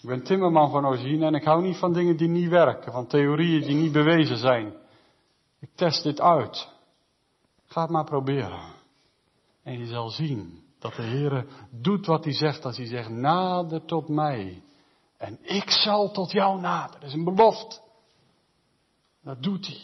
Ik 0.00 0.08
ben 0.08 0.22
timmerman 0.22 0.70
van 0.70 0.86
origine 0.86 1.26
en 1.26 1.34
ik 1.34 1.44
hou 1.44 1.62
niet 1.62 1.76
van 1.76 1.92
dingen 1.92 2.16
die 2.16 2.28
niet 2.28 2.48
werken, 2.48 2.92
van 2.92 3.06
theorieën 3.06 3.62
die 3.62 3.76
niet 3.76 3.92
bewezen 3.92 4.36
zijn. 4.36 4.72
Ik 5.58 5.70
test 5.74 6.02
dit 6.02 6.20
uit. 6.20 6.68
Ga 7.66 7.80
het 7.80 7.90
maar 7.90 8.04
proberen. 8.04 8.72
En 9.62 9.78
je 9.78 9.86
zal 9.86 10.08
zien 10.08 10.67
dat 10.78 10.94
de 10.94 11.02
Heer 11.02 11.46
doet 11.70 12.06
wat 12.06 12.24
hij 12.24 12.32
zegt 12.32 12.64
als 12.64 12.76
hij 12.76 12.86
zegt, 12.86 13.08
nader 13.08 13.84
tot 13.84 14.08
mij. 14.08 14.62
En 15.16 15.38
ik 15.42 15.70
zal 15.70 16.10
tot 16.10 16.32
jou 16.32 16.60
nader. 16.60 17.00
Dat 17.00 17.08
is 17.08 17.14
een 17.14 17.24
belofte. 17.24 17.80
Dat 19.22 19.42
doet 19.42 19.66
hij. 19.66 19.80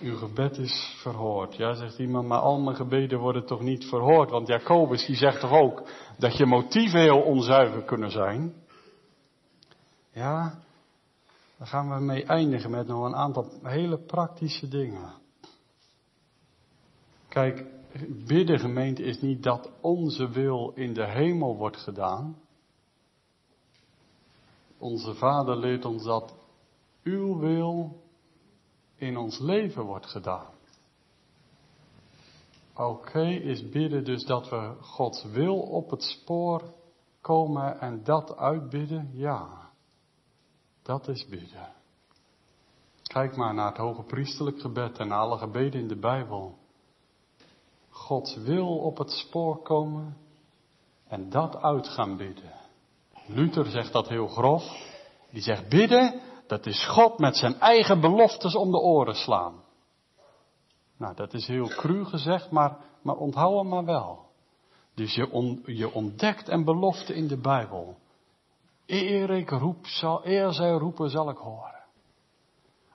Uw 0.00 0.16
gebed 0.16 0.58
is 0.58 0.96
verhoord. 1.02 1.56
Ja, 1.56 1.74
zegt 1.74 1.98
iemand, 1.98 2.28
maar 2.28 2.38
al 2.38 2.60
mijn 2.60 2.76
gebeden 2.76 3.18
worden 3.18 3.46
toch 3.46 3.60
niet 3.60 3.84
verhoord? 3.84 4.30
Want 4.30 4.48
Jacobus 4.48 5.06
die 5.06 5.16
zegt 5.16 5.40
toch 5.40 5.50
ook 5.50 5.88
dat 6.18 6.36
je 6.36 6.46
motieven 6.46 7.00
heel 7.00 7.22
onzuiver 7.22 7.82
kunnen 7.82 8.10
zijn? 8.10 8.54
Ja, 10.12 10.58
daar 11.58 11.66
gaan 11.66 11.90
we 11.94 12.00
mee 12.00 12.24
eindigen 12.24 12.70
met 12.70 12.86
nog 12.86 13.04
een 13.04 13.16
aantal 13.16 13.50
hele 13.62 13.98
praktische 13.98 14.68
dingen. 14.68 15.12
Kijk, 17.28 17.64
bidden 18.26 18.58
gemeente 18.58 19.02
is 19.02 19.20
niet 19.20 19.42
dat 19.42 19.70
onze 19.80 20.28
wil 20.28 20.72
in 20.74 20.92
de 20.94 21.06
hemel 21.06 21.56
wordt 21.56 21.76
gedaan. 21.76 22.38
Onze 24.78 25.14
Vader 25.14 25.56
leert 25.56 25.84
ons 25.84 26.04
dat 26.04 26.34
uw 27.02 27.38
wil 27.38 28.02
in 28.96 29.16
ons 29.16 29.38
leven 29.38 29.84
wordt 29.84 30.06
gedaan. 30.06 30.52
Oké, 32.74 33.26
is 33.28 33.68
bidden 33.68 34.04
dus 34.04 34.24
dat 34.24 34.48
we 34.48 34.74
Gods 34.80 35.24
wil 35.24 35.58
op 35.60 35.90
het 35.90 36.02
spoor 36.02 36.62
komen 37.20 37.80
en 37.80 38.04
dat 38.04 38.36
uitbidden? 38.36 39.10
Ja, 39.12 39.70
dat 40.82 41.08
is 41.08 41.26
bidden. 41.28 41.72
Kijk 43.02 43.36
maar 43.36 43.54
naar 43.54 43.68
het 43.68 43.76
hoge 43.76 44.02
priesterlijk 44.02 44.60
gebed 44.60 44.98
en 44.98 45.12
alle 45.12 45.38
gebeden 45.38 45.80
in 45.80 45.88
de 45.88 45.98
Bijbel. 45.98 46.59
Gods 48.00 48.36
wil 48.36 48.78
op 48.78 48.98
het 48.98 49.10
spoor 49.10 49.62
komen 49.62 50.16
en 51.08 51.30
dat 51.30 51.56
uit 51.56 51.88
gaan 51.88 52.16
bidden. 52.16 52.52
Luther 53.26 53.66
zegt 53.66 53.92
dat 53.92 54.08
heel 54.08 54.26
grof. 54.26 54.62
Die 55.30 55.42
zegt 55.42 55.68
bidden, 55.68 56.20
dat 56.46 56.66
is 56.66 56.86
God 56.86 57.18
met 57.18 57.36
zijn 57.36 57.60
eigen 57.60 58.00
beloftes 58.00 58.56
om 58.56 58.70
de 58.70 58.78
oren 58.78 59.14
slaan. 59.14 59.62
Nou, 60.96 61.14
dat 61.14 61.34
is 61.34 61.46
heel 61.46 61.68
cru 61.68 62.04
gezegd, 62.04 62.50
maar, 62.50 62.76
maar 63.02 63.16
onthoud 63.16 63.58
hem 63.58 63.68
maar 63.68 63.84
wel. 63.84 64.18
Dus 64.94 65.14
je, 65.14 65.60
je 65.64 65.92
ontdekt 65.92 66.48
een 66.48 66.64
belofte 66.64 67.14
in 67.14 67.28
de 67.28 67.40
Bijbel. 67.40 67.96
Eer 68.86 69.30
ik 69.30 69.50
roep, 69.50 69.86
zal, 69.86 70.26
eer 70.26 70.52
zij 70.52 70.70
roepen, 70.70 71.10
zal 71.10 71.30
ik 71.30 71.36
horen. 71.36 71.79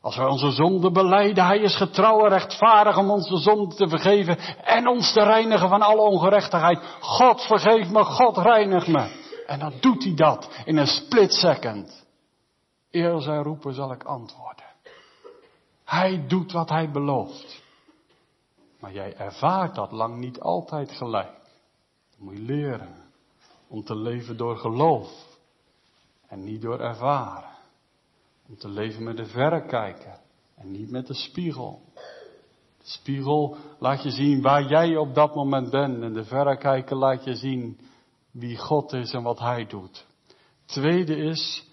Als 0.06 0.16
wij 0.16 0.26
onze 0.26 0.52
zonde 0.52 0.92
beleiden, 0.92 1.46
Hij 1.46 1.60
is 1.60 1.76
getrouw 1.76 2.24
en 2.24 2.30
rechtvaardig 2.30 2.98
om 2.98 3.10
onze 3.12 3.38
zonde 3.38 3.76
te 3.76 3.88
vergeven 3.88 4.38
en 4.64 4.88
ons 4.88 5.14
te 5.14 5.24
reinigen 5.24 5.70
van 5.70 5.82
alle 5.82 6.02
ongerechtigheid. 6.02 6.80
God 7.00 7.42
vergeef 7.42 7.90
me, 7.90 8.04
God 8.04 8.38
reinigt 8.38 8.88
me. 8.88 9.24
En 9.48 9.60
dan 9.60 9.74
doet 9.80 10.04
Hij 10.04 10.14
dat 10.14 10.50
in 10.66 10.78
een 10.78 10.88
split 10.88 11.34
second. 11.34 12.06
Eer 12.92 13.22
zij 13.22 13.38
roepen, 13.38 13.74
zal 13.74 13.92
ik 13.92 14.04
antwoorden. 14.04 14.66
Hij 15.86 16.26
doet 16.28 16.52
wat 16.52 16.70
Hij 16.70 16.92
belooft. 16.92 17.62
Maar 18.80 18.94
jij 18.94 19.16
ervaart 19.16 19.76
dat 19.76 19.92
lang 19.92 20.18
niet 20.18 20.40
altijd 20.40 20.92
gelijk. 20.92 21.34
Dat 22.10 22.20
moet 22.20 22.38
je 22.38 22.42
leren 22.42 22.96
om 23.68 23.84
te 23.84 23.96
leven 23.96 24.38
door 24.38 24.58
geloof 24.58 25.10
en 26.28 26.44
niet 26.44 26.62
door 26.62 26.80
ervaren. 26.80 27.55
Om 28.50 28.58
te 28.58 28.70
leven 28.70 29.04
met 29.04 29.18
de 29.18 29.26
verrekijker 29.26 30.20
en 30.56 30.72
niet 30.72 30.92
met 30.92 31.08
de 31.08 31.14
spiegel. 31.14 31.82
De 32.78 32.92
spiegel 32.92 33.58
laat 33.80 34.04
je 34.04 34.10
zien 34.10 34.42
waar 34.42 34.64
jij 34.64 34.98
op 34.98 35.16
dat 35.16 35.36
moment 35.36 35.70
bent 35.70 36.02
en 36.02 36.14
de 36.14 36.24
verrekijker 36.24 36.96
laat 36.96 37.24
je 37.24 37.36
zien 37.36 37.80
wie 38.32 38.58
God 38.58 38.94
is 38.94 39.12
en 39.12 39.24
wat 39.24 39.40
Hij 39.40 39.66
doet. 39.66 40.06
Tweede 40.66 41.16
is, 41.16 41.68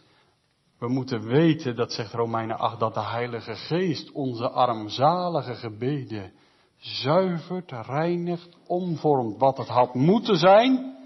we 0.78 0.88
moeten 0.88 1.22
weten, 1.22 1.76
dat 1.76 1.92
zegt 1.92 2.12
Romeinen 2.12 2.58
8, 2.58 2.80
dat 2.80 2.94
de 2.94 3.04
Heilige 3.04 3.54
Geest 3.54 4.12
onze 4.12 4.50
armzalige 4.50 5.54
gebeden 5.54 6.32
zuivert, 6.78 7.70
reinigt, 7.70 8.56
omvormt 8.66 9.38
wat 9.38 9.58
het 9.58 9.68
had 9.68 9.94
moeten 9.94 10.36
zijn 10.36 10.96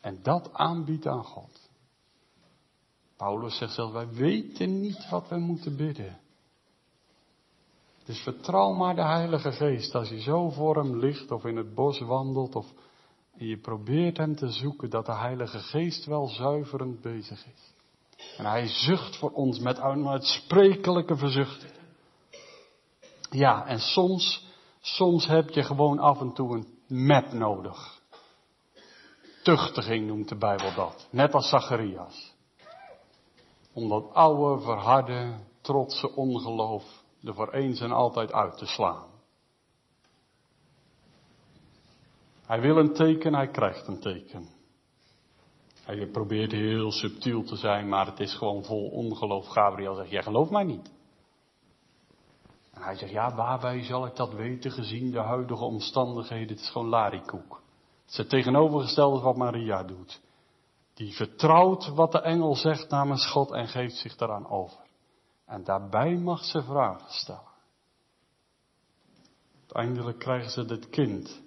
en 0.00 0.18
dat 0.22 0.52
aanbiedt 0.52 1.06
aan 1.06 1.24
God. 1.24 1.57
Paulus 3.18 3.56
zegt 3.56 3.74
zelfs, 3.74 3.92
wij 3.92 4.08
weten 4.08 4.80
niet 4.80 5.08
wat 5.10 5.28
we 5.28 5.38
moeten 5.38 5.76
bidden. 5.76 6.18
Dus 8.04 8.22
vertrouw 8.22 8.72
maar 8.72 8.94
de 8.94 9.04
Heilige 9.04 9.52
Geest 9.52 9.94
als 9.94 10.08
je 10.08 10.20
zo 10.20 10.50
voor 10.50 10.76
hem 10.76 10.98
ligt 10.98 11.30
of 11.30 11.44
in 11.44 11.56
het 11.56 11.74
bos 11.74 12.00
wandelt 12.00 12.54
of 12.54 12.66
je 13.36 13.58
probeert 13.58 14.16
hem 14.16 14.36
te 14.36 14.50
zoeken 14.50 14.90
dat 14.90 15.06
de 15.06 15.14
Heilige 15.14 15.58
Geest 15.58 16.04
wel 16.04 16.26
zuiverend 16.26 17.00
bezig 17.00 17.46
is. 17.46 17.72
En 18.36 18.44
hij 18.44 18.66
zucht 18.66 19.16
voor 19.16 19.30
ons 19.30 19.58
met 19.58 19.80
uitstekelijke 19.80 21.16
verzuchten. 21.16 21.70
Ja, 23.30 23.66
en 23.66 23.78
soms, 23.78 24.46
soms 24.80 25.26
heb 25.26 25.50
je 25.50 25.62
gewoon 25.62 25.98
af 25.98 26.20
en 26.20 26.32
toe 26.32 26.54
een 26.54 26.66
map 27.06 27.32
nodig. 27.32 28.00
Tuchtiging 29.42 30.06
noemt 30.06 30.28
de 30.28 30.36
Bijbel 30.36 30.74
dat. 30.74 31.08
Net 31.10 31.34
als 31.34 31.48
Zacharias 31.48 32.36
om 33.78 33.88
dat 33.88 34.14
oude, 34.14 34.62
verharde, 34.62 35.34
trotse 35.60 36.14
ongeloof 36.14 36.84
er 37.22 37.34
voor 37.34 37.52
eens 37.52 37.80
en 37.80 37.92
altijd 37.92 38.32
uit 38.32 38.58
te 38.58 38.66
slaan. 38.66 39.06
Hij 42.46 42.60
wil 42.60 42.76
een 42.76 42.92
teken, 42.92 43.34
hij 43.34 43.48
krijgt 43.48 43.86
een 43.86 44.00
teken. 44.00 44.48
Hij 45.84 46.06
probeert 46.06 46.52
heel 46.52 46.92
subtiel 46.92 47.42
te 47.42 47.56
zijn, 47.56 47.88
maar 47.88 48.06
het 48.06 48.20
is 48.20 48.34
gewoon 48.34 48.64
vol 48.64 48.88
ongeloof. 48.88 49.46
Gabriel 49.46 49.94
zegt, 49.94 50.10
jij 50.10 50.22
gelooft 50.22 50.50
mij 50.50 50.64
niet. 50.64 50.90
En 52.72 52.82
hij 52.82 52.96
zegt, 52.96 53.12
ja, 53.12 53.34
waarbij 53.34 53.82
zal 53.82 54.06
ik 54.06 54.16
dat 54.16 54.32
weten 54.32 54.70
gezien 54.70 55.10
de 55.10 55.18
huidige 55.18 55.64
omstandigheden? 55.64 56.48
Het 56.48 56.60
is 56.60 56.70
gewoon 56.70 56.88
larikoek. 56.88 57.62
Het 58.02 58.10
is 58.10 58.16
het 58.16 58.28
tegenovergestelde 58.28 59.20
wat 59.20 59.36
Maria 59.36 59.82
doet. 59.82 60.20
Die 60.98 61.14
vertrouwt 61.14 61.88
wat 61.88 62.12
de 62.12 62.20
engel 62.20 62.54
zegt 62.54 62.90
namens 62.90 63.26
God 63.26 63.50
en 63.50 63.68
geeft 63.68 63.96
zich 63.96 64.16
daaraan 64.16 64.48
over. 64.48 64.80
En 65.46 65.64
daarbij 65.64 66.16
mag 66.16 66.44
ze 66.44 66.62
vragen 66.62 67.12
stellen. 67.12 67.52
Uiteindelijk 69.58 70.18
krijgen 70.18 70.50
ze 70.50 70.64
dit 70.64 70.88
kind. 70.88 71.42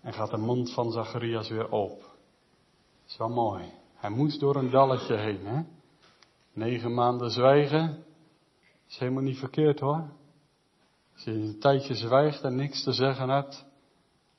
En 0.00 0.12
gaat 0.12 0.30
de 0.30 0.36
mond 0.36 0.72
van 0.72 0.92
Zacharias 0.92 1.48
weer 1.48 1.72
open. 1.72 2.06
Dat 2.06 3.08
is 3.08 3.16
wel 3.16 3.28
mooi. 3.28 3.72
Hij 3.94 4.10
moest 4.10 4.40
door 4.40 4.56
een 4.56 4.70
dalletje 4.70 5.16
heen, 5.16 5.46
hè? 5.46 5.62
Negen 6.52 6.94
maanden 6.94 7.30
zwijgen. 7.30 8.04
Is 8.88 8.98
helemaal 8.98 9.22
niet 9.22 9.38
verkeerd 9.38 9.80
hoor. 9.80 10.10
Als 11.14 11.24
je 11.24 11.30
een 11.30 11.60
tijdje 11.60 11.94
zwijgt 11.94 12.42
en 12.42 12.56
niks 12.56 12.82
te 12.82 12.92
zeggen 12.92 13.28
hebt. 13.28 13.66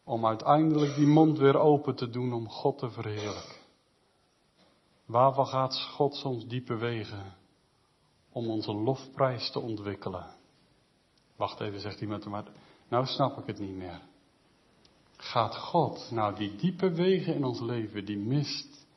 Om 0.04 0.26
uiteindelijk 0.26 0.95
die 0.95 1.08
mond 1.08 1.38
weer 1.38 1.58
open 1.58 1.95
te 1.95 2.10
doen 2.10 2.34
om 2.34 2.50
God 2.50 2.78
te 2.78 2.89
verheerlijken. 2.89 3.57
Waarvan 5.08 5.47
gaat 5.47 5.82
God 5.82 6.16
soms 6.16 6.47
diepe 6.47 6.76
wegen 6.76 7.34
om 8.30 8.49
onze 8.49 8.74
lofprijs 8.74 9.51
te 9.51 9.60
ontwikkelen? 9.60 10.26
Wacht 11.36 11.60
even, 11.60 11.80
zegt 11.80 12.01
iemand, 12.01 12.26
maar 12.26 12.45
nou 12.88 13.05
snap 13.05 13.38
ik 13.38 13.45
het 13.45 13.60
niet 13.60 13.76
meer. 13.76 14.01
Gaat 15.18 15.55
God 15.55 16.12
nou 16.12 16.36
die 16.36 16.55
diepe 16.55 16.91
wegen 16.91 17.36
in 17.36 17.43
ons 17.43 17.60
leven, 17.60 18.05
die 18.05 18.18
mist, 18.18 18.88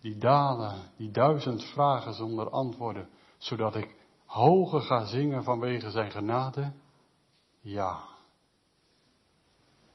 die 0.00 0.18
dalen, 0.18 0.90
die 0.96 1.10
duizend 1.10 1.64
vragen 1.64 2.14
zonder 2.14 2.50
antwoorden, 2.50 3.08
zodat 3.38 3.76
ik 3.76 3.94
hoger 4.24 4.80
ga 4.80 5.04
zingen 5.04 5.44
vanwege 5.44 5.90
zijn 5.90 6.10
genade? 6.10 6.72
Ja. 7.60 8.04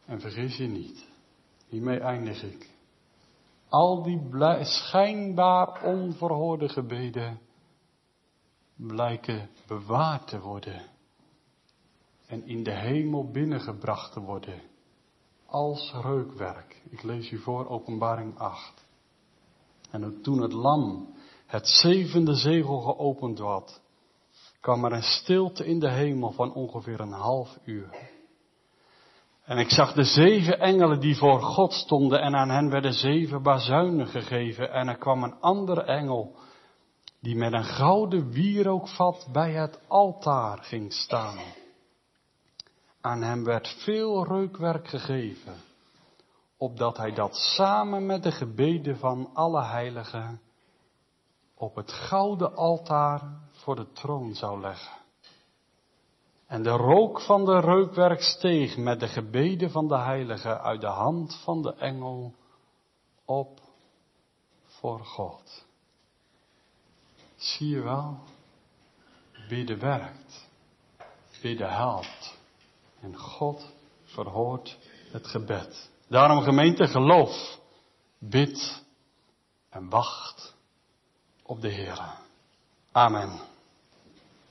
En 0.05 0.21
vergis 0.21 0.57
je 0.57 0.67
niet, 0.67 1.07
hiermee 1.67 1.99
eindig 1.99 2.43
ik. 2.43 2.69
Al 3.71 4.03
die 4.03 4.21
schijnbaar 4.65 5.83
onverhoorde 5.83 6.69
gebeden 6.69 7.39
blijken 8.75 9.49
bewaard 9.67 10.27
te 10.27 10.39
worden 10.39 10.81
en 12.27 12.47
in 12.47 12.63
de 12.63 12.75
hemel 12.75 13.31
binnengebracht 13.31 14.13
te 14.13 14.19
worden. 14.19 14.61
Als 15.45 15.93
reukwerk. 16.01 16.81
Ik 16.89 17.03
lees 17.03 17.31
u 17.31 17.37
voor 17.37 17.67
Openbaring 17.67 18.37
8. 18.37 18.85
En 19.91 20.21
toen 20.21 20.41
het 20.41 20.53
lam 20.53 21.15
het 21.45 21.67
zevende 21.67 22.35
zegel 22.35 22.79
geopend 22.81 23.39
had, 23.39 23.81
kwam 24.59 24.85
er 24.85 24.91
een 24.91 25.03
stilte 25.03 25.65
in 25.65 25.79
de 25.79 25.91
hemel 25.91 26.31
van 26.31 26.53
ongeveer 26.53 26.99
een 26.99 27.11
half 27.11 27.59
uur. 27.65 28.10
En 29.51 29.57
ik 29.57 29.69
zag 29.69 29.93
de 29.93 30.03
zeven 30.03 30.59
engelen 30.59 30.99
die 30.99 31.17
voor 31.17 31.41
God 31.41 31.73
stonden 31.73 32.21
en 32.21 32.35
aan 32.35 32.49
hen 32.49 32.69
werden 32.69 32.93
zeven 32.93 33.43
bazuinen 33.43 34.07
gegeven. 34.07 34.71
En 34.71 34.87
er 34.87 34.97
kwam 34.97 35.23
een 35.23 35.39
andere 35.39 35.81
engel 35.81 36.35
die 37.19 37.35
met 37.35 37.53
een 37.53 37.63
gouden 37.63 38.31
wierookvat 38.31 39.27
bij 39.31 39.51
het 39.51 39.79
altaar 39.87 40.57
ging 40.57 40.93
staan. 40.93 41.37
Aan 43.01 43.21
hem 43.21 43.43
werd 43.43 43.67
veel 43.67 44.27
reukwerk 44.27 44.87
gegeven, 44.87 45.55
opdat 46.57 46.97
hij 46.97 47.13
dat 47.13 47.35
samen 47.35 48.05
met 48.05 48.23
de 48.23 48.31
gebeden 48.31 48.97
van 48.97 49.29
alle 49.33 49.63
heiligen 49.63 50.41
op 51.55 51.75
het 51.75 51.91
gouden 51.91 52.55
altaar 52.55 53.21
voor 53.51 53.75
de 53.75 53.91
troon 53.91 54.33
zou 54.33 54.61
leggen. 54.61 55.00
En 56.51 56.63
de 56.63 56.69
rook 56.69 57.21
van 57.21 57.45
de 57.45 57.59
reukwerk 57.59 58.21
steeg 58.21 58.77
met 58.77 58.99
de 58.99 59.07
gebeden 59.07 59.71
van 59.71 59.87
de 59.87 59.97
heiligen 59.97 60.61
uit 60.61 60.81
de 60.81 60.87
hand 60.87 61.41
van 61.43 61.61
de 61.61 61.73
engel 61.73 62.33
op 63.25 63.59
voor 64.65 64.99
God. 65.05 65.65
Zie 67.35 67.67
je 67.67 67.81
wel, 67.81 68.19
bidden 69.47 69.79
werkt, 69.79 70.49
bidden 71.41 71.73
helpt. 71.73 72.37
En 73.01 73.17
God 73.17 73.71
verhoort 74.03 74.77
het 75.11 75.27
gebed. 75.27 75.89
Daarom 76.07 76.41
gemeente 76.41 76.87
geloof, 76.87 77.59
bid 78.19 78.83
en 79.69 79.89
wacht 79.89 80.55
op 81.43 81.61
de 81.61 81.69
Heer. 81.69 82.15
Amen. 82.91 83.50